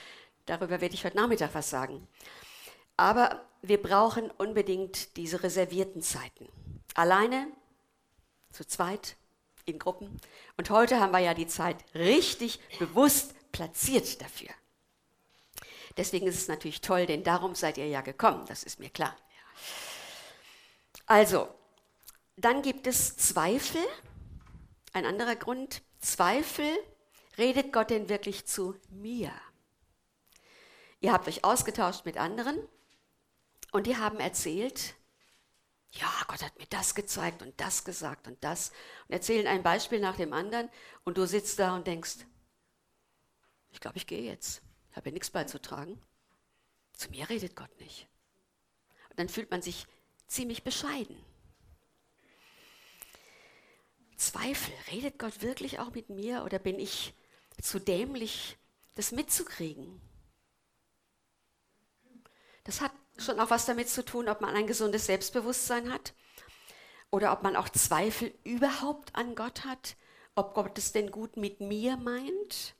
Darüber 0.45 0.81
werde 0.81 0.95
ich 0.95 1.05
heute 1.05 1.17
Nachmittag 1.17 1.53
was 1.53 1.69
sagen. 1.69 2.07
Aber 2.97 3.45
wir 3.61 3.81
brauchen 3.81 4.31
unbedingt 4.31 5.17
diese 5.17 5.43
reservierten 5.43 6.01
Zeiten. 6.01 6.47
Alleine, 6.93 7.47
zu 8.51 8.65
zweit, 8.65 9.17
in 9.65 9.79
Gruppen. 9.79 10.19
Und 10.57 10.69
heute 10.69 10.99
haben 10.99 11.11
wir 11.11 11.19
ja 11.19 11.33
die 11.33 11.47
Zeit 11.47 11.77
richtig 11.93 12.59
bewusst 12.79 13.33
platziert 13.51 14.21
dafür. 14.21 14.49
Deswegen 15.97 16.27
ist 16.27 16.37
es 16.37 16.47
natürlich 16.47 16.81
toll, 16.81 17.05
denn 17.05 17.23
darum 17.23 17.55
seid 17.55 17.77
ihr 17.77 17.87
ja 17.87 18.01
gekommen, 18.01 18.45
das 18.47 18.63
ist 18.63 18.79
mir 18.79 18.89
klar. 18.89 19.15
Also, 21.05 21.47
dann 22.35 22.61
gibt 22.61 22.87
es 22.87 23.15
Zweifel. 23.17 23.81
Ein 24.93 25.05
anderer 25.05 25.35
Grund, 25.35 25.83
Zweifel, 25.99 26.69
redet 27.37 27.73
Gott 27.73 27.89
denn 27.89 28.09
wirklich 28.09 28.45
zu 28.45 28.75
mir? 28.89 29.31
Ihr 31.01 31.11
habt 31.11 31.27
euch 31.27 31.43
ausgetauscht 31.43 32.05
mit 32.05 32.17
anderen 32.17 32.57
und 33.71 33.87
die 33.87 33.97
haben 33.97 34.19
erzählt, 34.19 34.95
ja, 35.91 36.09
Gott 36.27 36.41
hat 36.43 36.57
mir 36.57 36.65
das 36.67 36.95
gezeigt 36.95 37.41
und 37.41 37.59
das 37.59 37.85
gesagt 37.85 38.27
und 38.27 38.43
das 38.43 38.71
und 39.07 39.13
erzählen 39.13 39.47
ein 39.47 39.63
Beispiel 39.63 39.99
nach 39.99 40.17
dem 40.17 40.33
anderen 40.33 40.69
und 41.03 41.17
du 41.17 41.27
sitzt 41.27 41.59
da 41.59 41.75
und 41.75 41.87
denkst, 41.87 42.25
ich 43.69 43.79
glaube, 43.79 43.97
ich 43.97 44.07
gehe 44.07 44.23
jetzt. 44.23 44.61
Ich 44.89 44.97
habe 44.97 45.09
ja 45.09 45.13
nichts 45.13 45.29
beizutragen. 45.29 46.01
Zu 46.93 47.09
mir 47.11 47.29
redet 47.29 47.55
Gott 47.55 47.79
nicht. 47.79 48.07
Und 49.09 49.19
dann 49.19 49.29
fühlt 49.29 49.51
man 49.51 49.61
sich 49.61 49.85
ziemlich 50.27 50.63
bescheiden. 50.63 51.17
Zweifel, 54.17 54.73
redet 54.91 55.19
Gott 55.19 55.41
wirklich 55.41 55.79
auch 55.79 55.91
mit 55.91 56.09
mir 56.09 56.43
oder 56.43 56.59
bin 56.59 56.79
ich 56.79 57.13
zu 57.61 57.79
dämlich, 57.79 58.57
das 58.95 59.11
mitzukriegen? 59.11 60.01
Das 62.63 62.81
hat 62.81 62.91
schon 63.17 63.39
auch 63.39 63.49
was 63.49 63.65
damit 63.65 63.89
zu 63.89 64.03
tun, 64.03 64.27
ob 64.27 64.41
man 64.41 64.55
ein 64.55 64.67
gesundes 64.67 65.05
Selbstbewusstsein 65.05 65.91
hat 65.91 66.13
oder 67.11 67.31
ob 67.31 67.43
man 67.43 67.55
auch 67.55 67.69
Zweifel 67.69 68.33
überhaupt 68.43 69.15
an 69.15 69.35
Gott 69.35 69.65
hat, 69.65 69.95
ob 70.35 70.53
Gott 70.53 70.77
es 70.77 70.91
denn 70.91 71.11
gut 71.11 71.37
mit 71.37 71.59
mir 71.61 71.97
meint 71.97 72.75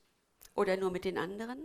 oder 0.55 0.77
nur 0.77 0.91
mit 0.91 1.05
den 1.05 1.17
anderen. 1.17 1.63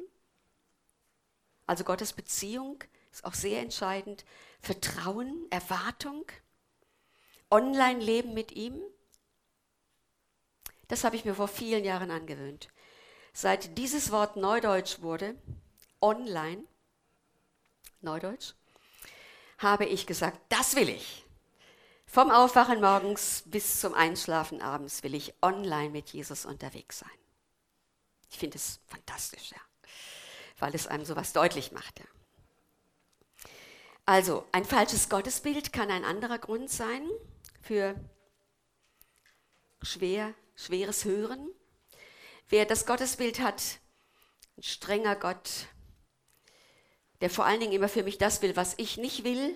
Also 1.66 1.84
Gottes 1.84 2.12
Beziehung 2.12 2.82
ist 3.10 3.24
auch 3.24 3.34
sehr 3.34 3.60
entscheidend. 3.60 4.24
Vertrauen, 4.60 5.46
Erwartung, 5.50 6.24
Online-Leben 7.50 8.34
mit 8.34 8.52
ihm. 8.52 8.80
Das 10.88 11.04
habe 11.04 11.16
ich 11.16 11.24
mir 11.24 11.34
vor 11.34 11.48
vielen 11.48 11.84
Jahren 11.84 12.10
angewöhnt. 12.10 12.68
Seit 13.32 13.78
dieses 13.78 14.10
Wort 14.10 14.36
Neudeutsch 14.36 15.00
wurde, 15.00 15.36
online, 16.00 16.64
Neudeutsch, 18.00 18.54
habe 19.58 19.86
ich 19.86 20.06
gesagt, 20.06 20.40
das 20.48 20.74
will 20.74 20.88
ich. 20.88 21.24
Vom 22.06 22.30
Aufwachen 22.30 22.80
morgens 22.80 23.44
bis 23.46 23.80
zum 23.80 23.94
Einschlafen 23.94 24.60
abends 24.60 25.04
will 25.04 25.14
ich 25.14 25.32
online 25.42 25.90
mit 25.90 26.10
Jesus 26.10 26.44
unterwegs 26.44 26.98
sein. 26.98 27.10
Ich 28.30 28.38
finde 28.38 28.56
es 28.56 28.80
fantastisch, 28.88 29.52
ja. 29.52 29.60
weil 30.58 30.74
es 30.74 30.88
einem 30.88 31.04
sowas 31.04 31.32
deutlich 31.32 31.70
macht. 31.70 32.00
Ja. 32.00 32.06
Also, 34.10 34.44
ein 34.50 34.64
falsches 34.64 35.08
Gottesbild 35.08 35.72
kann 35.72 35.88
ein 35.88 36.04
anderer 36.04 36.40
Grund 36.40 36.68
sein 36.68 37.08
für 37.62 37.94
schwer, 39.82 40.34
schweres 40.56 41.04
Hören. 41.04 41.48
Wer 42.48 42.66
das 42.66 42.86
Gottesbild 42.86 43.38
hat, 43.38 43.62
ein 44.56 44.64
strenger 44.64 45.14
Gott, 45.14 45.68
der 47.20 47.30
vor 47.30 47.44
allen 47.44 47.60
Dingen 47.60 47.72
immer 47.72 47.88
für 47.88 48.02
mich 48.02 48.18
das 48.18 48.42
will, 48.42 48.56
was 48.56 48.74
ich 48.78 48.96
nicht 48.96 49.22
will, 49.22 49.54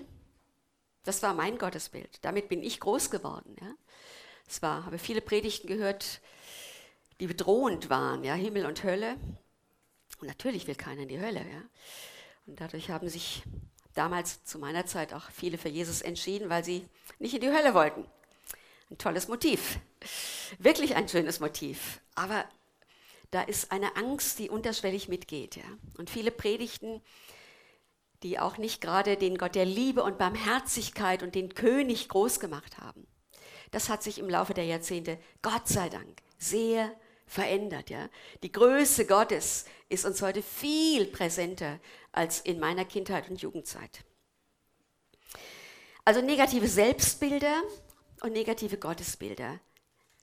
das 1.02 1.20
war 1.24 1.34
mein 1.34 1.58
Gottesbild. 1.58 2.24
Damit 2.24 2.48
bin 2.48 2.62
ich 2.62 2.78
groß 2.78 3.10
geworden. 3.10 3.56
Ja. 3.60 3.74
Es 4.46 4.62
war, 4.62 4.86
habe 4.86 4.98
viele 4.98 5.20
Predigten 5.20 5.66
gehört, 5.66 6.20
die 7.18 7.26
bedrohend 7.26 7.90
waren, 7.90 8.22
ja, 8.22 8.34
Himmel 8.34 8.66
und 8.66 8.84
Hölle. 8.84 9.16
Und 10.20 10.28
natürlich 10.28 10.68
will 10.68 10.76
keiner 10.76 11.02
in 11.02 11.08
die 11.08 11.20
Hölle. 11.20 11.40
Ja. 11.40 11.62
Und 12.46 12.60
dadurch 12.60 12.90
haben 12.90 13.08
sich 13.08 13.42
damals 13.94 14.44
zu 14.44 14.58
meiner 14.58 14.86
Zeit 14.86 15.14
auch 15.14 15.30
viele 15.30 15.58
für 15.58 15.68
Jesus 15.68 16.02
entschieden, 16.02 16.50
weil 16.50 16.64
sie 16.64 16.86
nicht 17.18 17.34
in 17.34 17.40
die 17.40 17.50
Hölle 17.50 17.74
wollten. 17.74 18.04
Ein 18.90 18.98
tolles 18.98 19.28
Motiv. 19.28 19.78
Wirklich 20.58 20.94
ein 20.96 21.08
schönes 21.08 21.40
Motiv. 21.40 22.00
Aber 22.14 22.44
da 23.30 23.42
ist 23.42 23.72
eine 23.72 23.96
Angst, 23.96 24.38
die 24.38 24.50
unterschwellig 24.50 25.08
mitgeht. 25.08 25.56
Ja. 25.56 25.64
Und 25.98 26.10
viele 26.10 26.30
Predigten, 26.30 27.00
die 28.22 28.38
auch 28.38 28.58
nicht 28.58 28.80
gerade 28.80 29.16
den 29.16 29.38
Gott 29.38 29.54
der 29.54 29.64
Liebe 29.64 30.02
und 30.02 30.18
Barmherzigkeit 30.18 31.22
und 31.22 31.34
den 31.34 31.54
König 31.54 32.08
groß 32.08 32.40
gemacht 32.40 32.78
haben. 32.78 33.06
Das 33.70 33.88
hat 33.88 34.02
sich 34.02 34.18
im 34.18 34.28
Laufe 34.28 34.54
der 34.54 34.64
Jahrzehnte, 34.64 35.18
Gott 35.42 35.66
sei 35.66 35.88
Dank, 35.88 36.22
sehr 36.38 36.94
verändert. 37.26 37.90
Ja? 37.90 38.08
Die 38.42 38.52
Größe 38.52 39.06
Gottes 39.06 39.64
ist 39.88 40.04
uns 40.04 40.22
heute 40.22 40.42
viel 40.42 41.06
präsenter 41.06 41.80
als 42.16 42.40
in 42.40 42.58
meiner 42.58 42.84
Kindheit 42.84 43.28
und 43.28 43.40
Jugendzeit. 43.40 44.04
Also 46.04 46.20
negative 46.20 46.68
Selbstbilder 46.68 47.62
und 48.22 48.32
negative 48.32 48.78
Gottesbilder 48.78 49.60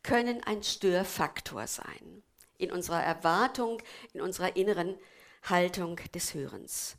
können 0.03 0.43
ein 0.43 0.63
Störfaktor 0.63 1.67
sein 1.67 2.23
in 2.57 2.71
unserer 2.71 3.03
Erwartung, 3.03 3.81
in 4.13 4.21
unserer 4.21 4.55
inneren 4.55 4.97
Haltung 5.43 5.99
des 6.13 6.33
Hörens. 6.33 6.97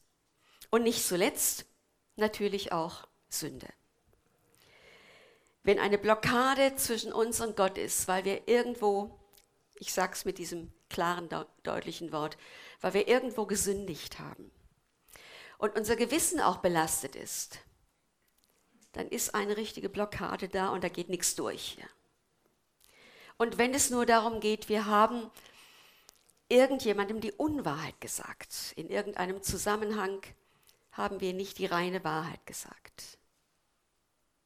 Und 0.71 0.83
nicht 0.83 1.07
zuletzt 1.07 1.67
natürlich 2.17 2.73
auch 2.73 3.07
Sünde. 3.29 3.69
Wenn 5.63 5.79
eine 5.79 5.99
Blockade 5.99 6.75
zwischen 6.75 7.13
uns 7.13 7.41
und 7.41 7.57
Gott 7.57 7.79
ist, 7.79 8.09
weil 8.09 8.25
wir 8.25 8.49
irgendwo 8.49 9.23
ich 9.83 9.93
sage 9.93 10.13
es 10.13 10.25
mit 10.25 10.39
diesem 10.39 10.73
klaren, 10.89 11.29
deutlichen 11.65 12.13
Wort, 12.13 12.37
weil 12.81 12.95
wir 12.95 13.09
irgendwo 13.09 13.47
gesündigt 13.47 14.21
haben 14.21 14.53
und 15.63 15.79
unser 15.79 15.95
Gewissen 15.95 16.41
auch 16.41 16.57
belastet 16.57 17.15
ist, 17.15 17.61
dann 18.91 19.07
ist 19.07 19.33
eine 19.33 19.57
richtige 19.57 19.89
Blockade 19.89 20.49
da 20.49 20.71
und 20.71 20.83
da 20.83 20.89
geht 20.89 21.09
nichts 21.09 21.37
durch. 21.37 21.79
Und 23.39 23.59
wenn 23.59 23.73
es 23.73 23.89
nur 23.89 24.05
darum 24.05 24.41
geht, 24.41 24.69
wir 24.69 24.87
haben 24.87 25.31
irgendjemandem 26.49 27.21
die 27.21 27.31
Unwahrheit 27.31 28.01
gesagt, 28.01 28.73
in 28.75 28.89
irgendeinem 28.89 29.41
Zusammenhang 29.41 30.21
haben 30.91 31.21
wir 31.21 31.33
nicht 31.33 31.59
die 31.59 31.67
reine 31.67 32.03
Wahrheit 32.03 32.45
gesagt, 32.45 33.19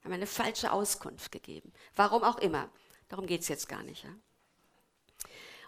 haben 0.05 0.13
eine 0.13 0.27
falsche 0.27 0.71
Auskunft 0.71 1.33
gegeben, 1.33 1.73
warum 1.95 2.25
auch 2.25 2.37
immer, 2.41 2.69
darum 3.09 3.27
geht 3.27 3.41
es 3.41 3.49
jetzt 3.49 3.71
gar 3.71 3.83
nicht. 3.83 4.05
Ja. 4.05 4.15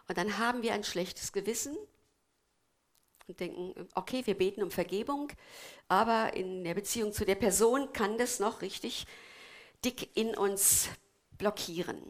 Und 0.09 0.19
dann 0.19 0.37
haben 0.37 0.61
wir 0.61 0.75
ein 0.75 0.85
schlechtes 0.85 1.33
Gewissen 1.33 1.75
und 3.29 3.41
denken, 3.41 3.88
okay, 3.95 4.23
wir 4.25 4.37
beten 4.37 4.62
um 4.62 4.71
Vergebung, 4.71 5.31
aber 5.87 6.35
in 6.35 6.64
der 6.64 6.75
Beziehung 6.75 7.12
zu 7.12 7.25
der 7.25 7.35
Person 7.35 7.93
kann 7.93 8.17
das 8.19 8.41
noch 8.41 8.62
richtig 8.62 9.07
dick 9.85 10.17
in 10.17 10.35
uns 10.37 10.88
blockieren. 11.37 12.03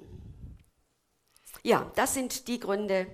Ja, 1.63 1.91
das 1.97 2.15
sind 2.15 2.47
die 2.49 2.61
Gründe, 2.61 3.07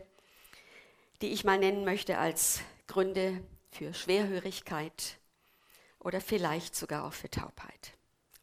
die 1.23 1.33
ich 1.33 1.45
mal 1.45 1.59
nennen 1.59 1.85
möchte 1.85 2.19
als 2.19 2.61
Gründe 2.87 3.43
für 3.71 3.95
Schwerhörigkeit 3.95 5.19
oder 5.99 6.21
vielleicht 6.21 6.77
sogar 6.77 7.07
auch 7.07 7.15
für 7.15 7.31
Taubheit. 7.31 7.95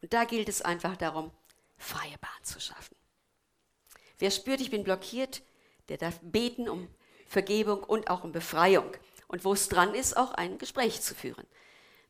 Und 0.02 0.12
da 0.13 0.24
gilt 0.24 0.50
es 0.50 0.63
einfach 0.63 0.97
darum, 0.97 1.32
freie 1.78 2.17
Bahn 2.17 2.43
zu 2.43 2.60
schaffen. 2.60 2.95
Wer 4.17 4.32
spürt, 4.32 4.60
ich 4.60 4.71
bin 4.71 4.84
blockiert, 4.84 5.43
der 5.89 5.97
darf 5.97 6.19
beten 6.21 6.67
um 6.67 6.88
Vergebung 7.28 7.84
und 7.84 8.10
auch 8.10 8.24
um 8.24 8.32
Befreiung. 8.32 8.91
Und 9.32 9.46
wo 9.46 9.54
es 9.54 9.70
dran 9.70 9.96
ist, 9.96 10.17
auch 10.17 10.32
ein 10.32 10.58
Gespräch 10.58 11.02
zu 11.02 11.15
führen 11.15 11.48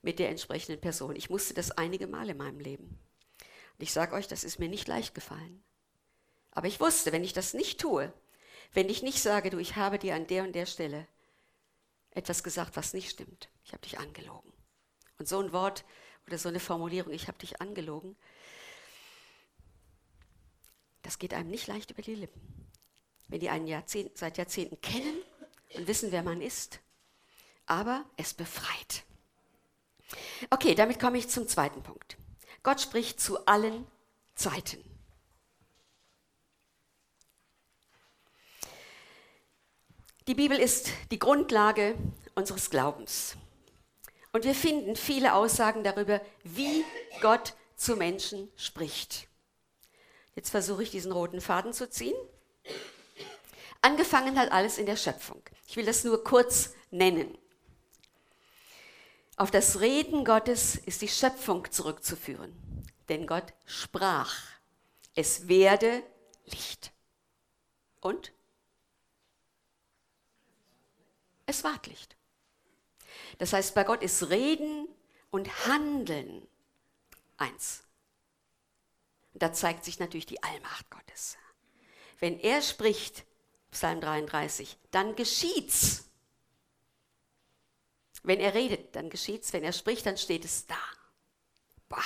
mit 0.01 0.17
der 0.17 0.29
entsprechenden 0.29 0.81
Person. 0.81 1.15
Ich 1.15 1.29
musste 1.29 1.53
das 1.53 1.69
einige 1.69 2.07
Male 2.07 2.31
in 2.31 2.37
meinem 2.37 2.59
Leben. 2.59 2.99
Und 3.73 3.83
ich 3.83 3.93
sage 3.93 4.15
euch, 4.15 4.27
das 4.27 4.43
ist 4.43 4.57
mir 4.57 4.69
nicht 4.69 4.87
leicht 4.87 5.13
gefallen. 5.13 5.63
Aber 6.49 6.67
ich 6.67 6.79
wusste, 6.79 7.11
wenn 7.11 7.23
ich 7.23 7.33
das 7.33 7.53
nicht 7.53 7.79
tue, 7.79 8.11
wenn 8.73 8.89
ich 8.89 9.03
nicht 9.03 9.21
sage, 9.21 9.51
du, 9.51 9.59
ich 9.59 9.75
habe 9.75 9.99
dir 9.99 10.15
an 10.15 10.25
der 10.25 10.43
und 10.43 10.53
der 10.53 10.65
Stelle 10.65 11.07
etwas 12.09 12.43
gesagt, 12.43 12.75
was 12.75 12.93
nicht 12.93 13.11
stimmt, 13.11 13.49
ich 13.63 13.73
habe 13.73 13.83
dich 13.83 13.99
angelogen. 13.99 14.51
Und 15.19 15.27
so 15.27 15.39
ein 15.39 15.53
Wort 15.53 15.85
oder 16.25 16.39
so 16.39 16.49
eine 16.49 16.59
Formulierung, 16.59 17.13
ich 17.13 17.27
habe 17.27 17.37
dich 17.37 17.61
angelogen, 17.61 18.17
das 21.03 21.19
geht 21.19 21.33
einem 21.33 21.49
nicht 21.49 21.67
leicht 21.67 21.91
über 21.91 22.01
die 22.01 22.15
Lippen 22.15 22.61
wenn 23.31 23.39
die 23.39 23.49
einen 23.49 23.65
Jahrzehnt, 23.65 24.17
seit 24.17 24.37
Jahrzehnten 24.37 24.79
kennen 24.81 25.23
und 25.75 25.87
wissen, 25.87 26.11
wer 26.11 26.21
man 26.21 26.41
ist. 26.41 26.81
Aber 27.71 28.03
es 28.17 28.33
befreit. 28.33 29.05
Okay, 30.49 30.75
damit 30.75 30.99
komme 30.99 31.17
ich 31.17 31.29
zum 31.29 31.47
zweiten 31.47 31.81
Punkt. 31.81 32.17
Gott 32.63 32.81
spricht 32.81 33.21
zu 33.21 33.45
allen 33.45 33.87
Zeiten. 34.35 34.83
Die 40.27 40.35
Bibel 40.35 40.59
ist 40.59 40.89
die 41.11 41.17
Grundlage 41.17 41.95
unseres 42.35 42.69
Glaubens. 42.69 43.37
Und 44.33 44.43
wir 44.43 44.53
finden 44.53 44.97
viele 44.97 45.33
Aussagen 45.33 45.85
darüber, 45.85 46.19
wie 46.43 46.83
Gott 47.21 47.53
zu 47.77 47.95
Menschen 47.95 48.51
spricht. 48.57 49.29
Jetzt 50.35 50.49
versuche 50.49 50.83
ich 50.83 50.91
diesen 50.91 51.13
roten 51.13 51.39
Faden 51.39 51.71
zu 51.71 51.89
ziehen. 51.89 52.17
Angefangen 53.81 54.37
hat 54.37 54.51
alles 54.51 54.77
in 54.77 54.87
der 54.87 54.97
Schöpfung. 54.97 55.41
Ich 55.67 55.77
will 55.77 55.85
das 55.85 56.03
nur 56.03 56.21
kurz 56.25 56.73
nennen. 56.89 57.37
Auf 59.41 59.49
das 59.49 59.79
Reden 59.79 60.23
Gottes 60.23 60.75
ist 60.75 61.01
die 61.01 61.07
Schöpfung 61.07 61.71
zurückzuführen. 61.71 62.53
Denn 63.09 63.25
Gott 63.25 63.55
sprach, 63.65 64.35
es 65.15 65.47
werde 65.47 66.03
Licht. 66.45 66.91
Und? 68.01 68.33
Es 71.47 71.63
ward 71.63 71.87
Licht. 71.87 72.15
Das 73.39 73.51
heißt, 73.51 73.73
bei 73.73 73.83
Gott 73.83 74.03
ist 74.03 74.29
Reden 74.29 74.87
und 75.31 75.65
Handeln 75.65 76.47
eins. 77.37 77.81
Da 79.33 79.51
zeigt 79.51 79.85
sich 79.85 79.97
natürlich 79.97 80.27
die 80.27 80.43
Allmacht 80.43 80.87
Gottes. 80.91 81.35
Wenn 82.19 82.39
er 82.39 82.61
spricht, 82.61 83.25
Psalm 83.71 84.01
33, 84.01 84.77
dann 84.91 85.15
geschieht's. 85.15 86.10
Wenn 88.23 88.39
er 88.39 88.53
redet, 88.53 88.95
dann 88.95 89.09
geschieht's. 89.09 89.53
Wenn 89.53 89.63
er 89.63 89.73
spricht, 89.73 90.05
dann 90.05 90.17
steht 90.17 90.45
es 90.45 90.67
da. 90.67 90.77
Boah, 91.89 92.03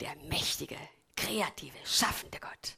der 0.00 0.16
mächtige, 0.28 0.78
kreative, 1.16 1.76
schaffende 1.84 2.38
Gott. 2.40 2.76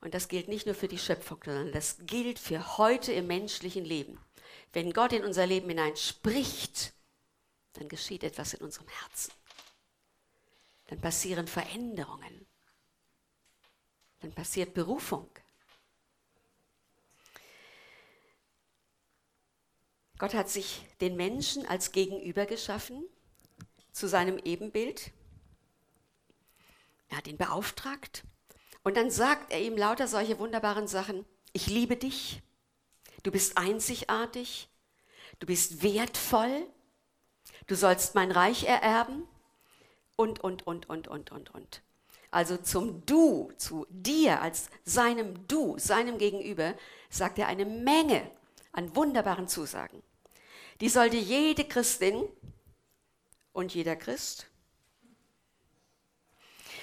Und 0.00 0.14
das 0.14 0.28
gilt 0.28 0.48
nicht 0.48 0.66
nur 0.66 0.74
für 0.74 0.88
die 0.88 0.98
Schöpfung, 0.98 1.40
sondern 1.44 1.72
das 1.72 1.98
gilt 2.00 2.38
für 2.38 2.78
heute 2.78 3.12
im 3.12 3.26
menschlichen 3.26 3.84
Leben. 3.84 4.18
Wenn 4.72 4.92
Gott 4.92 5.12
in 5.12 5.24
unser 5.24 5.46
Leben 5.46 5.68
hinein 5.68 5.96
spricht, 5.96 6.94
dann 7.74 7.88
geschieht 7.88 8.24
etwas 8.24 8.54
in 8.54 8.62
unserem 8.64 8.88
Herzen. 8.88 9.32
Dann 10.86 11.00
passieren 11.00 11.46
Veränderungen. 11.46 12.46
Dann 14.20 14.32
passiert 14.32 14.74
Berufung. 14.74 15.30
Gott 20.20 20.34
hat 20.34 20.50
sich 20.50 20.86
den 21.00 21.16
Menschen 21.16 21.64
als 21.64 21.92
Gegenüber 21.92 22.44
geschaffen 22.44 23.02
zu 23.90 24.06
seinem 24.06 24.36
Ebenbild. 24.36 25.12
Er 27.08 27.16
hat 27.16 27.26
ihn 27.26 27.38
beauftragt 27.38 28.24
und 28.82 28.98
dann 28.98 29.10
sagt 29.10 29.50
er 29.50 29.62
ihm 29.62 29.78
lauter 29.78 30.06
solche 30.06 30.38
wunderbaren 30.38 30.86
Sachen. 30.86 31.24
Ich 31.54 31.68
liebe 31.68 31.96
dich, 31.96 32.42
du 33.22 33.30
bist 33.30 33.56
einzigartig, 33.56 34.68
du 35.38 35.46
bist 35.46 35.82
wertvoll, 35.82 36.66
du 37.66 37.74
sollst 37.74 38.14
mein 38.14 38.30
Reich 38.30 38.64
ererben 38.64 39.26
und, 40.16 40.44
und, 40.44 40.66
und, 40.66 40.86
und, 40.90 41.08
und, 41.08 41.32
und, 41.32 41.54
und. 41.54 41.82
Also 42.30 42.58
zum 42.58 43.06
Du, 43.06 43.50
zu 43.56 43.86
dir 43.88 44.42
als 44.42 44.68
seinem 44.84 45.48
Du, 45.48 45.78
seinem 45.78 46.18
Gegenüber, 46.18 46.74
sagt 47.08 47.38
er 47.38 47.46
eine 47.46 47.64
Menge 47.64 48.30
an 48.72 48.94
wunderbaren 48.94 49.48
Zusagen. 49.48 50.02
Die 50.80 50.88
sollte 50.88 51.16
jede 51.16 51.64
Christin 51.64 52.26
und 53.52 53.74
jeder 53.74 53.96
Christ 53.96 54.46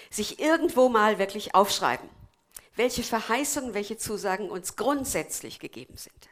sich 0.10 0.40
irgendwo 0.40 0.88
mal 0.90 1.20
wirklich 1.20 1.56
aufschreiben, 1.56 2.08
welche 2.76 3.04
Verheißungen, 3.04 3.74
welche 3.74 3.98
Zusagen 3.98 4.50
uns 4.50 4.76
grundsätzlich 4.76 5.60
gegeben 5.60 5.98
sind. 5.98 6.30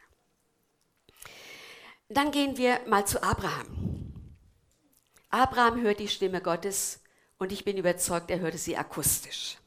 Dann 2.08 2.30
gehen 2.30 2.56
wir 2.56 2.80
mal 2.86 3.06
zu 3.06 3.22
Abraham. 3.22 4.12
Abraham 5.28 5.82
hört 5.82 5.98
die 5.98 6.08
Stimme 6.08 6.40
Gottes 6.40 7.02
und 7.38 7.52
ich 7.52 7.64
bin 7.64 7.76
überzeugt, 7.76 8.30
er 8.30 8.38
hörte 8.38 8.58
sie 8.58 8.76
akustisch. 8.76 9.58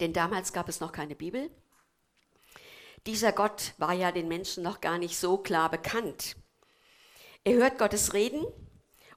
Denn 0.00 0.12
damals 0.12 0.52
gab 0.52 0.68
es 0.68 0.80
noch 0.80 0.92
keine 0.92 1.16
Bibel. 1.16 1.50
Dieser 3.08 3.32
Gott 3.32 3.72
war 3.78 3.94
ja 3.94 4.12
den 4.12 4.28
Menschen 4.28 4.62
noch 4.62 4.82
gar 4.82 4.98
nicht 4.98 5.16
so 5.16 5.38
klar 5.38 5.70
bekannt. 5.70 6.36
Er 7.42 7.54
hört 7.54 7.78
Gottes 7.78 8.12
Reden 8.12 8.44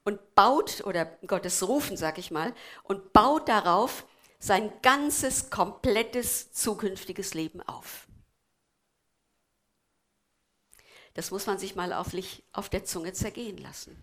und 0.05 0.33
baut, 0.33 0.85
oder 0.85 1.03
Gottes 1.27 1.67
Rufen, 1.67 1.97
sag 1.97 2.17
ich 2.17 2.31
mal, 2.31 2.55
und 2.83 3.11
baut 3.11 3.49
darauf 3.49 4.07
sein 4.39 4.71
ganzes, 4.81 5.49
komplettes 5.49 6.53
zukünftiges 6.53 7.33
Leben 7.33 7.61
auf. 7.63 8.07
Das 11.13 11.29
muss 11.29 11.45
man 11.45 11.57
sich 11.59 11.75
mal 11.75 11.91
auf, 11.91 12.11
auf 12.53 12.69
der 12.69 12.85
Zunge 12.85 13.11
zergehen 13.11 13.57
lassen. 13.57 14.01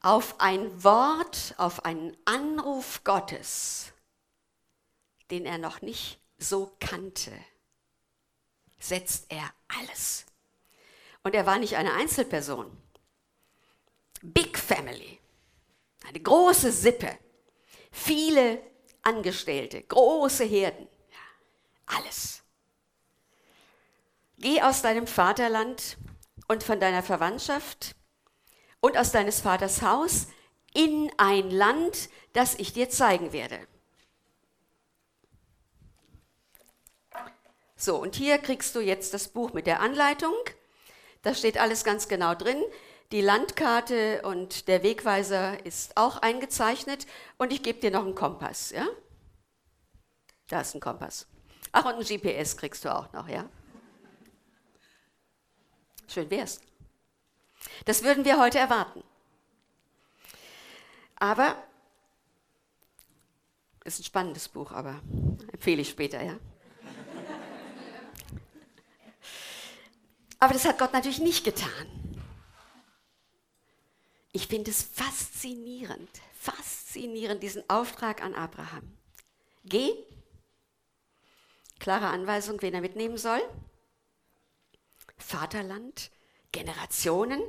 Auf 0.00 0.40
ein 0.40 0.82
Wort, 0.82 1.54
auf 1.58 1.84
einen 1.84 2.16
Anruf 2.24 3.04
Gottes, 3.04 3.92
den 5.30 5.44
er 5.44 5.58
noch 5.58 5.82
nicht 5.82 6.18
so 6.38 6.74
kannte, 6.80 7.32
setzt 8.80 9.26
er 9.28 9.52
alles. 9.68 10.26
Und 11.22 11.34
er 11.34 11.46
war 11.46 11.58
nicht 11.58 11.76
eine 11.76 11.92
Einzelperson. 11.92 12.76
Big 14.22 14.58
Family, 14.58 15.18
eine 16.06 16.20
große 16.20 16.72
Sippe, 16.72 17.18
viele 17.90 18.60
Angestellte, 19.02 19.82
große 19.82 20.44
Herden, 20.44 20.88
alles. 21.86 22.42
Geh 24.36 24.60
aus 24.62 24.82
deinem 24.82 25.06
Vaterland 25.06 25.96
und 26.48 26.64
von 26.64 26.80
deiner 26.80 27.02
Verwandtschaft 27.02 27.94
und 28.80 28.96
aus 28.96 29.12
deines 29.12 29.40
Vaters 29.40 29.82
Haus 29.82 30.28
in 30.74 31.10
ein 31.16 31.50
Land, 31.50 32.10
das 32.32 32.54
ich 32.54 32.72
dir 32.72 32.90
zeigen 32.90 33.32
werde. 33.32 33.66
So, 37.80 37.96
und 37.96 38.14
hier 38.14 38.36
kriegst 38.36 38.74
du 38.74 38.80
jetzt 38.80 39.14
das 39.14 39.28
Buch 39.28 39.54
mit 39.54 39.66
der 39.66 39.80
Anleitung. 39.80 40.34
Da 41.22 41.34
steht 41.34 41.56
alles 41.56 41.82
ganz 41.82 42.08
genau 42.08 42.34
drin. 42.34 42.62
Die 43.10 43.22
Landkarte 43.22 44.20
und 44.22 44.68
der 44.68 44.82
Wegweiser 44.82 45.64
ist 45.64 45.96
auch 45.96 46.18
eingezeichnet 46.18 47.06
und 47.38 47.54
ich 47.54 47.62
gebe 47.62 47.80
dir 47.80 47.90
noch 47.90 48.04
einen 48.04 48.14
Kompass, 48.14 48.70
ja? 48.70 48.86
Da 50.48 50.60
ist 50.60 50.74
ein 50.74 50.80
Kompass. 50.80 51.26
Ach, 51.72 51.86
und 51.86 51.94
ein 51.94 52.04
GPS 52.04 52.58
kriegst 52.58 52.84
du 52.84 52.94
auch 52.94 53.10
noch, 53.14 53.26
ja? 53.28 53.48
Schön 56.06 56.30
wär's. 56.30 56.60
Das 57.86 58.04
würden 58.04 58.26
wir 58.26 58.38
heute 58.38 58.58
erwarten. 58.58 59.02
Aber 61.16 61.56
ist 63.84 64.00
ein 64.00 64.04
spannendes 64.04 64.50
Buch, 64.50 64.70
aber 64.70 65.00
empfehle 65.50 65.80
ich 65.80 65.88
später, 65.88 66.22
ja? 66.22 66.38
Aber 70.40 70.54
das 70.54 70.64
hat 70.64 70.78
Gott 70.78 70.94
natürlich 70.94 71.20
nicht 71.20 71.44
getan. 71.44 71.86
Ich 74.32 74.46
finde 74.46 74.70
es 74.70 74.82
faszinierend, 74.82 76.08
faszinierend, 76.32 77.42
diesen 77.42 77.68
Auftrag 77.68 78.22
an 78.22 78.34
Abraham. 78.34 78.96
Geh, 79.64 79.92
klare 81.78 82.06
Anweisung, 82.06 82.62
wen 82.62 82.74
er 82.74 82.80
mitnehmen 82.80 83.18
soll. 83.18 83.42
Vaterland, 85.18 86.10
Generationen 86.52 87.42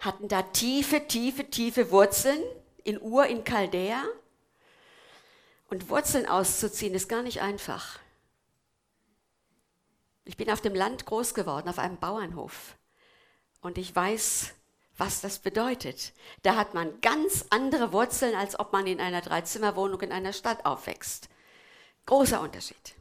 hatten 0.00 0.26
da 0.26 0.42
tiefe, 0.42 1.06
tiefe, 1.06 1.48
tiefe 1.48 1.90
Wurzeln 1.90 2.42
in 2.82 3.00
Ur, 3.00 3.26
in 3.26 3.44
Chaldea. 3.44 4.02
Und 5.68 5.88
Wurzeln 5.88 6.26
auszuziehen 6.26 6.94
ist 6.94 7.08
gar 7.08 7.22
nicht 7.22 7.40
einfach. 7.40 8.00
Ich 10.24 10.36
bin 10.36 10.50
auf 10.50 10.60
dem 10.60 10.74
Land 10.74 11.06
groß 11.06 11.34
geworden, 11.34 11.68
auf 11.68 11.78
einem 11.78 11.98
Bauernhof. 11.98 12.76
Und 13.60 13.78
ich 13.78 13.94
weiß, 13.94 14.54
was 14.96 15.20
das 15.20 15.38
bedeutet. 15.38 16.12
Da 16.42 16.56
hat 16.56 16.74
man 16.74 17.00
ganz 17.00 17.46
andere 17.50 17.92
Wurzeln, 17.92 18.34
als 18.34 18.58
ob 18.58 18.72
man 18.72 18.86
in 18.86 19.00
einer 19.00 19.20
Dreizimmerwohnung 19.20 20.00
in 20.02 20.12
einer 20.12 20.32
Stadt 20.32 20.64
aufwächst. 20.64 21.28
Großer 22.06 22.40
Unterschied. 22.40 22.94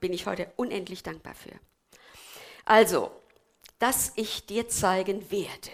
Bin 0.00 0.12
ich 0.12 0.26
heute 0.26 0.52
unendlich 0.56 1.02
dankbar 1.02 1.34
für. 1.34 1.58
Also, 2.64 3.10
dass 3.78 4.12
ich 4.14 4.46
dir 4.46 4.68
zeigen 4.68 5.30
werde. 5.30 5.70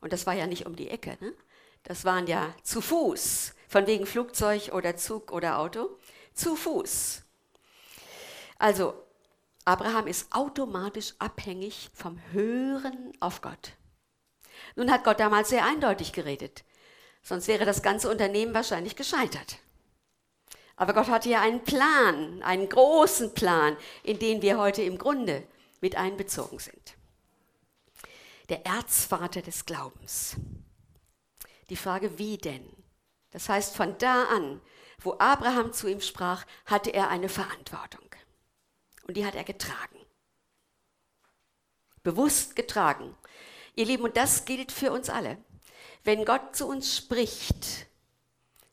Und 0.00 0.12
das 0.12 0.26
war 0.26 0.34
ja 0.34 0.46
nicht 0.46 0.66
um 0.66 0.76
die 0.76 0.90
Ecke, 0.90 1.16
ne? 1.20 1.32
Das 1.82 2.04
waren 2.06 2.26
ja 2.26 2.54
zu 2.62 2.80
Fuß, 2.80 3.54
von 3.68 3.86
wegen 3.86 4.06
Flugzeug 4.06 4.72
oder 4.72 4.96
Zug 4.96 5.32
oder 5.32 5.58
Auto, 5.58 5.98
zu 6.32 6.56
Fuß. 6.56 7.22
Also, 8.58 9.03
Abraham 9.64 10.06
ist 10.06 10.34
automatisch 10.34 11.14
abhängig 11.18 11.90
vom 11.94 12.20
Hören 12.32 13.12
auf 13.20 13.40
Gott. 13.40 13.72
Nun 14.76 14.90
hat 14.90 15.04
Gott 15.04 15.20
damals 15.20 15.48
sehr 15.48 15.64
eindeutig 15.64 16.12
geredet, 16.12 16.64
sonst 17.22 17.48
wäre 17.48 17.64
das 17.64 17.82
ganze 17.82 18.10
Unternehmen 18.10 18.54
wahrscheinlich 18.54 18.94
gescheitert. 18.96 19.58
Aber 20.76 20.92
Gott 20.92 21.08
hatte 21.08 21.28
ja 21.28 21.40
einen 21.40 21.62
Plan, 21.62 22.42
einen 22.42 22.68
großen 22.68 23.32
Plan, 23.32 23.76
in 24.02 24.18
den 24.18 24.42
wir 24.42 24.58
heute 24.58 24.82
im 24.82 24.98
Grunde 24.98 25.46
mit 25.80 25.96
einbezogen 25.96 26.58
sind. 26.58 26.96
Der 28.48 28.66
Erzvater 28.66 29.40
des 29.40 29.64
Glaubens. 29.64 30.36
Die 31.70 31.76
Frage, 31.76 32.18
wie 32.18 32.36
denn? 32.36 32.68
Das 33.30 33.48
heißt, 33.48 33.74
von 33.74 33.96
da 33.98 34.24
an, 34.24 34.60
wo 34.98 35.16
Abraham 35.18 35.72
zu 35.72 35.88
ihm 35.88 36.00
sprach, 36.00 36.44
hatte 36.66 36.90
er 36.90 37.08
eine 37.08 37.28
Verantwortung. 37.28 38.13
Und 39.04 39.16
die 39.16 39.24
hat 39.24 39.34
er 39.34 39.44
getragen. 39.44 39.98
Bewusst 42.02 42.56
getragen. 42.56 43.16
Ihr 43.76 43.86
Lieben, 43.86 44.04
und 44.04 44.16
das 44.16 44.44
gilt 44.44 44.72
für 44.72 44.92
uns 44.92 45.08
alle. 45.08 45.38
Wenn 46.04 46.24
Gott 46.24 46.54
zu 46.54 46.66
uns 46.66 46.96
spricht, 46.96 47.86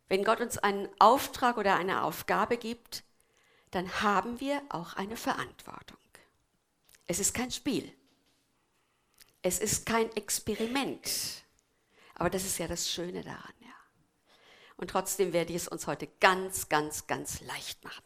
wenn 0.08 0.24
Gott 0.24 0.42
uns 0.42 0.58
einen 0.58 0.90
Auftrag 1.00 1.58
oder 1.58 1.76
eine 1.76 2.04
Aufgabe 2.04 2.58
gibt, 2.58 3.04
dann 3.72 4.02
haben 4.02 4.40
wir 4.42 4.62
auch 4.70 4.94
eine 4.96 5.16
Verantwortung. 5.16 5.98
Es 7.08 7.20
ist 7.20 7.34
kein 7.34 7.52
Spiel. 7.52 7.92
Es 9.42 9.60
ist 9.60 9.86
kein 9.86 10.12
Experiment. 10.16 11.44
Aber 12.16 12.30
das 12.30 12.44
ist 12.44 12.58
ja 12.58 12.68
das 12.68 12.92
Schöne 12.92 13.24
daran, 13.24 13.54
ja. 13.62 13.74
Und 14.78 14.90
trotzdem 14.90 15.32
werde 15.34 15.52
ich 15.52 15.58
es 15.58 15.68
uns 15.68 15.88
heute 15.88 16.08
ganz, 16.20 16.68
ganz, 16.70 17.08
ganz 17.08 17.40
leicht 17.42 17.84
machen. 17.84 18.04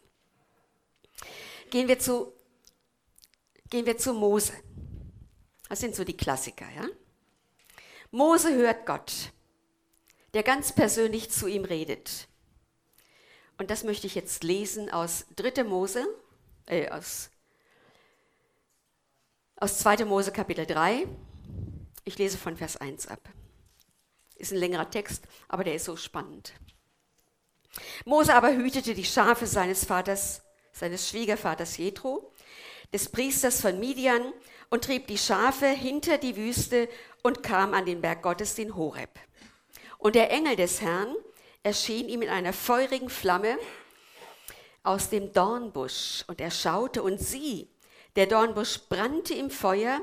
Gehen 1.69 1.88
wir 1.88 1.99
zu, 1.99 2.34
gehen 3.69 3.86
wir 3.86 3.97
zu 3.97 4.13
Mose. 4.13 4.54
Das 5.69 5.80
sind 5.80 5.95
so 5.95 6.04
die 6.04 6.15
Klassiker, 6.15 6.67
ja? 6.75 6.88
Mose 8.12 8.54
hört 8.54 8.86
Gott, 8.86 9.32
der 10.34 10.43
ganz 10.43 10.73
persönlich 10.73 11.32
zu 11.32 11.47
ihm 11.47 11.65
redet. 11.65 12.28
Und 13.58 13.71
das 13.71 13.84
möchte 13.84 14.07
ich 14.07 14.16
jetzt 14.16 14.43
lesen 14.43 14.89
aus 14.89 15.26
3. 15.36 15.63
Mose, 15.63 16.05
äh, 16.68 16.89
aus, 16.89 17.30
aus 19.57 19.80
2. 19.80 20.05
Mose 20.05 20.32
Kapitel 20.32 20.66
3. 20.66 21.07
Ich 22.03 22.18
lese 22.18 22.38
von 22.38 22.55
Vers 22.55 22.78
1 22.78 23.07
ab. 23.07 23.28
Ist 24.36 24.51
ein 24.51 24.59
längerer 24.59 24.89
Text, 24.89 25.24
aber 25.47 25.63
der 25.63 25.76
ist 25.76 25.86
so 25.86 25.95
spannend. 25.95 26.53
Mose 28.05 28.34
aber 28.34 28.55
hütete 28.55 28.93
die 28.93 29.05
Schafe 29.05 29.47
seines 29.47 29.86
Vaters, 29.86 30.41
seines 30.76 31.09
Schwiegervaters 31.09 31.78
Jethro, 31.78 32.32
des 32.93 33.09
Priesters 33.09 33.61
von 33.61 33.80
Midian, 33.80 34.34
und 34.69 34.84
trieb 34.84 35.07
die 35.07 35.17
Schafe 35.17 35.67
hinter 35.67 36.17
die 36.17 36.36
Wüste 36.36 36.89
und 37.23 37.43
kam 37.43 37.73
an 37.73 37.86
den 37.86 38.01
Berg 38.01 38.21
Gottes, 38.21 38.55
den 38.55 38.76
Horeb. 38.76 39.09
Und 39.97 40.15
der 40.15 40.32
Engel 40.32 40.55
des 40.55 40.82
Herrn 40.82 41.15
erschien 41.63 42.09
ihm 42.09 42.21
in 42.21 42.30
einer 42.30 42.51
feurigen 42.51 43.09
Flamme 43.09 43.57
aus 44.84 45.09
dem 45.09 45.32
Dornbusch. 45.34 46.26
Und 46.28 46.41
er 46.41 46.51
schaute 46.51 47.03
und 47.03 47.19
sieh, 47.19 47.69
der 48.15 48.28
Dornbusch 48.28 48.82
brannte 48.89 49.34
im 49.34 49.49
Feuer 49.49 50.01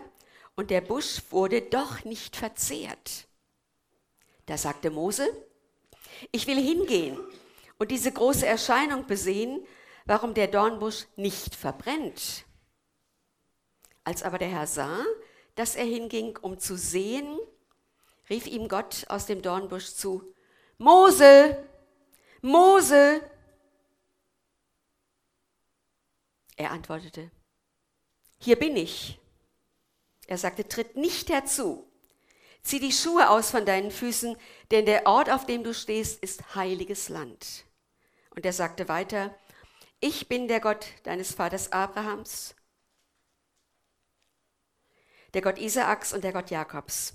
und 0.55 0.70
der 0.70 0.81
Busch 0.81 1.23
wurde 1.31 1.62
doch 1.62 2.05
nicht 2.05 2.37
verzehrt. 2.37 3.27
Da 4.47 4.57
sagte 4.57 4.91
Mose, 4.91 5.29
ich 6.31 6.47
will 6.47 6.61
hingehen 6.61 7.18
und 7.79 7.91
diese 7.91 8.12
große 8.12 8.47
Erscheinung 8.47 9.07
besehen, 9.07 9.64
warum 10.05 10.35
der 10.35 10.49
Dornbusch 10.49 11.07
nicht 11.17 11.55
verbrennt. 11.55 12.45
Als 14.05 14.23
aber 14.23 14.39
der 14.39 14.49
Herr 14.49 14.67
sah, 14.67 15.05
dass 15.55 15.77
er 15.77 15.85
hinging, 15.85 16.37
um 16.39 16.59
zu 16.59 16.77
sehen, 16.77 17.39
rief 18.31 18.47
ihm 18.47 18.69
Gott 18.69 19.07
aus 19.09 19.27
dem 19.27 19.43
Dornbusch 19.43 19.95
zu, 19.95 20.35
Mose, 20.79 21.69
Mose. 22.41 23.21
Er 26.57 26.71
antwortete, 26.71 27.31
hier 28.39 28.57
bin 28.59 28.77
ich. 28.77 29.21
Er 30.27 30.39
sagte, 30.39 30.67
tritt 30.67 30.97
nicht 30.97 31.29
herzu. 31.29 31.89
Zieh 32.63 32.81
die 32.81 32.93
Schuhe 32.93 33.29
aus 33.29 33.51
von 33.51 33.67
deinen 33.67 33.91
Füßen, 33.91 34.37
denn 34.71 34.87
der 34.87 35.07
Ort, 35.07 35.31
auf 35.31 35.47
dem 35.47 35.65
du 35.65 35.75
stehst, 35.75 36.23
ist 36.23 36.55
heiliges 36.55 37.09
Land. 37.09 37.65
Und 38.31 38.47
er 38.47 38.53
sagte 38.53 38.89
weiter, 38.89 39.35
ich 40.03 40.27
bin 40.27 40.49
der 40.49 40.59
Gott 40.59 40.85
deines 41.05 41.33
Vaters 41.33 41.71
Abrahams, 41.71 42.57
der 45.33 45.43
Gott 45.43 45.59
Isaaks 45.59 46.13
und 46.13 46.25
der 46.25 46.33
Gott 46.33 46.51
Jakobs. 46.51 47.15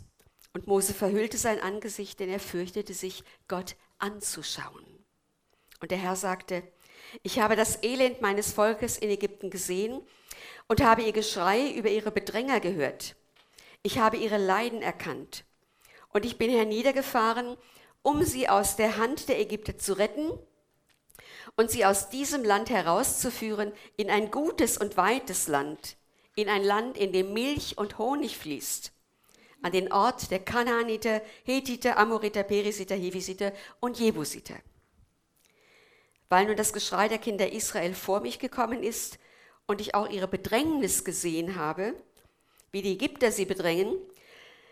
Und 0.53 0.67
Mose 0.67 0.93
verhüllte 0.93 1.37
sein 1.37 1.59
Angesicht, 1.59 2.19
denn 2.19 2.29
er 2.29 2.39
fürchtete 2.39 2.93
sich, 2.93 3.25
Gott 3.49 3.75
anzuschauen. 3.99 4.85
Und 5.81 5.91
der 5.91 5.97
Herr 5.97 6.15
sagte, 6.15 6.63
ich 7.23 7.39
habe 7.39 7.57
das 7.57 7.83
Elend 7.83 8.21
meines 8.21 8.53
Volkes 8.53 8.97
in 8.97 9.09
Ägypten 9.09 9.49
gesehen 9.49 10.01
und 10.67 10.81
habe 10.81 11.03
ihr 11.03 11.11
Geschrei 11.11 11.69
über 11.71 11.89
ihre 11.89 12.11
Bedränger 12.11 12.61
gehört. 12.61 13.17
Ich 13.83 13.99
habe 13.99 14.15
ihre 14.15 14.37
Leiden 14.37 14.81
erkannt. 14.81 15.43
Und 16.09 16.25
ich 16.25 16.37
bin 16.37 16.49
herniedergefahren, 16.49 17.57
um 18.01 18.23
sie 18.23 18.47
aus 18.47 18.77
der 18.77 18.95
Hand 18.95 19.27
der 19.27 19.39
Ägypter 19.41 19.77
zu 19.77 19.93
retten 19.93 20.39
und 21.57 21.71
sie 21.71 21.85
aus 21.85 22.09
diesem 22.09 22.43
Land 22.43 22.69
herauszuführen 22.69 23.73
in 23.97 24.09
ein 24.09 24.31
gutes 24.31 24.77
und 24.77 24.95
weites 24.95 25.47
Land, 25.47 25.97
in 26.35 26.47
ein 26.47 26.63
Land, 26.63 26.97
in 26.97 27.11
dem 27.11 27.33
Milch 27.33 27.77
und 27.77 27.97
Honig 27.97 28.37
fließt, 28.37 28.93
an 29.63 29.71
den 29.71 29.91
Ort 29.91 30.31
der 30.31 30.39
Kanaaniter, 30.39 31.21
Hethiter, 31.43 31.97
Amoriter, 31.97 32.43
Perisiter, 32.43 32.95
Hivisiter 32.95 33.51
und 33.79 33.99
Jebusiter. 33.99 34.55
Weil 36.29 36.45
nun 36.45 36.55
das 36.55 36.73
Geschrei 36.73 37.07
der 37.07 37.17
Kinder 37.17 37.51
Israel 37.51 37.95
vor 37.95 38.19
mich 38.19 38.37
gekommen 38.37 38.83
ist 38.83 39.17
und 39.65 39.81
ich 39.81 39.95
auch 39.95 40.09
ihre 40.09 40.27
Bedrängnis 40.27 41.03
gesehen 41.03 41.55
habe, 41.55 41.95
wie 42.71 42.83
die 42.83 42.93
Ägypter 42.93 43.31
sie 43.31 43.45
bedrängen, 43.45 43.97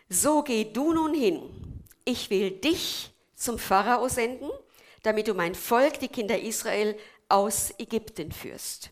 so 0.08 0.44
geh 0.44 0.66
du 0.66 0.94
nun 0.94 1.16
hin. 1.16 1.82
Ich 2.04 2.30
will 2.30 2.52
dich 2.52 3.12
zum 3.34 3.58
Pharao 3.58 4.08
senden, 4.08 4.52
damit 5.06 5.28
du 5.28 5.34
mein 5.36 5.54
Volk, 5.54 6.00
die 6.00 6.08
Kinder 6.08 6.40
Israel, 6.40 6.98
aus 7.30 7.74
Ägypten 7.78 8.32
führst. 8.32 8.92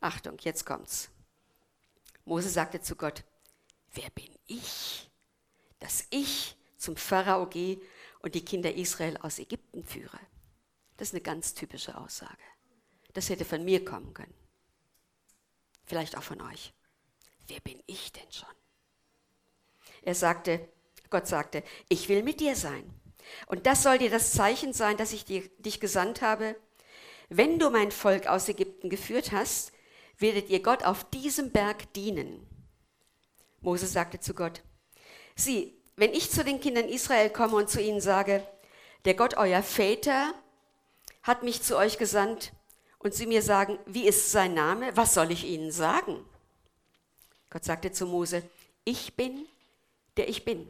Achtung, 0.00 0.36
jetzt 0.40 0.66
kommt's. 0.66 1.10
Mose 2.26 2.50
sagte 2.50 2.80
zu 2.80 2.94
Gott, 2.96 3.24
wer 3.92 4.10
bin 4.10 4.36
ich, 4.46 5.10
dass 5.78 6.06
ich 6.10 6.56
zum 6.76 6.96
Pharao 6.96 7.46
gehe 7.46 7.80
und 8.20 8.34
die 8.34 8.44
Kinder 8.44 8.74
Israel 8.74 9.16
aus 9.18 9.38
Ägypten 9.38 9.84
führe? 9.84 10.20
Das 10.98 11.08
ist 11.08 11.14
eine 11.14 11.22
ganz 11.22 11.54
typische 11.54 11.96
Aussage. 11.96 12.42
Das 13.14 13.30
hätte 13.30 13.44
von 13.46 13.64
mir 13.64 13.84
kommen 13.84 14.12
können. 14.12 14.34
Vielleicht 15.84 16.18
auch 16.18 16.22
von 16.22 16.42
euch. 16.42 16.74
Wer 17.46 17.60
bin 17.60 17.82
ich 17.86 18.12
denn 18.12 18.30
schon? 18.30 18.48
Er 20.02 20.14
sagte, 20.14 20.68
Gott 21.08 21.26
sagte, 21.26 21.62
ich 21.88 22.08
will 22.08 22.22
mit 22.22 22.40
dir 22.40 22.56
sein. 22.56 22.92
Und 23.46 23.66
das 23.66 23.82
soll 23.82 23.98
dir 23.98 24.10
das 24.10 24.32
Zeichen 24.32 24.72
sein, 24.72 24.96
dass 24.96 25.12
ich 25.12 25.24
dir, 25.24 25.42
dich 25.58 25.80
gesandt 25.80 26.22
habe. 26.22 26.56
Wenn 27.28 27.58
du 27.58 27.70
mein 27.70 27.90
Volk 27.90 28.26
aus 28.26 28.48
Ägypten 28.48 28.90
geführt 28.90 29.32
hast, 29.32 29.72
werdet 30.18 30.48
ihr 30.48 30.62
Gott 30.62 30.84
auf 30.84 31.04
diesem 31.10 31.50
Berg 31.50 31.92
dienen. 31.94 32.46
Mose 33.60 33.86
sagte 33.86 34.20
zu 34.20 34.34
Gott, 34.34 34.62
sieh, 35.34 35.74
wenn 35.96 36.12
ich 36.12 36.30
zu 36.30 36.44
den 36.44 36.60
Kindern 36.60 36.88
Israel 36.88 37.30
komme 37.30 37.56
und 37.56 37.68
zu 37.68 37.80
ihnen 37.80 38.00
sage, 38.00 38.46
der 39.04 39.14
Gott 39.14 39.36
euer 39.36 39.62
Väter 39.62 40.34
hat 41.22 41.42
mich 41.42 41.62
zu 41.62 41.76
euch 41.76 41.98
gesandt, 41.98 42.52
und 43.06 43.14
sie 43.14 43.26
mir 43.26 43.40
sagen, 43.40 43.78
wie 43.86 44.08
ist 44.08 44.32
sein 44.32 44.54
Name, 44.54 44.96
was 44.96 45.14
soll 45.14 45.30
ich 45.30 45.44
ihnen 45.44 45.70
sagen? 45.70 46.24
Gott 47.50 47.64
sagte 47.64 47.92
zu 47.92 48.04
Mose, 48.04 48.42
ich 48.84 49.14
bin, 49.14 49.46
der 50.16 50.28
ich 50.28 50.44
bin. 50.44 50.66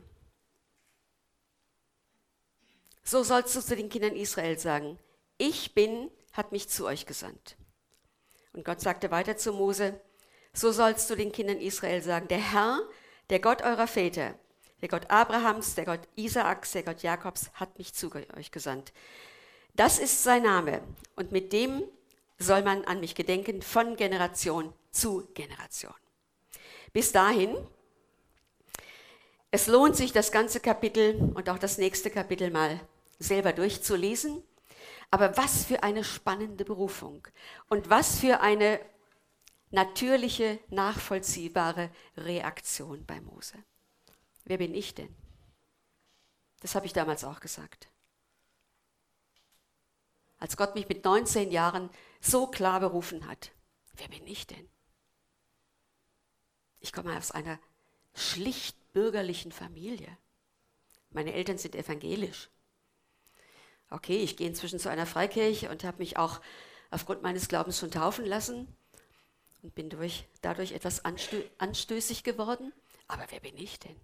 So 3.09 3.22
sollst 3.22 3.54
du 3.54 3.61
zu 3.61 3.76
den 3.76 3.88
Kindern 3.88 4.16
Israel 4.16 4.59
sagen, 4.59 4.98
ich 5.38 5.74
bin, 5.74 6.11
hat 6.32 6.50
mich 6.50 6.68
zu 6.68 6.84
euch 6.86 7.07
gesandt. 7.07 7.57
Und 8.52 8.64
Gott 8.64 8.80
sagte 8.80 9.12
weiter 9.12 9.36
zu 9.36 9.52
Mose, 9.52 10.00
so 10.52 10.72
sollst 10.72 11.09
du 11.09 11.14
den 11.14 11.30
Kindern 11.30 11.59
Israel 11.59 12.02
sagen, 12.02 12.26
der 12.26 12.52
Herr, 12.52 12.80
der 13.30 13.38
Gott 13.38 13.62
eurer 13.62 13.86
Väter, 13.86 14.34
der 14.80 14.88
Gott 14.88 15.09
Abrahams, 15.09 15.76
der 15.76 15.84
Gott 15.84 16.00
Isaaks, 16.16 16.72
der 16.72 16.82
Gott 16.82 17.04
Jakobs, 17.04 17.52
hat 17.54 17.78
mich 17.78 17.94
zu 17.94 18.11
euch 18.36 18.50
gesandt. 18.50 18.92
Das 19.74 20.00
ist 20.00 20.24
sein 20.24 20.42
Name 20.42 20.82
und 21.14 21.30
mit 21.30 21.52
dem 21.52 21.84
soll 22.38 22.62
man 22.62 22.84
an 22.86 22.98
mich 22.98 23.14
gedenken 23.14 23.62
von 23.62 23.94
Generation 23.94 24.72
zu 24.90 25.28
Generation. 25.32 25.94
Bis 26.92 27.12
dahin, 27.12 27.57
es 29.52 29.68
lohnt 29.68 29.94
sich, 29.94 30.12
das 30.12 30.32
ganze 30.32 30.59
Kapitel 30.59 31.32
und 31.34 31.48
auch 31.48 31.59
das 31.59 31.78
nächste 31.78 32.11
Kapitel 32.11 32.50
mal 32.50 32.80
selber 33.18 33.52
durchzulesen. 33.52 34.42
Aber 35.10 35.36
was 35.36 35.64
für 35.64 35.82
eine 35.82 36.04
spannende 36.04 36.64
Berufung 36.64 37.26
und 37.68 37.88
was 37.90 38.18
für 38.18 38.40
eine 38.40 38.80
natürliche, 39.70 40.58
nachvollziehbare 40.68 41.90
Reaktion 42.16 43.04
bei 43.04 43.20
Mose. 43.20 43.62
Wer 44.44 44.58
bin 44.58 44.74
ich 44.74 44.94
denn? 44.94 45.14
Das 46.60 46.74
habe 46.74 46.86
ich 46.86 46.92
damals 46.92 47.24
auch 47.24 47.40
gesagt. 47.40 47.88
Als 50.38 50.56
Gott 50.56 50.74
mich 50.74 50.88
mit 50.88 51.04
19 51.04 51.50
Jahren 51.50 51.90
so 52.20 52.46
klar 52.46 52.80
berufen 52.80 53.26
hat, 53.26 53.52
wer 53.94 54.08
bin 54.08 54.26
ich 54.26 54.46
denn? 54.46 54.68
Ich 56.80 56.92
komme 56.92 57.16
aus 57.16 57.30
einer 57.30 57.58
schlicht 58.14 58.76
bürgerlichen 58.92 59.52
Familie. 59.52 60.16
Meine 61.10 61.32
Eltern 61.32 61.58
sind 61.58 61.74
evangelisch. 61.74 62.50
Okay, 63.91 64.18
ich 64.18 64.37
gehe 64.37 64.49
inzwischen 64.49 64.78
zu 64.78 64.91
einer 64.91 65.07
Freikirche 65.07 65.70
und 65.70 65.84
habe 65.84 65.99
mich 65.99 66.16
auch 66.16 66.41
aufgrund 66.91 67.22
meines 67.22 67.49
Glaubens 67.49 67.78
schon 67.78 67.91
taufen 67.91 68.24
lassen 68.24 68.76
und 69.62 69.74
bin 69.74 69.91
durch, 69.91 70.26
dadurch 70.43 70.72
etwas 70.72 71.05
anstö 71.05 71.43
anstößig 71.59 72.24
geworden. 72.24 72.72
Aber 73.09 73.26
wer 73.30 73.41
bin 73.41 73.57
ich 73.57 73.78
denn? 73.78 73.97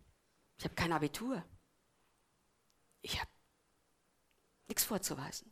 Ich 0.58 0.64
habe 0.64 0.74
kein 0.74 0.92
Abitur. 0.92 1.44
Ich 3.00 3.20
habe 3.20 3.30
nichts 4.68 4.84
vorzuweisen. 4.84 5.50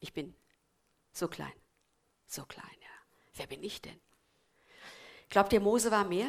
Ich 0.00 0.12
bin 0.12 0.34
so 1.12 1.28
klein, 1.28 1.52
so 2.26 2.44
klein, 2.44 2.76
ja. 2.80 2.88
Wer 3.34 3.46
bin 3.46 3.62
ich 3.62 3.80
denn? 3.80 4.00
Glaubt 5.28 5.52
ihr, 5.52 5.60
Mose 5.60 5.90
war 5.90 6.04
mehr? 6.04 6.28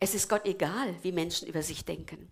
Es 0.00 0.14
ist 0.14 0.28
Gott 0.28 0.44
egal, 0.44 1.02
wie 1.02 1.12
Menschen 1.12 1.48
über 1.48 1.62
sich 1.62 1.84
denken. 1.84 2.30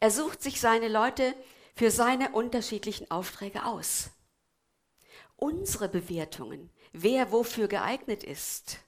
Er 0.00 0.10
sucht 0.10 0.42
sich 0.42 0.60
seine 0.60 0.88
Leute 0.88 1.34
für 1.74 1.90
seine 1.90 2.32
unterschiedlichen 2.32 3.10
Aufträge 3.10 3.64
aus. 3.64 4.10
Unsere 5.36 5.88
Bewertungen, 5.88 6.70
wer 6.92 7.32
wofür 7.32 7.68
geeignet 7.68 8.22
ist, 8.22 8.78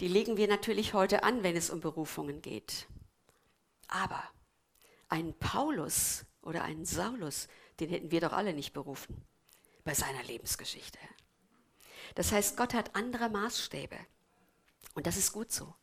die 0.00 0.08
legen 0.08 0.38
wir 0.38 0.48
natürlich 0.48 0.94
heute 0.94 1.22
an, 1.24 1.42
wenn 1.42 1.56
es 1.56 1.68
um 1.68 1.80
Berufungen 1.80 2.40
geht. 2.40 2.86
Aber 3.88 4.22
ein 5.08 5.34
Paulus 5.38 6.24
oder 6.40 6.62
einen 6.62 6.86
Saulus, 6.86 7.48
den 7.80 7.90
hätten 7.90 8.10
wir 8.10 8.22
doch 8.22 8.32
alle 8.32 8.54
nicht 8.54 8.72
berufen 8.72 9.26
bei 9.84 9.92
seiner 9.92 10.22
Lebensgeschichte. 10.22 10.98
Das 12.14 12.32
heißt, 12.32 12.56
Gott 12.56 12.72
hat 12.72 12.96
andere 12.96 13.28
Maßstäbe. 13.28 13.96
Und 14.94 15.06
das 15.06 15.16
ist 15.16 15.32
gut 15.32 15.52
so. 15.52 15.74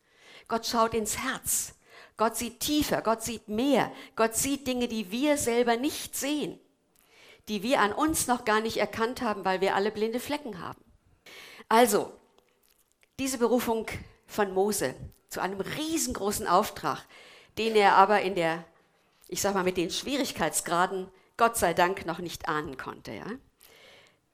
Gott 0.48 0.66
schaut 0.66 0.94
ins 0.94 1.18
Herz. 1.18 1.77
Gott 2.18 2.36
sieht 2.36 2.60
tiefer, 2.60 3.02
Gott 3.02 3.24
sieht 3.24 3.48
mehr. 3.48 3.92
Gott 4.16 4.36
sieht 4.36 4.68
Dinge, 4.68 4.88
die 4.88 5.12
wir 5.12 5.38
selber 5.38 5.78
nicht 5.78 6.16
sehen, 6.16 6.60
die 7.48 7.64
wir 7.64 7.80
an 7.80 7.94
uns 7.94 8.28
noch 8.28 8.44
gar 8.44 8.60
nicht 8.60 8.78
erkannt 8.78 9.22
haben, 9.22 9.46
weil 9.46 9.62
wir 9.62 9.76
alle 9.76 9.92
blinde 9.92 10.20
Flecken 10.20 10.60
haben. 10.60 10.84
Also, 11.70 12.12
diese 13.20 13.38
Berufung 13.38 13.88
von 14.26 14.54
Mose 14.54 14.96
zu 15.30 15.42
einem 15.42 15.62
riesengroßen 15.62 16.48
Auftrag, 16.48 17.06
den 17.58 17.76
er 17.76 17.96
aber 17.96 18.22
in 18.22 18.36
der 18.36 18.66
ich 19.28 19.42
sag 19.42 19.54
mal, 19.54 19.64
mit 19.64 19.78
den 19.78 19.90
Schwierigkeitsgraden 19.90 21.08
Gott 21.36 21.58
sei 21.58 21.74
Dank 21.74 22.06
noch 22.06 22.20
nicht 22.20 22.48
ahnen 22.48 22.78
konnte. 22.78 23.12
Ja? 23.12 23.28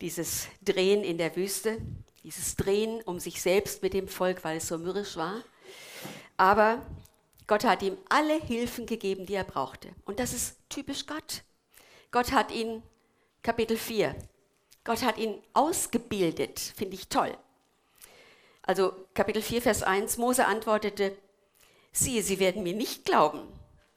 Dieses 0.02 0.48
Drehen 0.64 1.04
in 1.04 1.18
der 1.18 1.36
Wüste, 1.36 1.78
dieses 2.24 2.56
Drehen 2.56 3.02
um 3.02 3.20
sich 3.20 3.42
selbst 3.42 3.82
mit 3.82 3.94
dem 3.94 4.08
Volk, 4.08 4.44
weil 4.44 4.58
es 4.58 4.68
so 4.68 4.78
mürrisch 4.78 5.18
war. 5.18 5.44
Aber 6.38 6.86
Gott 7.48 7.64
hat 7.64 7.82
ihm 7.82 7.98
alle 8.10 8.40
Hilfen 8.40 8.86
gegeben, 8.86 9.26
die 9.26 9.36
er 9.36 9.44
brauchte. 9.44 9.94
Und 10.06 10.20
das 10.20 10.34
ist 10.34 10.58
typisch 10.70 11.06
Gott. 11.06 11.44
Gott 12.12 12.32
hat 12.32 12.52
ihn, 12.52 12.84
Kapitel 13.42 13.78
4, 13.78 14.16
Gott 14.84 15.04
hat 15.04 15.18
ihn 15.18 15.42
ausgebildet, 15.54 16.60
finde 16.60 16.96
ich 16.96 17.10
toll. 17.10 17.38
Also 18.62 18.94
Kapitel 19.14 19.42
4, 19.42 19.62
Vers 19.62 19.84
1, 19.84 20.18
Mose 20.18 20.46
antwortete, 20.46 21.18
siehe, 21.92 22.24
sie 22.24 22.40
werden 22.40 22.64
mir 22.64 22.74
nicht 22.74 23.06
glauben 23.06 23.48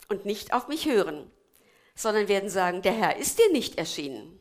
und 0.08 0.24
nicht 0.24 0.52
auf 0.52 0.68
mich 0.68 0.86
hören, 0.86 1.30
sondern 1.94 2.28
werden 2.28 2.50
sagen, 2.50 2.82
der 2.82 2.92
Herr 2.92 3.16
ist 3.16 3.38
dir 3.38 3.50
nicht 3.52 3.78
erschienen. 3.78 4.38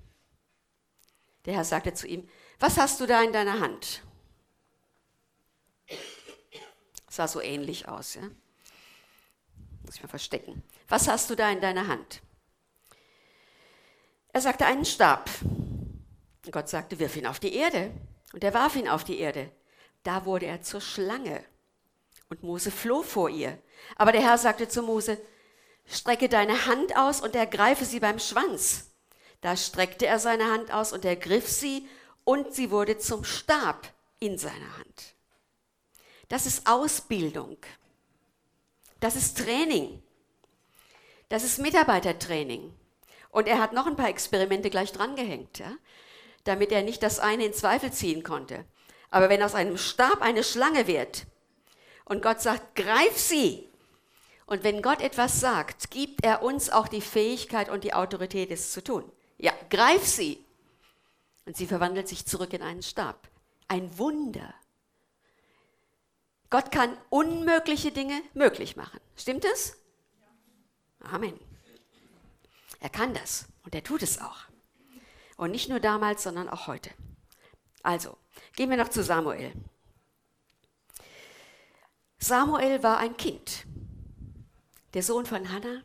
Der 1.46 1.54
Herr 1.54 1.64
sagte 1.64 1.94
zu 1.94 2.08
ihm, 2.08 2.28
was 2.60 2.78
hast 2.78 3.00
du 3.00 3.06
da 3.06 3.22
in 3.22 3.34
deiner 3.34 3.60
Hand? 3.60 4.02
Sah 7.10 7.28
so 7.28 7.40
ähnlich 7.42 7.88
aus, 7.88 8.16
ja? 8.16 8.24
Muss 9.86 9.96
ich 9.96 10.04
mal 10.04 10.10
verstecken. 10.10 10.64
Was 10.88 11.08
hast 11.08 11.30
du 11.30 11.36
da 11.36 11.50
in 11.52 11.62
deiner 11.62 11.88
Hand? 11.88 12.22
Er 14.34 14.42
sagte 14.42 14.66
einen 14.66 14.86
Stab. 14.86 15.30
Und 15.44 16.52
Gott 16.52 16.70
sagte, 16.70 17.00
wirf 17.00 17.16
ihn 17.16 17.28
auf 17.28 17.40
die 17.40 17.56
Erde. 17.56 17.92
Und 18.34 18.44
er 18.44 18.54
warf 18.54 18.76
ihn 18.76 18.90
auf 18.90 19.04
die 19.04 19.20
Erde. 19.20 19.52
Da 20.04 20.26
wurde 20.26 20.48
er 20.48 20.62
zur 20.62 20.82
Schlange. 20.82 21.44
Und 22.30 22.44
Mose 22.44 22.72
floh 22.72 23.04
vor 23.04 23.30
ihr. 23.30 23.58
Aber 23.96 24.12
der 24.12 24.22
Herr 24.22 24.38
sagte 24.38 24.68
zu 24.68 24.82
Mose, 24.82 25.20
strecke 25.86 26.30
deine 26.30 26.66
Hand 26.66 26.98
aus 26.98 27.22
und 27.22 27.36
ergreife 27.36 27.86
sie 27.86 28.00
beim 28.00 28.20
Schwanz. 28.20 28.92
Da 29.42 29.56
streckte 29.56 30.08
er 30.08 30.20
seine 30.20 30.52
Hand 30.52 30.72
aus 30.72 30.92
und 30.92 31.06
ergriff 31.06 31.48
sie 31.48 31.88
und 32.24 32.54
sie 32.54 32.72
wurde 32.72 32.98
zum 32.98 33.24
Stab 33.24 33.94
in 34.20 34.38
seiner 34.38 34.78
Hand. 34.78 35.16
Das 36.28 36.46
ist 36.46 36.68
Ausbildung. 36.68 37.58
Das 39.06 39.16
ist 39.16 39.38
Training. 39.38 40.02
Das 41.30 41.44
ist 41.44 41.60
Mitarbeitertraining. 41.60 42.74
Und 43.30 43.48
er 43.48 43.60
hat 43.60 43.72
noch 43.72 43.86
ein 43.86 43.96
paar 43.96 44.10
Experimente 44.10 44.72
gleich 44.72 44.94
drangehängt, 44.94 45.60
ja, 45.60 45.72
damit 46.44 46.72
er 46.72 46.82
nicht 46.82 47.04
das 47.04 47.20
eine 47.20 47.46
in 47.46 47.54
Zweifel 47.54 47.94
ziehen 47.94 48.24
konnte. 48.24 48.66
Aber 49.12 49.30
wenn 49.30 49.44
aus 49.44 49.54
einem 49.54 49.78
Stab 49.78 50.24
eine 50.24 50.44
Schlange 50.44 50.88
wird 50.88 51.28
und 52.06 52.24
Gott 52.24 52.42
sagt, 52.42 52.74
greif 52.74 53.16
sie, 53.16 53.70
und 54.48 54.64
wenn 54.64 54.82
Gott 54.82 55.02
etwas 55.02 55.40
sagt, 55.40 55.92
gibt 55.92 56.26
er 56.26 56.42
uns 56.42 56.72
auch 56.72 56.88
die 56.88 57.00
Fähigkeit 57.00 57.70
und 57.70 57.84
die 57.84 57.94
Autorität, 57.94 58.50
es 58.50 58.72
zu 58.72 58.84
tun. 58.84 59.12
Ja, 59.38 59.54
greif 59.70 60.04
sie. 60.04 60.44
Und 61.46 61.56
sie 61.56 61.68
verwandelt 61.68 62.08
sich 62.08 62.26
zurück 62.26 62.54
in 62.54 62.64
einen 62.64 62.82
Stab. 62.82 63.30
Ein 63.68 64.00
Wunder. 64.00 64.56
Gott 66.56 66.72
kann 66.72 66.98
unmögliche 67.10 67.92
Dinge 67.92 68.24
möglich 68.34 68.78
machen. 68.78 69.02
Stimmt 69.18 69.44
es? 69.44 69.76
Amen. 71.02 71.38
Er 72.80 72.90
kann 72.90 73.14
das 73.14 73.48
und 73.66 73.76
er 73.76 73.84
tut 73.84 74.02
es 74.02 74.22
auch. 74.22 74.46
Und 75.36 75.52
nicht 75.52 75.68
nur 75.68 75.82
damals, 75.82 76.24
sondern 76.24 76.48
auch 76.48 76.68
heute. 76.68 76.92
Also, 77.84 78.18
gehen 78.56 78.70
wir 78.70 78.78
noch 78.78 78.88
zu 78.88 79.04
Samuel. 79.04 79.52
Samuel 82.20 82.82
war 82.84 83.00
ein 83.00 83.18
Kind, 83.18 83.66
der 84.94 85.04
Sohn 85.04 85.26
von 85.26 85.52
Hannah, 85.52 85.84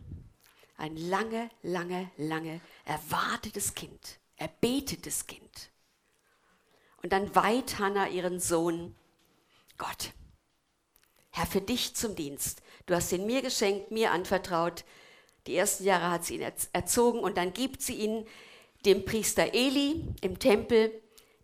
ein 0.77 0.97
lange, 0.97 1.51
lange, 1.63 2.13
lange 2.17 2.61
erwartetes 2.85 3.75
Kind, 3.75 4.21
erbetetes 4.37 5.27
Kind. 5.27 5.73
Und 7.03 7.13
dann 7.13 7.35
weiht 7.35 7.81
Hannah 7.81 8.07
ihren 8.07 8.39
Sohn 8.39 8.95
Gott. 9.77 10.13
Herr, 11.31 11.47
für 11.47 11.61
dich 11.61 11.95
zum 11.95 12.17
Dienst. 12.17 12.63
Du 12.87 12.95
hast 12.95 13.13
ihn 13.13 13.27
mir 13.27 13.43
geschenkt, 13.43 13.91
mir 13.91 14.11
anvertraut. 14.11 14.85
Die 15.47 15.57
ersten 15.57 15.85
Jahre 15.85 16.11
hat 16.11 16.25
sie 16.25 16.37
ihn 16.37 16.53
erzogen 16.73 17.21
und 17.21 17.37
dann 17.37 17.53
gibt 17.53 17.83
sie 17.83 17.95
ihn 17.95 18.27
dem 18.85 19.05
Priester 19.05 19.55
Eli 19.55 20.05
im 20.21 20.39
Tempel, 20.39 20.93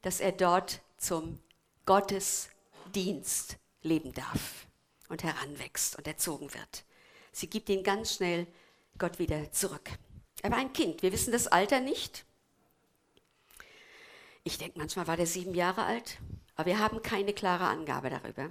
dass 0.02 0.20
er 0.20 0.32
dort 0.32 0.80
zum 0.96 1.38
Gottesdienst 1.84 3.58
leben 3.82 4.12
darf 4.12 4.66
und 5.08 5.22
heranwächst 5.22 5.96
und 5.96 6.06
erzogen 6.06 6.52
wird. 6.52 6.84
Sie 7.32 7.48
gibt 7.48 7.68
ihn 7.68 7.82
ganz 7.82 8.14
schnell 8.14 8.46
Gott 8.98 9.18
wieder 9.18 9.52
zurück. 9.52 9.90
Er 10.42 10.50
war 10.50 10.58
ein 10.58 10.72
Kind, 10.72 11.02
wir 11.02 11.12
wissen 11.12 11.32
das 11.32 11.46
Alter 11.46 11.80
nicht. 11.80 12.24
Ich 14.42 14.58
denke, 14.58 14.78
manchmal 14.78 15.06
war 15.06 15.16
der 15.16 15.26
sieben 15.26 15.54
Jahre 15.54 15.84
alt, 15.84 16.18
aber 16.54 16.66
wir 16.66 16.78
haben 16.78 17.02
keine 17.02 17.32
klare 17.32 17.66
Angabe 17.66 18.10
darüber. 18.10 18.48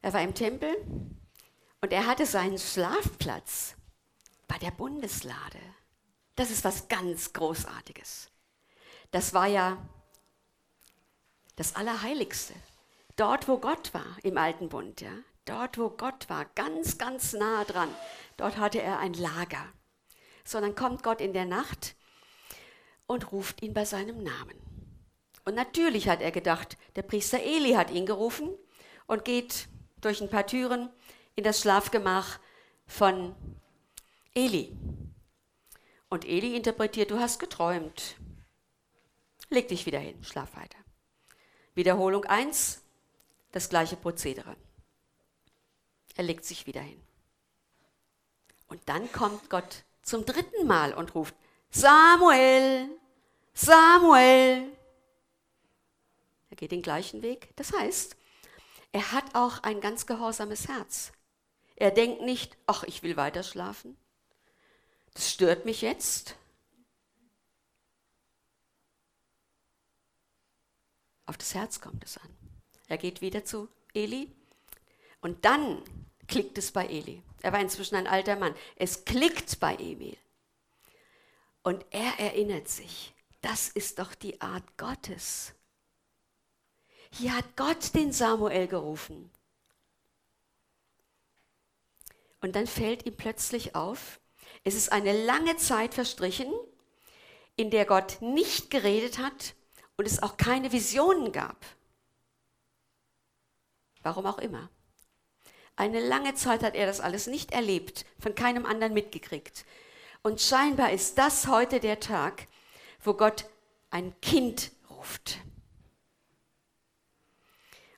Er 0.00 0.12
war 0.12 0.22
im 0.22 0.34
Tempel 0.34 0.74
und 1.80 1.92
er 1.92 2.06
hatte 2.06 2.26
seinen 2.26 2.58
Schlafplatz 2.58 3.74
bei 4.46 4.58
der 4.58 4.70
Bundeslade. 4.70 5.58
Das 6.36 6.50
ist 6.50 6.64
was 6.64 6.88
ganz 6.88 7.32
Großartiges. 7.32 8.30
Das 9.10 9.34
war 9.34 9.46
ja 9.46 9.78
das 11.56 11.74
Allerheiligste. 11.74 12.54
Dort, 13.16 13.48
wo 13.48 13.58
Gott 13.58 13.92
war 13.92 14.16
im 14.22 14.38
Alten 14.38 14.68
Bund, 14.68 15.00
ja. 15.00 15.10
Dort, 15.44 15.78
wo 15.78 15.90
Gott 15.90 16.28
war, 16.28 16.44
ganz, 16.44 16.98
ganz 16.98 17.32
nah 17.32 17.64
dran. 17.64 17.88
Dort 18.36 18.58
hatte 18.58 18.80
er 18.80 18.98
ein 18.98 19.14
Lager. 19.14 19.64
Sondern 20.44 20.74
kommt 20.74 21.02
Gott 21.02 21.20
in 21.20 21.32
der 21.32 21.46
Nacht 21.46 21.96
und 23.06 23.32
ruft 23.32 23.62
ihn 23.62 23.74
bei 23.74 23.84
seinem 23.84 24.22
Namen. 24.22 24.56
Und 25.44 25.54
natürlich 25.54 26.08
hat 26.08 26.20
er 26.20 26.30
gedacht, 26.30 26.76
der 26.94 27.02
Priester 27.02 27.40
Eli 27.40 27.72
hat 27.72 27.90
ihn 27.90 28.06
gerufen 28.06 28.50
und 29.06 29.24
geht 29.24 29.68
durch 30.00 30.20
ein 30.20 30.30
paar 30.30 30.46
Türen 30.46 30.90
in 31.34 31.44
das 31.44 31.60
Schlafgemach 31.60 32.38
von 32.86 33.34
Eli. 34.34 34.76
Und 36.08 36.24
Eli 36.24 36.56
interpretiert, 36.56 37.10
du 37.10 37.18
hast 37.18 37.38
geträumt. 37.38 38.16
Leg 39.50 39.68
dich 39.68 39.86
wieder 39.86 39.98
hin, 39.98 40.22
schlaf 40.24 40.56
weiter. 40.56 40.78
Wiederholung 41.74 42.24
1, 42.24 42.82
das 43.52 43.68
gleiche 43.68 43.96
Prozedere. 43.96 44.56
Er 46.16 46.24
legt 46.24 46.44
sich 46.44 46.66
wieder 46.66 46.80
hin. 46.80 47.00
Und 48.68 48.80
dann 48.86 49.10
kommt 49.12 49.48
Gott 49.48 49.84
zum 50.02 50.26
dritten 50.26 50.66
Mal 50.66 50.92
und 50.92 51.14
ruft, 51.14 51.34
Samuel, 51.70 52.88
Samuel. 53.54 54.76
Er 56.50 56.56
geht 56.56 56.72
den 56.72 56.82
gleichen 56.82 57.22
Weg. 57.22 57.50
Das 57.56 57.72
heißt, 57.72 58.16
er 58.92 59.12
hat 59.12 59.34
auch 59.34 59.62
ein 59.62 59.80
ganz 59.80 60.06
gehorsames 60.06 60.68
Herz. 60.68 61.12
Er 61.76 61.90
denkt 61.90 62.22
nicht, 62.22 62.56
ach, 62.66 62.82
ich 62.84 63.02
will 63.02 63.16
weiter 63.16 63.42
schlafen. 63.42 63.96
Das 65.14 65.30
stört 65.30 65.64
mich 65.64 65.82
jetzt. 65.82 66.36
Auf 71.26 71.36
das 71.36 71.54
Herz 71.54 71.80
kommt 71.80 72.04
es 72.04 72.18
an. 72.18 72.36
Er 72.88 72.98
geht 72.98 73.20
wieder 73.20 73.44
zu 73.44 73.68
Eli 73.92 74.34
und 75.20 75.44
dann 75.44 75.82
klickt 76.26 76.56
es 76.58 76.72
bei 76.72 76.86
Eli. 76.86 77.22
Er 77.42 77.52
war 77.52 77.60
inzwischen 77.60 77.96
ein 77.96 78.06
alter 78.06 78.36
Mann. 78.36 78.54
Es 78.76 79.04
klickt 79.04 79.60
bei 79.60 79.74
Emil. 79.76 80.16
Und 81.62 81.84
er 81.90 82.18
erinnert 82.18 82.68
sich, 82.68 83.14
das 83.40 83.68
ist 83.68 83.98
doch 83.98 84.14
die 84.14 84.40
Art 84.40 84.76
Gottes. 84.76 85.54
Hier 87.10 87.36
hat 87.36 87.56
Gott 87.56 87.94
den 87.94 88.12
Samuel 88.12 88.66
gerufen. 88.66 89.30
Und 92.40 92.54
dann 92.54 92.66
fällt 92.66 93.06
ihm 93.06 93.16
plötzlich 93.16 93.74
auf, 93.74 94.20
es 94.64 94.74
ist 94.74 94.92
eine 94.92 95.24
lange 95.24 95.56
Zeit 95.56 95.94
verstrichen, 95.94 96.52
in 97.56 97.70
der 97.70 97.84
Gott 97.84 98.18
nicht 98.20 98.70
geredet 98.70 99.18
hat 99.18 99.54
und 99.96 100.06
es 100.06 100.22
auch 100.22 100.36
keine 100.36 100.72
Visionen 100.72 101.32
gab. 101.32 101.66
Warum 104.02 104.26
auch 104.26 104.38
immer. 104.38 104.70
Eine 105.74 106.00
lange 106.00 106.34
Zeit 106.34 106.62
hat 106.62 106.74
er 106.74 106.86
das 106.86 107.00
alles 107.00 107.26
nicht 107.26 107.52
erlebt, 107.52 108.04
von 108.18 108.34
keinem 108.34 108.66
anderen 108.66 108.94
mitgekriegt. 108.94 109.64
Und 110.22 110.40
scheinbar 110.40 110.92
ist 110.92 111.18
das 111.18 111.46
heute 111.46 111.80
der 111.80 112.00
Tag, 112.00 112.46
wo 113.02 113.14
Gott 113.14 113.46
ein 113.90 114.20
Kind 114.20 114.72
ruft. 114.90 115.38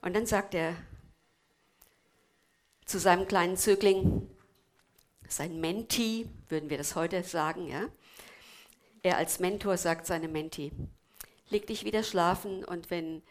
Und 0.02 0.14
dann 0.14 0.26
sagt 0.26 0.54
er 0.54 0.76
zu 2.84 2.98
seinem 2.98 3.28
kleinen 3.28 3.56
Zögling, 3.56 4.28
sein 5.28 5.60
Menti, 5.60 6.28
würden 6.48 6.70
wir 6.70 6.78
das 6.78 6.96
heute 6.96 7.22
sagen, 7.22 7.68
ja? 7.68 7.88
Er 9.02 9.16
als 9.16 9.38
Mentor 9.38 9.76
sagt 9.76 10.06
seinem 10.06 10.32
Menti, 10.32 10.72
leg 11.48 11.66
dich 11.66 11.84
wieder 11.84 12.02
schlafen 12.02 12.64
und 12.64 12.90
wenn 12.90 13.22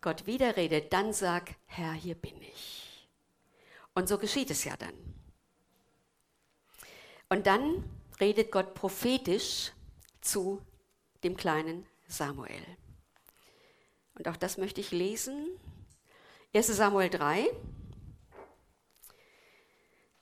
Gott 0.00 0.26
wieder 0.26 0.56
redet, 0.56 0.92
dann 0.92 1.12
sag, 1.12 1.54
Herr, 1.66 1.92
hier 1.92 2.14
bin 2.14 2.40
ich. 2.42 3.08
Und 3.94 4.08
so 4.08 4.18
geschieht 4.18 4.50
es 4.50 4.64
ja 4.64 4.76
dann. 4.76 4.94
Und 7.28 7.46
dann 7.46 7.84
redet 8.20 8.52
Gott 8.52 8.74
prophetisch 8.74 9.72
zu 10.20 10.60
dem 11.24 11.36
kleinen 11.36 11.86
Samuel. 12.08 12.66
Und 14.14 14.28
auch 14.28 14.36
das 14.36 14.58
möchte 14.58 14.80
ich 14.80 14.90
lesen 14.90 15.48
1 16.54 16.66
Samuel 16.66 17.08
3. 17.08 17.50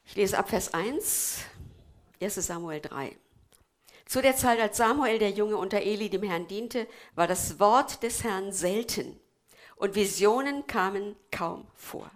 Ich 0.04 0.14
lese 0.14 0.38
ab 0.38 0.48
Vers 0.48 0.72
1, 0.72 1.44
1 2.20 2.34
Samuel 2.34 2.80
3. 2.80 3.16
Zu 4.06 4.22
der 4.22 4.36
Zeit, 4.36 4.60
als 4.60 4.76
Samuel, 4.76 5.18
der 5.18 5.30
Junge 5.30 5.56
unter 5.56 5.80
Eli, 5.80 6.08
dem 6.08 6.22
Herrn 6.22 6.46
diente, 6.46 6.86
war 7.14 7.26
das 7.26 7.58
Wort 7.58 8.02
des 8.02 8.22
Herrn 8.22 8.52
selten. 8.52 9.18
und 9.76 9.94
Visionen 9.94 10.66
kamen 10.66 11.16
kaum 11.30 11.66
vor. 11.74 12.10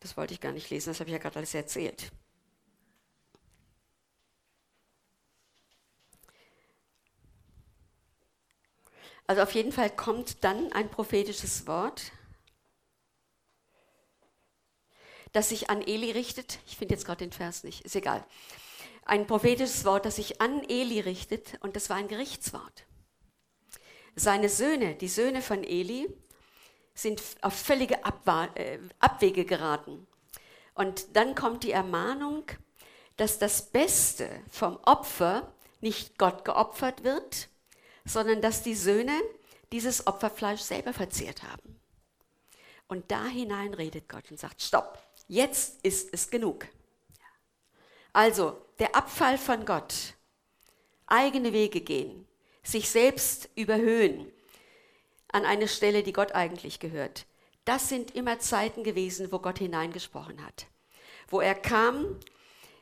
Das 0.00 0.16
wollte 0.16 0.34
ich 0.34 0.40
gar 0.40 0.52
nicht 0.52 0.68
lesen, 0.68 0.90
das 0.90 1.00
habe 1.00 1.08
ich 1.08 1.14
ja 1.14 1.18
gerade 1.18 1.38
alles 1.38 1.54
erzählt. 1.54 2.12
Also 9.28 9.42
auf 9.42 9.52
jeden 9.52 9.72
Fall 9.72 9.90
kommt 9.90 10.42
dann 10.42 10.72
ein 10.72 10.90
prophetisches 10.90 11.66
Wort, 11.66 12.12
das 15.32 15.50
sich 15.50 15.68
an 15.68 15.82
Eli 15.82 16.12
richtet. 16.12 16.60
Ich 16.66 16.78
finde 16.78 16.94
jetzt 16.94 17.04
gerade 17.04 17.26
den 17.26 17.32
Vers 17.32 17.62
nicht, 17.62 17.84
ist 17.84 17.94
egal. 17.94 18.24
Ein 19.04 19.26
prophetisches 19.26 19.84
Wort, 19.84 20.06
das 20.06 20.16
sich 20.16 20.40
an 20.40 20.64
Eli 20.64 21.00
richtet 21.00 21.58
und 21.60 21.76
das 21.76 21.90
war 21.90 21.98
ein 21.98 22.08
Gerichtswort. 22.08 22.86
Seine 24.16 24.48
Söhne, 24.48 24.94
die 24.94 25.08
Söhne 25.08 25.42
von 25.42 25.62
Eli, 25.62 26.08
sind 26.94 27.22
auf 27.42 27.52
völlige 27.52 27.98
äh, 28.54 28.78
Abwege 28.98 29.44
geraten. 29.44 30.06
Und 30.72 31.14
dann 31.16 31.34
kommt 31.34 31.64
die 31.64 31.72
Ermahnung, 31.72 32.44
dass 33.18 33.38
das 33.38 33.70
Beste 33.70 34.30
vom 34.50 34.78
Opfer 34.84 35.52
nicht 35.82 36.16
Gott 36.16 36.46
geopfert 36.46 37.04
wird, 37.04 37.50
sondern 38.08 38.40
dass 38.40 38.62
die 38.62 38.74
Söhne 38.74 39.20
dieses 39.70 40.06
Opferfleisch 40.06 40.62
selber 40.62 40.92
verzehrt 40.92 41.42
haben. 41.42 41.78
Und 42.88 43.10
da 43.10 43.26
hinein 43.26 43.74
redet 43.74 44.08
Gott 44.08 44.30
und 44.30 44.38
sagt, 44.38 44.62
stopp, 44.62 44.98
jetzt 45.28 45.84
ist 45.84 46.08
es 46.12 46.30
genug. 46.30 46.66
Also 48.14 48.60
der 48.78 48.96
Abfall 48.96 49.36
von 49.36 49.66
Gott, 49.66 50.14
eigene 51.06 51.52
Wege 51.52 51.82
gehen, 51.82 52.26
sich 52.62 52.88
selbst 52.88 53.50
überhöhen 53.54 54.32
an 55.30 55.44
eine 55.44 55.68
Stelle, 55.68 56.02
die 56.02 56.14
Gott 56.14 56.32
eigentlich 56.32 56.80
gehört, 56.80 57.26
das 57.66 57.90
sind 57.90 58.14
immer 58.16 58.38
Zeiten 58.38 58.82
gewesen, 58.82 59.30
wo 59.30 59.38
Gott 59.38 59.58
hineingesprochen 59.58 60.44
hat. 60.44 60.66
Wo 61.28 61.40
er 61.40 61.54
kam 61.54 62.18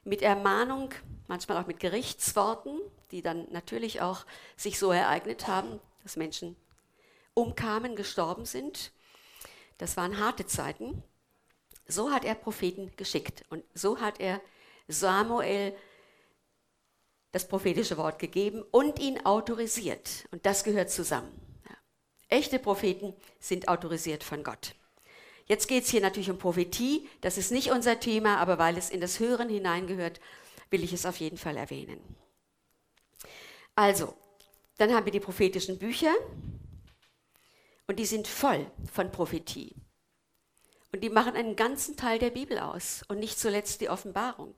mit 0.04 0.22
Ermahnung, 0.22 0.90
manchmal 1.26 1.60
auch 1.60 1.66
mit 1.66 1.80
Gerichtsworten, 1.80 2.80
die 3.10 3.22
dann 3.22 3.46
natürlich 3.50 4.00
auch 4.00 4.26
sich 4.56 4.78
so 4.78 4.90
ereignet 4.90 5.46
haben, 5.46 5.80
dass 6.02 6.16
Menschen 6.16 6.56
umkamen, 7.34 7.96
gestorben 7.96 8.46
sind. 8.46 8.92
Das 9.78 9.96
waren 9.96 10.18
harte 10.18 10.46
Zeiten. 10.46 11.02
So 11.86 12.10
hat 12.10 12.24
er 12.24 12.34
Propheten 12.34 12.92
geschickt 12.96 13.44
und 13.50 13.64
so 13.74 14.00
hat 14.00 14.20
er 14.20 14.40
Samuel 14.88 15.76
das 17.32 17.46
prophetische 17.48 17.96
Wort 17.98 18.18
gegeben 18.18 18.64
und 18.70 18.98
ihn 18.98 19.24
autorisiert. 19.24 20.26
Und 20.30 20.46
das 20.46 20.64
gehört 20.64 20.90
zusammen. 20.90 21.30
Ja. 21.68 21.76
Echte 22.28 22.58
Propheten 22.58 23.14
sind 23.38 23.68
autorisiert 23.68 24.24
von 24.24 24.42
Gott. 24.42 24.74
Jetzt 25.44 25.68
geht 25.68 25.84
es 25.84 25.90
hier 25.90 26.00
natürlich 26.00 26.30
um 26.30 26.38
Prophetie. 26.38 27.08
Das 27.20 27.38
ist 27.38 27.52
nicht 27.52 27.70
unser 27.70 28.00
Thema, 28.00 28.38
aber 28.38 28.58
weil 28.58 28.76
es 28.76 28.90
in 28.90 29.00
das 29.00 29.20
Hören 29.20 29.48
hineingehört, 29.48 30.20
will 30.70 30.82
ich 30.82 30.92
es 30.92 31.06
auf 31.06 31.18
jeden 31.18 31.38
Fall 31.38 31.56
erwähnen. 31.56 32.00
Also, 33.76 34.14
dann 34.78 34.92
haben 34.94 35.04
wir 35.04 35.12
die 35.12 35.20
prophetischen 35.20 35.78
Bücher 35.78 36.12
und 37.86 37.98
die 37.98 38.06
sind 38.06 38.26
voll 38.26 38.70
von 38.90 39.12
Prophetie. 39.12 39.76
Und 40.92 41.04
die 41.04 41.10
machen 41.10 41.34
einen 41.34 41.56
ganzen 41.56 41.94
Teil 41.96 42.18
der 42.18 42.30
Bibel 42.30 42.58
aus 42.58 43.02
und 43.08 43.18
nicht 43.18 43.38
zuletzt 43.38 43.82
die 43.82 43.90
Offenbarung. 43.90 44.54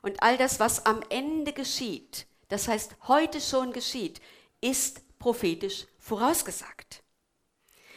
Und 0.00 0.22
all 0.22 0.38
das, 0.38 0.58
was 0.58 0.86
am 0.86 1.02
Ende 1.10 1.52
geschieht, 1.52 2.26
das 2.48 2.66
heißt 2.66 2.96
heute 3.08 3.42
schon 3.42 3.72
geschieht, 3.72 4.22
ist 4.62 5.02
prophetisch 5.18 5.86
vorausgesagt. 5.98 7.02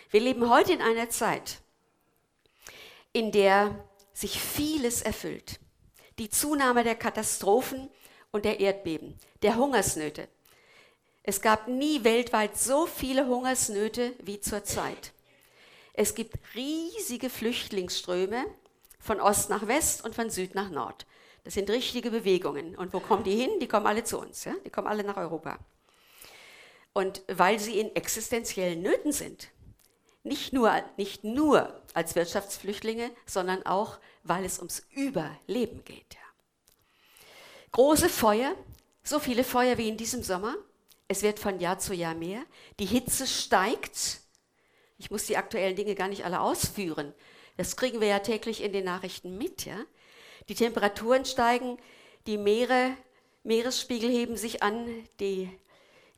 Wir 0.09 0.19
leben 0.19 0.49
heute 0.49 0.73
in 0.73 0.81
einer 0.81 1.09
Zeit, 1.09 1.61
in 3.13 3.31
der 3.31 3.87
sich 4.11 4.41
vieles 4.41 5.01
erfüllt. 5.01 5.59
Die 6.17 6.29
Zunahme 6.29 6.83
der 6.83 6.95
Katastrophen 6.95 7.89
und 8.31 8.43
der 8.43 8.59
Erdbeben, 8.59 9.17
der 9.41 9.55
Hungersnöte, 9.55 10.27
es 11.29 11.41
gab 11.41 11.67
nie 11.67 12.03
weltweit 12.03 12.57
so 12.57 12.87
viele 12.87 13.27
Hungersnöte 13.27 14.13
wie 14.23 14.41
zurzeit. 14.41 15.11
Es 15.93 16.15
gibt 16.15 16.35
riesige 16.55 17.29
Flüchtlingsströme 17.29 18.47
von 18.99 19.21
Ost 19.21 19.51
nach 19.51 19.67
West 19.67 20.03
und 20.03 20.15
von 20.15 20.31
Süd 20.31 20.55
nach 20.55 20.71
Nord. 20.71 21.05
Das 21.43 21.53
sind 21.53 21.69
richtige 21.69 22.09
Bewegungen. 22.09 22.75
Und 22.75 22.93
wo 22.93 22.99
kommen 22.99 23.23
die 23.23 23.35
hin? 23.35 23.51
Die 23.61 23.67
kommen 23.67 23.85
alle 23.85 24.03
zu 24.03 24.17
uns. 24.19 24.43
Ja? 24.43 24.55
Die 24.65 24.71
kommen 24.71 24.87
alle 24.87 25.03
nach 25.03 25.17
Europa. 25.17 25.59
Und 26.93 27.21
weil 27.27 27.59
sie 27.59 27.79
in 27.79 27.95
existenziellen 27.95 28.81
Nöten 28.81 29.11
sind. 29.11 29.49
Nicht 30.23 30.51
nur, 30.51 30.81
nicht 30.97 31.23
nur 31.23 31.79
als 31.93 32.15
Wirtschaftsflüchtlinge, 32.15 33.11
sondern 33.27 33.63
auch, 33.67 33.99
weil 34.23 34.45
es 34.45 34.57
ums 34.57 34.81
Überleben 34.95 35.83
geht. 35.85 36.17
Große 37.71 38.09
Feuer, 38.09 38.55
so 39.03 39.19
viele 39.19 39.43
Feuer 39.43 39.77
wie 39.77 39.89
in 39.89 39.97
diesem 39.97 40.23
Sommer, 40.23 40.55
es 41.09 41.23
wird 41.23 41.39
von 41.39 41.59
Jahr 41.59 41.79
zu 41.79 41.93
Jahr 41.93 42.13
mehr. 42.13 42.41
Die 42.79 42.85
Hitze 42.85 43.27
steigt. 43.27 44.21
Ich 44.97 45.11
muss 45.11 45.25
die 45.25 45.37
aktuellen 45.37 45.75
Dinge 45.75 45.95
gar 45.95 46.07
nicht 46.07 46.23
alle 46.23 46.39
ausführen. 46.39 47.13
Das 47.57 47.75
kriegen 47.75 47.99
wir 47.99 48.07
ja 48.07 48.19
täglich 48.19 48.63
in 48.63 48.71
den 48.71 48.85
Nachrichten 48.85 49.37
mit. 49.37 49.65
Ja? 49.65 49.77
Die 50.47 50.55
Temperaturen 50.55 51.25
steigen, 51.25 51.77
die 52.27 52.37
Meere, 52.37 52.95
Meeresspiegel 53.43 54.09
heben 54.09 54.37
sich 54.37 54.61
an, 54.61 54.87
die 55.19 55.49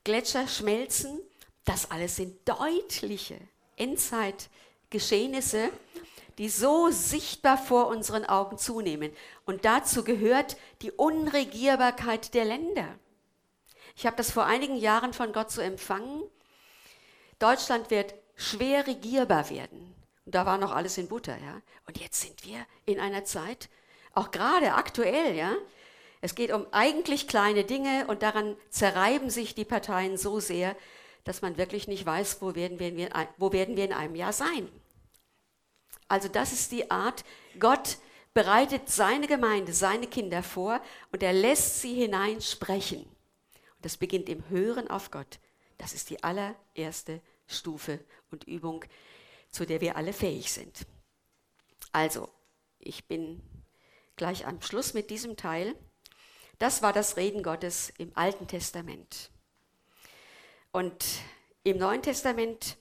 Gletscher 0.04 0.48
schmelzen. 0.48 1.22
Das 1.64 1.89
alles 1.89 2.18
sind 2.18 2.38
deutliche 2.48 3.38
Endzeitgeschehnisse, 3.78 5.70
die 6.38 6.50
so 6.50 6.89
sichtbar 6.89 7.58
vor 7.58 7.88
unseren 7.88 8.26
Augen 8.26 8.58
zunehmen. 8.58 9.14
Und 9.46 9.64
dazu 9.64 10.04
gehört 10.04 10.58
die 10.82 10.92
Unregierbarkeit 10.92 12.34
der 12.34 12.44
Länder. 12.44 13.00
Ich 13.96 14.06
habe 14.06 14.16
das 14.16 14.32
vor 14.32 14.46
einigen 14.46 14.76
Jahren 14.76 15.14
von 15.14 15.34
Gott 15.34 15.52
so 15.52 15.62
empfangen. 15.62 16.24
Deutschland 17.39 17.89
wird 17.89 18.14
schwer 18.36 18.88
regierbar 18.88 19.50
werden. 19.50 19.96
Und 20.26 20.36
da 20.36 20.46
war 20.46 20.58
noch 20.58 20.72
alles 20.72 20.98
in 20.98 21.08
Butter, 21.08 21.38
ja. 21.38 21.62
Und 21.88 22.00
jetzt 22.00 22.22
sind 22.22 22.46
wir 22.46 22.66
in 22.86 23.00
einer 23.00 23.26
Zeit, 23.26 23.70
auch 24.14 24.32
gerade 24.32 24.74
aktuell, 24.74 25.36
ja. 25.36 25.54
Es 26.22 26.36
geht 26.36 26.52
um 26.52 26.68
eigentlich 26.72 27.28
kleine 27.28 27.64
Dinge 27.64 28.06
und 28.08 28.22
daran 28.22 28.56
zerreiben 28.70 29.30
sich 29.30 29.56
die 29.56 29.66
Parteien 29.66 30.18
so 30.18 30.39
sehr, 30.39 30.76
dass 31.24 31.42
man 31.42 31.58
wirklich 31.58 31.88
nicht 31.88 32.06
weiß, 32.06 32.42
wo 32.42 32.56
werden 32.56 32.80
wir, 32.80 33.10
wo 33.38 33.52
werden 33.52 33.76
wir 33.76 33.86
in 33.86 33.94
einem 33.94 34.16
Jahr 34.16 34.34
sein. 34.34 34.70
Also 36.08 36.28
das 36.28 36.52
ist 36.52 36.72
die 36.72 36.92
Art, 36.92 37.24
Gott 37.60 37.98
bereitet 38.34 38.89
seine 38.89 39.28
Gemeinde, 39.28 39.74
seine 39.74 40.08
Kinder 40.08 40.44
vor 40.44 40.80
und 41.12 41.24
er 41.24 41.34
lässt 41.34 41.82
sie 41.82 41.94
hineinsprechen. 41.96 43.06
Das 43.82 43.98
beginnt 43.98 44.30
im 44.30 44.48
Hören 44.50 44.90
auf 44.90 45.12
Gott. 45.12 45.40
Das 45.78 45.94
ist 45.94 46.10
die 46.10 46.24
allererste 46.24 47.22
Stufe 47.48 48.00
und 48.30 48.44
Übung, 48.46 48.86
zu 49.50 49.66
der 49.66 49.82
wir 49.82 49.96
alle 49.96 50.14
fähig 50.14 50.52
sind. 50.52 50.86
Also, 51.92 52.30
ich 52.80 53.08
bin 53.08 53.42
gleich 54.16 54.46
am 54.46 54.62
Schluss 54.62 54.94
mit 54.94 55.10
diesem 55.10 55.36
Teil. 55.36 55.76
Das 56.60 56.82
war 56.82 56.94
das 56.94 57.18
Reden 57.18 57.44
Gottes 57.44 57.92
im 57.98 58.12
Alten 58.16 58.48
Testament. 58.48 59.32
Und 60.72 61.04
im 61.64 61.78
Neuen 61.78 62.02
Testament 62.02 62.78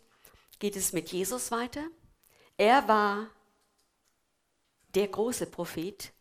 geht 0.58 0.76
es 0.76 0.92
mit 0.92 1.10
Jesus 1.10 1.50
weiter. 1.50 1.84
Er 2.56 2.86
war 2.88 3.30
der 4.94 5.08
große 5.08 5.46
Prophet, 5.46 6.12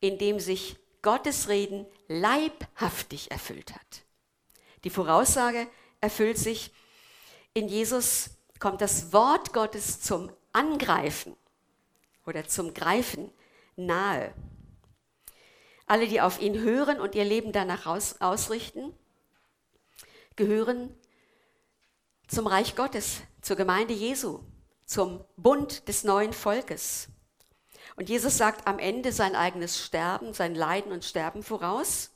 in 0.00 0.18
dem 0.18 0.40
sich 0.40 0.76
Gottes 1.02 1.48
Reden 1.48 1.86
leibhaftig 2.08 3.30
erfüllt 3.30 3.74
hat. 3.74 4.03
Die 4.84 4.90
Voraussage 4.90 5.66
erfüllt 6.00 6.38
sich. 6.38 6.72
In 7.54 7.68
Jesus 7.68 8.30
kommt 8.58 8.80
das 8.80 9.12
Wort 9.12 9.52
Gottes 9.52 10.00
zum 10.00 10.30
Angreifen 10.52 11.36
oder 12.26 12.46
zum 12.46 12.74
Greifen 12.74 13.32
nahe. 13.76 14.32
Alle, 15.86 16.08
die 16.08 16.20
auf 16.20 16.40
ihn 16.40 16.60
hören 16.60 17.00
und 17.00 17.14
ihr 17.14 17.24
Leben 17.24 17.52
danach 17.52 17.86
aus, 17.86 18.20
ausrichten, 18.20 18.94
gehören 20.36 20.94
zum 22.26 22.46
Reich 22.46 22.74
Gottes, 22.74 23.20
zur 23.42 23.56
Gemeinde 23.56 23.92
Jesu, 23.92 24.40
zum 24.86 25.24
Bund 25.36 25.86
des 25.88 26.04
neuen 26.04 26.32
Volkes. 26.32 27.08
Und 27.96 28.08
Jesus 28.08 28.38
sagt 28.38 28.66
am 28.66 28.78
Ende 28.78 29.12
sein 29.12 29.36
eigenes 29.36 29.84
Sterben, 29.84 30.32
sein 30.32 30.54
Leiden 30.54 30.90
und 30.90 31.04
Sterben 31.04 31.42
voraus. 31.42 32.13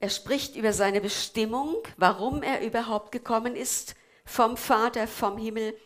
Er 0.00 0.08
spricht 0.08 0.56
über 0.56 0.72
seine 0.72 1.02
Bestimmung, 1.02 1.76
warum 1.98 2.42
er 2.42 2.62
überhaupt 2.62 3.12
gekommen 3.12 3.54
ist, 3.54 3.94
vom 4.24 4.56
Vater, 4.56 5.06
vom 5.06 5.36
Himmel 5.36 5.78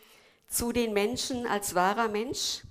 zu 0.47 0.71
den 0.71 0.93
Menschen 0.93 1.45
als 1.45 1.75
wahrer 1.75 2.07
Mensch. 2.07 2.61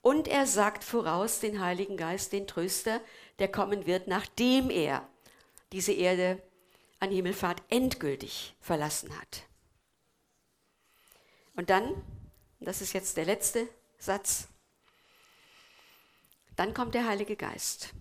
Und 0.00 0.28
er 0.28 0.46
sagt 0.46 0.82
voraus 0.82 1.40
den 1.40 1.60
Heiligen 1.60 1.98
Geist, 1.98 2.32
den 2.32 2.46
Tröster, 2.46 3.02
der 3.38 3.48
kommen 3.48 3.86
wird, 3.86 4.06
nachdem 4.08 4.70
er 4.70 5.06
diese 5.72 5.92
Erde 5.92 6.42
an 7.00 7.10
Himmelfahrt 7.10 7.62
endgültig 7.68 8.54
verlassen 8.60 9.16
hat. 9.18 9.42
Und 11.54 11.68
dann, 11.68 12.02
das 12.60 12.80
ist 12.80 12.94
jetzt 12.94 13.16
der 13.18 13.26
letzte 13.26 13.68
Satz, 13.98 14.48
dann 16.54 16.72
kommt 16.72 16.94
der 16.94 17.06
Heilige 17.06 17.36
Geist. 17.36 17.92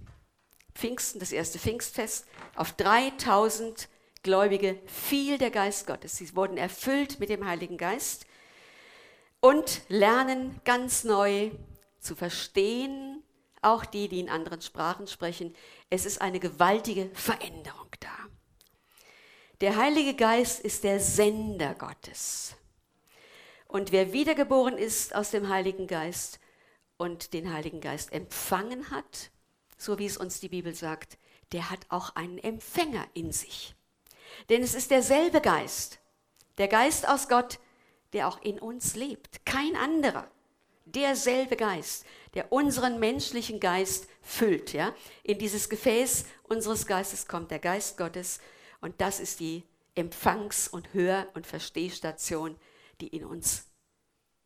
Pfingsten, 0.75 1.19
das 1.19 1.31
erste 1.31 1.57
Pfingstfest, 1.57 2.25
auf 2.55 2.73
3000 2.73 3.89
Gläubige 4.23 4.79
fiel 4.85 5.37
der 5.37 5.51
Geist 5.51 5.87
Gottes. 5.87 6.17
Sie 6.17 6.35
wurden 6.35 6.57
erfüllt 6.57 7.19
mit 7.19 7.29
dem 7.29 7.47
Heiligen 7.47 7.77
Geist 7.77 8.25
und 9.39 9.81
lernen 9.87 10.59
ganz 10.65 11.03
neu 11.03 11.51
zu 11.99 12.15
verstehen, 12.15 13.23
auch 13.61 13.85
die, 13.85 14.09
die 14.09 14.19
in 14.19 14.29
anderen 14.29 14.61
Sprachen 14.61 15.07
sprechen. 15.07 15.55
Es 15.89 16.05
ist 16.05 16.21
eine 16.21 16.39
gewaltige 16.39 17.09
Veränderung 17.13 17.89
da. 17.99 18.09
Der 19.61 19.77
Heilige 19.77 20.15
Geist 20.15 20.59
ist 20.59 20.83
der 20.83 20.99
Sender 20.99 21.73
Gottes. 21.75 22.55
Und 23.67 23.91
wer 23.91 24.11
wiedergeboren 24.11 24.77
ist 24.77 25.15
aus 25.15 25.31
dem 25.31 25.49
Heiligen 25.49 25.87
Geist 25.87 26.39
und 26.97 27.33
den 27.33 27.53
Heiligen 27.53 27.81
Geist 27.81 28.11
empfangen 28.11 28.91
hat, 28.91 29.31
so 29.77 29.99
wie 29.99 30.05
es 30.05 30.17
uns 30.17 30.39
die 30.39 30.49
Bibel 30.49 30.73
sagt, 30.73 31.17
der 31.51 31.69
hat 31.69 31.85
auch 31.89 32.15
einen 32.15 32.37
Empfänger 32.37 33.07
in 33.13 33.31
sich. 33.31 33.75
Denn 34.49 34.63
es 34.63 34.75
ist 34.75 34.91
derselbe 34.91 35.41
Geist, 35.41 35.99
der 36.57 36.67
Geist 36.67 37.07
aus 37.07 37.27
Gott, 37.27 37.59
der 38.13 38.27
auch 38.27 38.41
in 38.41 38.59
uns 38.59 38.95
lebt, 38.95 39.45
kein 39.45 39.75
anderer. 39.75 40.29
Derselbe 40.85 41.55
Geist, 41.55 42.05
der 42.35 42.51
unseren 42.51 42.99
menschlichen 42.99 43.59
Geist 43.59 44.07
füllt. 44.21 44.73
Ja? 44.73 44.95
In 45.23 45.39
dieses 45.39 45.69
Gefäß 45.69 46.25
unseres 46.43 46.85
Geistes 46.85 47.27
kommt 47.27 47.51
der 47.51 47.59
Geist 47.59 47.97
Gottes 47.97 48.39
und 48.81 49.01
das 49.01 49.19
ist 49.19 49.39
die 49.39 49.63
Empfangs- 49.95 50.67
und 50.67 50.93
Hör- 50.93 51.27
und 51.33 51.47
Verstehstation, 51.47 52.55
die 53.01 53.07
in 53.07 53.25
uns 53.25 53.67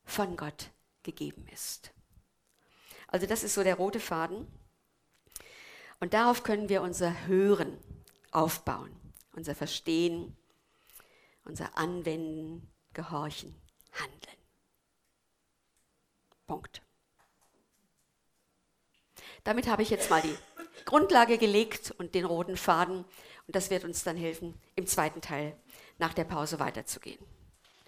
von 0.03 0.38
Gott 0.38 0.71
gegeben 1.03 1.45
ist. 1.51 1.91
Also 3.07 3.25
das 3.25 3.43
ist 3.43 3.55
so 3.55 3.63
der 3.63 3.75
rote 3.75 3.99
Faden. 3.99 4.47
Und 6.00 6.14
darauf 6.14 6.43
können 6.43 6.70
wir 6.70 6.82
unser 6.82 7.28
Hören 7.28 7.78
aufbauen, 8.32 8.91
unser 9.34 9.56
Verstehen, 9.56 10.36
unser 11.43 11.78
Anwenden, 11.78 12.72
Gehorchen, 12.93 13.56
Handeln. 13.91 14.38
Punkt. 16.47 16.82
Damit 19.43 19.68
habe 19.68 19.82
ich 19.84 19.89
jetzt 19.89 20.10
mal 20.10 20.22
die 20.22 20.36
Grundlage 20.86 21.38
gelegt 21.38 21.91
und 21.97 22.16
den 22.16 22.26
roten 22.26 22.58
Faden. 22.58 23.06
Und 23.47 23.56
das 23.56 23.70
wird 23.70 23.84
uns 23.84 24.04
dann 24.04 24.18
helfen, 24.18 24.60
im 24.76 24.88
zweiten 24.88 25.22
Teil 25.22 25.56
nach 25.97 26.14
der 26.14 26.24
Pause 26.24 26.60
weiterzugehen. 26.60 27.24